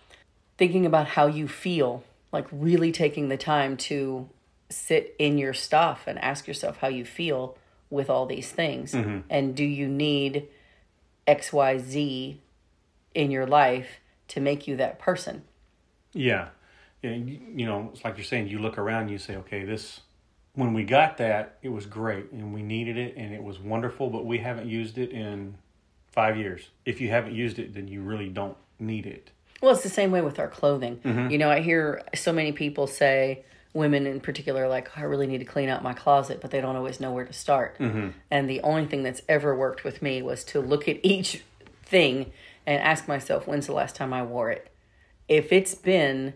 thinking 0.56 0.86
about 0.86 1.06
how 1.08 1.26
you 1.26 1.46
feel, 1.46 2.02
like 2.32 2.46
really 2.50 2.90
taking 2.90 3.28
the 3.28 3.36
time 3.36 3.76
to 3.76 4.28
sit 4.68 5.14
in 5.18 5.38
your 5.38 5.54
stuff 5.54 6.04
and 6.06 6.18
ask 6.18 6.48
yourself 6.48 6.78
how 6.78 6.88
you 6.88 7.04
feel 7.04 7.56
with 7.90 8.10
all 8.10 8.26
these 8.26 8.50
things. 8.50 8.92
Mm-hmm. 8.92 9.20
And 9.30 9.54
do 9.54 9.64
you 9.64 9.86
need 9.86 10.48
XYZ 11.28 12.38
in 13.14 13.30
your 13.30 13.46
life 13.46 14.00
to 14.28 14.40
make 14.40 14.66
you 14.66 14.76
that 14.76 14.98
person? 14.98 15.42
Yeah. 16.12 16.48
You, 17.14 17.66
know, 17.66 17.90
it's 17.92 18.04
like 18.04 18.16
you're 18.16 18.24
saying, 18.24 18.48
you 18.48 18.58
look 18.58 18.78
around 18.78 19.08
you 19.08 19.18
say, 19.18 19.36
okay, 19.36 19.64
this, 19.64 20.00
when 20.54 20.72
we 20.74 20.84
got 20.84 21.18
that, 21.18 21.58
it 21.62 21.68
was 21.68 21.86
great 21.86 22.32
and 22.32 22.52
we 22.52 22.62
needed 22.62 22.96
it 22.96 23.14
and 23.16 23.34
it 23.34 23.42
was 23.42 23.58
wonderful, 23.58 24.10
but 24.10 24.24
we 24.24 24.38
haven't 24.38 24.68
used 24.68 24.98
it 24.98 25.10
in 25.10 25.56
five 26.12 26.36
years. 26.36 26.68
If 26.84 27.00
you 27.00 27.08
haven't 27.08 27.34
used 27.34 27.58
it, 27.58 27.74
then 27.74 27.88
you 27.88 28.02
really 28.02 28.28
don't 28.28 28.56
need 28.78 29.06
it. 29.06 29.30
Well, 29.62 29.72
it's 29.72 29.82
the 29.82 29.88
same 29.88 30.10
way 30.10 30.20
with 30.20 30.38
our 30.38 30.48
clothing. 30.48 30.96
Mm-hmm. 30.98 31.30
You 31.30 31.38
know, 31.38 31.50
I 31.50 31.60
hear 31.60 32.02
so 32.14 32.32
many 32.32 32.52
people 32.52 32.86
say, 32.86 33.44
women 33.72 34.06
in 34.06 34.20
particular, 34.20 34.68
like, 34.68 34.96
I 34.96 35.02
really 35.02 35.26
need 35.26 35.38
to 35.38 35.44
clean 35.44 35.68
out 35.68 35.82
my 35.82 35.92
closet, 35.92 36.40
but 36.40 36.50
they 36.50 36.60
don't 36.60 36.76
always 36.76 36.98
know 36.98 37.12
where 37.12 37.26
to 37.26 37.32
start. 37.32 37.78
Mm-hmm. 37.78 38.08
And 38.30 38.48
the 38.48 38.60
only 38.62 38.86
thing 38.86 39.02
that's 39.02 39.22
ever 39.28 39.54
worked 39.54 39.84
with 39.84 40.00
me 40.00 40.22
was 40.22 40.44
to 40.44 40.60
look 40.60 40.88
at 40.88 40.98
each 41.02 41.42
thing 41.84 42.32
and 42.66 42.82
ask 42.82 43.06
myself, 43.06 43.46
when's 43.46 43.66
the 43.66 43.72
last 43.72 43.94
time 43.94 44.12
I 44.12 44.22
wore 44.22 44.50
it? 44.50 44.72
If 45.28 45.52
it's 45.52 45.74
been, 45.74 46.34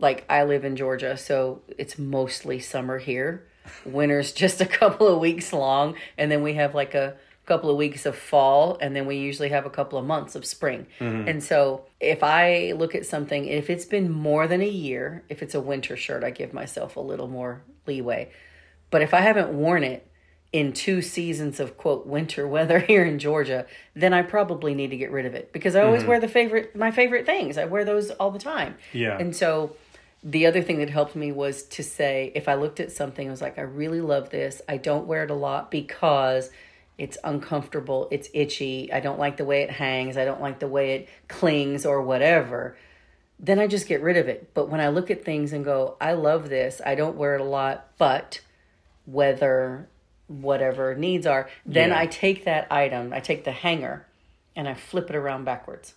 like, 0.00 0.24
I 0.28 0.44
live 0.44 0.64
in 0.64 0.76
Georgia, 0.76 1.16
so 1.16 1.62
it's 1.78 1.98
mostly 1.98 2.58
summer 2.58 2.98
here. 2.98 3.46
Winter's 3.84 4.32
just 4.44 4.60
a 4.60 4.66
couple 4.66 5.06
of 5.06 5.20
weeks 5.20 5.52
long, 5.52 5.94
and 6.18 6.30
then 6.30 6.42
we 6.42 6.54
have 6.54 6.74
like 6.74 6.94
a 6.94 7.16
couple 7.46 7.70
of 7.70 7.76
weeks 7.76 8.06
of 8.06 8.16
fall, 8.16 8.78
and 8.80 8.94
then 8.94 9.06
we 9.06 9.16
usually 9.16 9.50
have 9.50 9.66
a 9.66 9.70
couple 9.70 9.98
of 9.98 10.04
months 10.04 10.34
of 10.34 10.44
spring. 10.44 10.86
Mm-hmm. 11.00 11.28
And 11.28 11.42
so, 11.42 11.84
if 11.98 12.22
I 12.22 12.72
look 12.72 12.94
at 12.94 13.06
something, 13.06 13.46
if 13.46 13.68
it's 13.68 13.84
been 13.84 14.10
more 14.10 14.46
than 14.46 14.62
a 14.62 14.68
year, 14.68 15.24
if 15.28 15.42
it's 15.42 15.54
a 15.54 15.60
winter 15.60 15.96
shirt, 15.96 16.24
I 16.24 16.30
give 16.30 16.52
myself 16.52 16.96
a 16.96 17.00
little 17.00 17.28
more 17.28 17.62
leeway. 17.86 18.30
But 18.90 19.02
if 19.02 19.14
I 19.14 19.20
haven't 19.20 19.50
worn 19.50 19.84
it 19.84 20.06
in 20.52 20.72
two 20.72 21.00
seasons 21.00 21.60
of 21.60 21.76
quote 21.76 22.06
winter 22.06 22.46
weather 22.46 22.78
here 22.92 23.04
in 23.04 23.18
Georgia, 23.18 23.66
then 23.94 24.12
I 24.12 24.22
probably 24.22 24.74
need 24.74 24.90
to 24.90 24.96
get 24.96 25.10
rid 25.10 25.26
of 25.26 25.34
it 25.34 25.52
because 25.52 25.76
I 25.76 25.82
always 25.82 26.02
mm-hmm. 26.02 26.10
wear 26.10 26.20
the 26.20 26.28
favorite 26.28 26.76
my 26.76 26.90
favorite 26.90 27.26
things. 27.26 27.58
I 27.58 27.64
wear 27.66 27.84
those 27.84 28.10
all 28.12 28.30
the 28.30 28.38
time. 28.38 28.76
Yeah. 28.92 29.18
And 29.18 29.34
so 29.34 29.76
the 30.22 30.46
other 30.46 30.62
thing 30.62 30.78
that 30.78 30.90
helped 30.90 31.16
me 31.16 31.32
was 31.32 31.62
to 31.64 31.82
say 31.82 32.30
if 32.34 32.48
I 32.48 32.54
looked 32.54 32.80
at 32.80 32.92
something, 32.92 33.26
I 33.26 33.30
was 33.30 33.40
like, 33.40 33.58
I 33.58 33.62
really 33.62 34.00
love 34.00 34.30
this. 34.30 34.60
I 34.68 34.76
don't 34.76 35.06
wear 35.06 35.24
it 35.24 35.30
a 35.30 35.34
lot 35.34 35.70
because 35.70 36.50
it's 36.98 37.16
uncomfortable, 37.24 38.08
it's 38.10 38.28
itchy, 38.34 38.92
I 38.92 39.00
don't 39.00 39.18
like 39.18 39.38
the 39.38 39.44
way 39.46 39.62
it 39.62 39.70
hangs, 39.70 40.18
I 40.18 40.26
don't 40.26 40.42
like 40.42 40.58
the 40.58 40.68
way 40.68 40.92
it 40.96 41.08
clings 41.28 41.86
or 41.86 42.02
whatever. 42.02 42.76
Then 43.38 43.58
I 43.58 43.66
just 43.66 43.88
get 43.88 44.02
rid 44.02 44.18
of 44.18 44.28
it. 44.28 44.50
But 44.52 44.68
when 44.68 44.82
I 44.82 44.88
look 44.88 45.10
at 45.10 45.24
things 45.24 45.54
and 45.54 45.64
go, 45.64 45.96
I 45.98 46.12
love 46.12 46.50
this, 46.50 46.82
I 46.84 46.94
don't 46.94 47.16
wear 47.16 47.36
it 47.36 47.40
a 47.40 47.44
lot, 47.44 47.88
but 47.96 48.42
whether 49.06 49.88
whatever 50.26 50.94
needs 50.94 51.26
are, 51.26 51.48
then 51.64 51.88
Yeah. 51.88 52.00
I 52.00 52.06
take 52.06 52.44
that 52.44 52.70
item, 52.70 53.14
I 53.14 53.20
take 53.20 53.44
the 53.44 53.52
hanger 53.52 54.06
and 54.54 54.68
I 54.68 54.74
flip 54.74 55.08
it 55.08 55.16
around 55.16 55.44
backwards. 55.44 55.94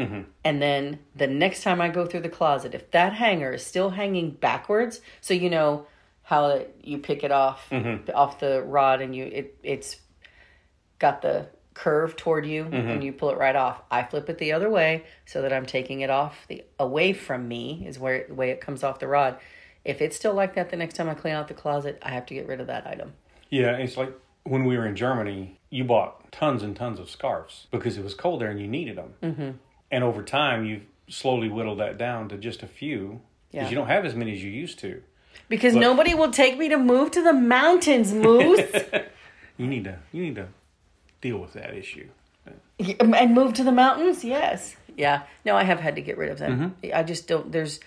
Mm-hmm. 0.00 0.20
And 0.44 0.62
then 0.62 0.98
the 1.14 1.26
next 1.26 1.62
time 1.62 1.80
I 1.80 1.88
go 1.88 2.06
through 2.06 2.20
the 2.20 2.28
closet, 2.28 2.74
if 2.74 2.90
that 2.92 3.12
hanger 3.12 3.52
is 3.52 3.64
still 3.64 3.90
hanging 3.90 4.30
backwards, 4.30 5.00
so 5.20 5.34
you 5.34 5.50
know 5.50 5.86
how 6.22 6.46
it, 6.48 6.76
you 6.82 6.98
pick 6.98 7.24
it 7.24 7.32
off 7.32 7.68
mm-hmm. 7.70 8.08
off 8.14 8.38
the 8.38 8.62
rod 8.62 9.00
and 9.00 9.16
you 9.16 9.24
it 9.24 9.58
it's 9.64 9.96
got 11.00 11.22
the 11.22 11.46
curve 11.74 12.14
toward 12.14 12.46
you 12.46 12.64
mm-hmm. 12.64 12.88
and 12.88 13.04
you 13.04 13.12
pull 13.12 13.30
it 13.30 13.38
right 13.38 13.56
off. 13.56 13.82
I 13.90 14.02
flip 14.04 14.28
it 14.28 14.38
the 14.38 14.52
other 14.52 14.70
way 14.70 15.04
so 15.26 15.42
that 15.42 15.52
I'm 15.52 15.66
taking 15.66 16.00
it 16.00 16.10
off 16.10 16.36
the 16.48 16.64
away 16.78 17.12
from 17.12 17.48
me 17.48 17.84
is 17.86 17.98
where 17.98 18.26
the 18.28 18.34
way 18.34 18.50
it 18.50 18.60
comes 18.60 18.84
off 18.84 18.98
the 18.98 19.08
rod. 19.08 19.38
If 19.84 20.00
it's 20.02 20.16
still 20.16 20.34
like 20.34 20.54
that 20.54 20.70
the 20.70 20.76
next 20.76 20.94
time 20.94 21.08
I 21.08 21.14
clean 21.14 21.34
out 21.34 21.48
the 21.48 21.54
closet, 21.54 21.98
I 22.02 22.10
have 22.10 22.26
to 22.26 22.34
get 22.34 22.46
rid 22.46 22.60
of 22.60 22.66
that 22.66 22.86
item. 22.86 23.14
Yeah, 23.48 23.76
it's 23.76 23.96
like 23.96 24.12
when 24.44 24.64
we 24.64 24.76
were 24.76 24.86
in 24.86 24.94
Germany, 24.94 25.58
you 25.70 25.84
bought 25.84 26.30
tons 26.32 26.62
and 26.62 26.76
tons 26.76 27.00
of 27.00 27.08
scarves 27.08 27.66
because 27.70 27.96
it 27.96 28.04
was 28.04 28.14
cold 28.14 28.40
there 28.40 28.50
and 28.50 28.60
you 28.60 28.68
needed 28.68 28.96
them. 28.96 29.14
Mm-hmm. 29.22 29.50
And 29.90 30.04
over 30.04 30.22
time, 30.22 30.64
you've 30.64 30.84
slowly 31.08 31.48
whittled 31.48 31.78
that 31.80 31.98
down 31.98 32.28
to 32.28 32.36
just 32.36 32.62
a 32.62 32.66
few 32.66 33.20
because 33.50 33.64
Yeah. 33.64 33.68
you 33.70 33.74
don't 33.76 33.88
have 33.88 34.04
as 34.04 34.14
many 34.14 34.32
as 34.32 34.42
you 34.42 34.50
used 34.50 34.78
to. 34.80 35.02
Because 35.48 35.74
nobody 35.74 36.14
will 36.14 36.30
take 36.30 36.56
me 36.58 36.68
to 36.68 36.76
move 36.78 37.10
to 37.12 37.22
the 37.22 37.32
mountains, 37.32 38.12
Moose. 38.12 38.60
You 39.58 39.66
need 39.66 39.84
to 39.84 39.98
you 40.10 40.22
need 40.22 40.36
to 40.36 40.48
deal 41.20 41.36
with 41.36 41.52
that 41.52 41.74
issue. 41.74 42.08
and 42.78 43.34
move 43.34 43.52
to 43.54 43.62
the 43.62 43.72
mountains 43.72 44.24
yes 44.24 44.74
yeah 44.96 45.22
no 45.44 45.54
i 45.54 45.64
have 45.64 45.78
had 45.78 45.96
to 45.96 46.00
get 46.00 46.16
rid 46.16 46.30
of 46.30 46.38
them 46.38 46.74
mm-hmm. 46.82 46.96
i 46.96 47.02
just 47.02 47.28
don't 47.28 47.52
there's 47.52 47.78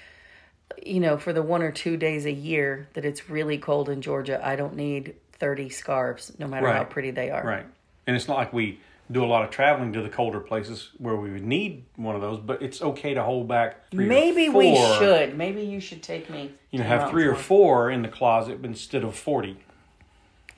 you 0.86 1.00
know 1.00 1.18
for 1.18 1.34
the 1.34 1.42
one 1.42 1.64
or 1.64 1.72
two 1.72 1.98
days 1.98 2.28
a 2.28 2.32
year 2.32 2.88
that 2.94 3.06
it's 3.06 3.28
really 3.28 3.58
cold 3.58 3.90
in 3.90 4.04
georgia 4.04 4.40
i 4.46 4.56
don't 4.56 4.76
need 4.76 5.16
30 5.40 5.70
scarves 5.70 6.32
no 6.38 6.48
matter 6.48 6.72
how 6.72 6.84
pretty 6.84 7.10
they 7.10 7.32
are 7.32 7.44
Right. 7.44 7.66
And 8.06 8.16
it's 8.16 8.28
not 8.28 8.38
like 8.38 8.54
we 8.54 8.80
do 9.14 9.24
a 9.24 9.28
lot 9.28 9.44
of 9.44 9.50
traveling 9.52 9.94
to 9.94 10.02
the 10.02 10.10
colder 10.10 10.40
places 10.40 10.90
where 10.98 11.16
we 11.16 11.32
would 11.32 11.44
need 11.46 11.86
one 11.96 12.16
of 12.16 12.22
those, 12.22 12.40
but 12.40 12.62
it's 12.62 12.82
okay 12.82 13.14
to 13.14 13.24
hold 13.24 13.48
back 13.48 13.90
three 13.92 14.06
or 14.06 14.08
maybe 14.10 14.50
we 14.50 14.76
should 14.76 15.38
maybe 15.38 15.62
you 15.62 15.80
should 15.80 16.02
take 16.04 16.30
me 16.30 16.52
You 16.72 16.80
know, 16.80 16.86
have 16.86 17.10
three 17.10 17.26
or 17.26 17.36
four 17.36 17.90
in 17.90 18.02
the 18.02 18.08
closet 18.10 18.60
instead 18.64 19.04
of 19.04 19.16
40. 19.16 19.58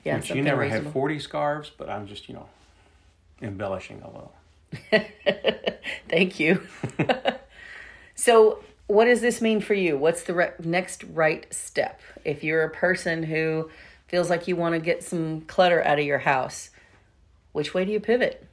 yeah 0.04 0.16
Which 0.16 0.30
you 0.30 0.42
never 0.42 0.62
reasonable. 0.62 0.84
had 0.86 0.92
40 0.92 1.18
scarves, 1.20 1.70
but 1.76 1.88
I'm 1.88 2.06
just, 2.06 2.28
you 2.28 2.34
know, 2.34 2.48
embellishing 3.42 4.02
a 4.02 4.06
little. 4.06 4.32
Thank 6.08 6.40
you. 6.40 6.62
so, 8.14 8.60
what 8.86 9.06
does 9.06 9.20
this 9.20 9.40
mean 9.42 9.60
for 9.60 9.74
you? 9.74 9.96
What's 9.98 10.22
the 10.22 10.34
re- 10.34 10.52
next 10.62 11.04
right 11.04 11.46
step? 11.52 12.00
If 12.24 12.44
you're 12.44 12.62
a 12.62 12.70
person 12.70 13.24
who 13.24 13.70
feels 14.08 14.30
like 14.30 14.46
you 14.46 14.54
want 14.56 14.74
to 14.74 14.80
get 14.80 15.02
some 15.02 15.40
clutter 15.42 15.82
out 15.82 15.98
of 15.98 16.04
your 16.04 16.18
house, 16.20 16.70
which 17.56 17.72
way 17.72 17.86
do 17.86 17.90
you 17.90 18.00
pivot? 18.00 18.46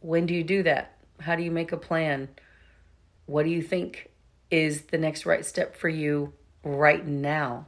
When 0.00 0.26
do 0.26 0.34
you 0.34 0.44
do 0.44 0.62
that? 0.64 0.92
How 1.20 1.34
do 1.34 1.42
you 1.42 1.50
make 1.50 1.72
a 1.72 1.78
plan? 1.78 2.28
What 3.24 3.44
do 3.44 3.48
you 3.48 3.62
think 3.62 4.10
is 4.50 4.82
the 4.82 4.98
next 4.98 5.24
right 5.24 5.46
step 5.46 5.74
for 5.74 5.88
you 5.88 6.34
right 6.62 7.06
now? 7.06 7.64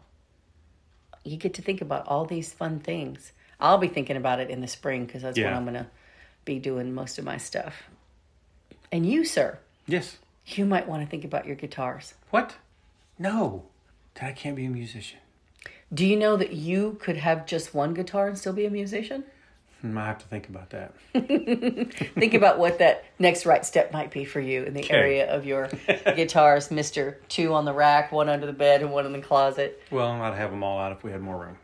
You 1.24 1.38
get 1.38 1.54
to 1.54 1.62
think 1.62 1.80
about 1.80 2.06
all 2.08 2.26
these 2.26 2.52
fun 2.52 2.78
things. 2.78 3.32
I'll 3.58 3.78
be 3.78 3.88
thinking 3.88 4.18
about 4.18 4.38
it 4.38 4.50
in 4.50 4.60
the 4.60 4.68
spring 4.68 5.06
because 5.06 5.22
that's 5.22 5.38
when 5.38 5.54
I'm 5.54 5.64
going 5.64 5.82
to 5.82 5.86
be 6.44 6.58
doing 6.58 6.92
most 6.92 7.18
of 7.18 7.24
my 7.24 7.38
stuff. 7.38 7.84
And 8.92 9.06
you, 9.06 9.24
sir, 9.24 9.60
Yes. 9.86 10.18
you 10.44 10.66
might 10.66 10.86
want 10.86 11.02
to 11.02 11.08
think 11.08 11.24
about 11.24 11.46
your 11.46 11.56
guitars. 11.56 12.12
What? 12.28 12.56
No. 13.18 13.62
I 14.20 14.32
can't 14.32 14.56
be 14.56 14.66
a 14.66 14.70
musician. 14.70 15.20
Do 15.94 16.04
you 16.04 16.18
know 16.18 16.36
that 16.36 16.52
you 16.52 16.98
could 17.00 17.16
have 17.16 17.46
just 17.46 17.74
one 17.74 17.94
guitar 17.94 18.28
and 18.28 18.36
still 18.36 18.52
be 18.52 18.66
a 18.66 18.70
musician? 18.70 19.24
Hmm, 19.82 19.98
I 19.98 20.06
have 20.06 20.18
to 20.20 20.26
think 20.26 20.48
about 20.48 20.70
that. 20.70 20.94
Think 21.12 22.34
about 22.34 22.58
what 22.58 22.78
that 22.78 23.04
next 23.18 23.44
right 23.46 23.66
step 23.66 23.92
might 23.92 24.10
be 24.12 24.24
for 24.24 24.40
you 24.40 24.62
in 24.62 24.74
the 24.74 24.80
Okay. 24.80 24.94
area 24.94 25.28
of 25.34 25.44
your 25.44 25.68
guitars, 26.16 26.70
Mister. 26.70 27.18
Two 27.28 27.52
on 27.52 27.64
the 27.64 27.72
rack, 27.72 28.12
one 28.12 28.28
under 28.28 28.46
the 28.46 28.52
bed, 28.52 28.80
and 28.82 28.92
one 28.92 29.06
in 29.06 29.12
the 29.12 29.18
closet. 29.20 29.82
Well, 29.90 30.08
I'd 30.08 30.34
have 30.34 30.50
them 30.52 30.62
all 30.62 30.78
out 30.78 30.92
if 30.92 31.02
we 31.02 31.10
had 31.10 31.20
more 31.20 31.36
room. 31.36 31.58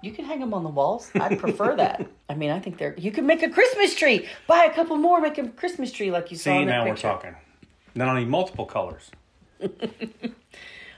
You 0.00 0.12
can 0.12 0.24
hang 0.24 0.40
them 0.40 0.52
on 0.54 0.62
the 0.64 0.70
walls. 0.70 1.10
I'd 1.14 1.38
prefer 1.38 1.76
that. 1.76 2.06
I 2.28 2.34
mean, 2.34 2.50
I 2.50 2.58
think 2.60 2.78
they're. 2.78 2.94
You 2.98 3.10
could 3.10 3.24
make 3.24 3.42
a 3.42 3.50
Christmas 3.50 3.94
tree. 3.94 4.26
Buy 4.46 4.64
a 4.64 4.72
couple 4.74 4.96
more. 4.96 5.20
Make 5.20 5.36
a 5.38 5.48
Christmas 5.48 5.92
tree 5.92 6.10
like 6.10 6.30
you 6.30 6.36
saw 6.38 6.50
See, 6.56 6.62
in 6.62 6.66
that 6.68 6.84
now 6.84 6.88
we're 6.88 6.96
talking. 6.96 7.34
Then 7.94 8.08
I'll 8.08 8.16
need 8.16 8.28
multiple 8.28 8.64
colors. 8.66 9.10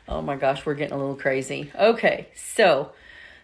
Oh 0.09 0.23
my 0.23 0.37
gosh, 0.37 0.65
we're 0.65 0.75
getting 0.75 0.95
a 0.95 0.99
little 0.99 1.17
crazy. 1.17 1.73
Okay, 1.77 2.29
so 2.37 2.93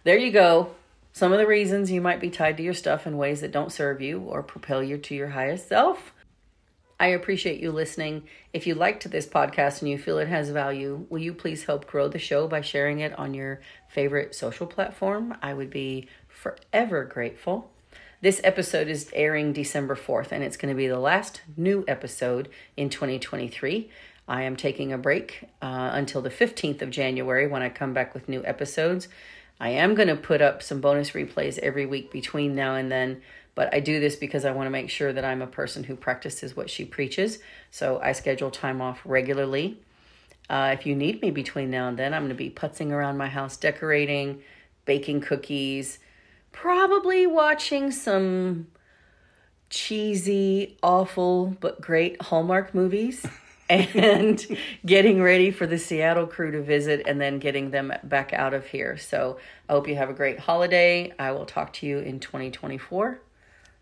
there 0.04 0.16
you 0.16 0.30
go. 0.30 0.70
Some 1.14 1.32
of 1.32 1.38
the 1.38 1.46
reasons 1.46 1.90
you 1.90 2.00
might 2.00 2.20
be 2.20 2.30
tied 2.30 2.56
to 2.56 2.62
your 2.62 2.72
stuff 2.72 3.06
in 3.06 3.18
ways 3.18 3.42
that 3.42 3.52
don't 3.52 3.70
serve 3.70 4.00
you 4.00 4.20
or 4.20 4.42
propel 4.42 4.82
you 4.82 4.96
to 4.96 5.14
your 5.14 5.28
highest 5.28 5.68
self. 5.68 6.14
I 6.98 7.08
appreciate 7.08 7.60
you 7.60 7.70
listening. 7.70 8.22
If 8.54 8.66
you 8.66 8.74
liked 8.74 9.10
this 9.10 9.26
podcast 9.26 9.80
and 9.80 9.90
you 9.90 9.98
feel 9.98 10.18
it 10.18 10.28
has 10.28 10.48
value, 10.48 11.04
will 11.10 11.18
you 11.18 11.34
please 11.34 11.64
help 11.64 11.86
grow 11.86 12.08
the 12.08 12.18
show 12.18 12.48
by 12.48 12.62
sharing 12.62 13.00
it 13.00 13.18
on 13.18 13.34
your 13.34 13.60
favorite 13.88 14.34
social 14.34 14.66
platform? 14.66 15.36
I 15.42 15.52
would 15.52 15.68
be 15.68 16.08
forever 16.28 17.04
grateful. 17.04 17.70
This 18.22 18.40
episode 18.42 18.88
is 18.88 19.10
airing 19.12 19.52
December 19.52 19.96
4th, 19.96 20.32
and 20.32 20.42
it's 20.42 20.56
going 20.56 20.72
to 20.72 20.76
be 20.76 20.86
the 20.86 20.98
last 20.98 21.42
new 21.56 21.84
episode 21.88 22.48
in 22.76 22.88
2023. 22.88 23.90
I 24.28 24.42
am 24.44 24.56
taking 24.56 24.92
a 24.92 24.98
break 24.98 25.42
uh, 25.60 25.90
until 25.92 26.22
the 26.22 26.30
15th 26.30 26.80
of 26.80 26.90
January 26.90 27.48
when 27.48 27.62
I 27.62 27.68
come 27.68 27.92
back 27.92 28.14
with 28.14 28.28
new 28.28 28.42
episodes. 28.44 29.08
I 29.62 29.68
am 29.68 29.94
going 29.94 30.08
to 30.08 30.16
put 30.16 30.42
up 30.42 30.60
some 30.60 30.80
bonus 30.80 31.12
replays 31.12 31.56
every 31.58 31.86
week 31.86 32.10
between 32.10 32.56
now 32.56 32.74
and 32.74 32.90
then, 32.90 33.22
but 33.54 33.72
I 33.72 33.78
do 33.78 34.00
this 34.00 34.16
because 34.16 34.44
I 34.44 34.50
want 34.50 34.66
to 34.66 34.70
make 34.70 34.90
sure 34.90 35.12
that 35.12 35.24
I'm 35.24 35.40
a 35.40 35.46
person 35.46 35.84
who 35.84 35.94
practices 35.94 36.56
what 36.56 36.68
she 36.68 36.84
preaches. 36.84 37.38
So 37.70 38.00
I 38.02 38.10
schedule 38.10 38.50
time 38.50 38.80
off 38.80 39.00
regularly. 39.04 39.78
Uh, 40.50 40.74
if 40.76 40.84
you 40.84 40.96
need 40.96 41.22
me 41.22 41.30
between 41.30 41.70
now 41.70 41.86
and 41.86 41.96
then, 41.96 42.12
I'm 42.12 42.22
going 42.22 42.30
to 42.30 42.34
be 42.34 42.50
putzing 42.50 42.90
around 42.90 43.18
my 43.18 43.28
house, 43.28 43.56
decorating, 43.56 44.42
baking 44.84 45.20
cookies, 45.20 46.00
probably 46.50 47.24
watching 47.28 47.92
some 47.92 48.66
cheesy, 49.70 50.76
awful, 50.82 51.56
but 51.60 51.80
great 51.80 52.20
Hallmark 52.20 52.74
movies. 52.74 53.24
and 53.72 54.44
getting 54.86 55.22
ready 55.22 55.50
for 55.50 55.66
the 55.66 55.78
Seattle 55.78 56.26
crew 56.26 56.50
to 56.50 56.62
visit 56.62 57.02
and 57.06 57.20
then 57.20 57.38
getting 57.38 57.70
them 57.70 57.92
back 58.04 58.32
out 58.32 58.54
of 58.54 58.66
here. 58.66 58.96
So 58.96 59.38
I 59.68 59.72
hope 59.72 59.88
you 59.88 59.96
have 59.96 60.10
a 60.10 60.14
great 60.14 60.38
holiday. 60.38 61.12
I 61.18 61.32
will 61.32 61.46
talk 61.46 61.72
to 61.74 61.86
you 61.86 61.98
in 61.98 62.20
2024. 62.20 63.20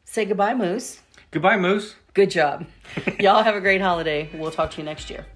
Say 0.04 0.24
goodbye, 0.24 0.54
Moose. 0.54 1.00
Goodbye, 1.30 1.56
Moose. 1.56 1.94
Good 2.14 2.30
job. 2.30 2.66
Y'all 3.20 3.44
have 3.44 3.54
a 3.54 3.60
great 3.60 3.80
holiday. 3.80 4.28
We'll 4.34 4.50
talk 4.50 4.72
to 4.72 4.78
you 4.78 4.84
next 4.84 5.10
year. 5.10 5.26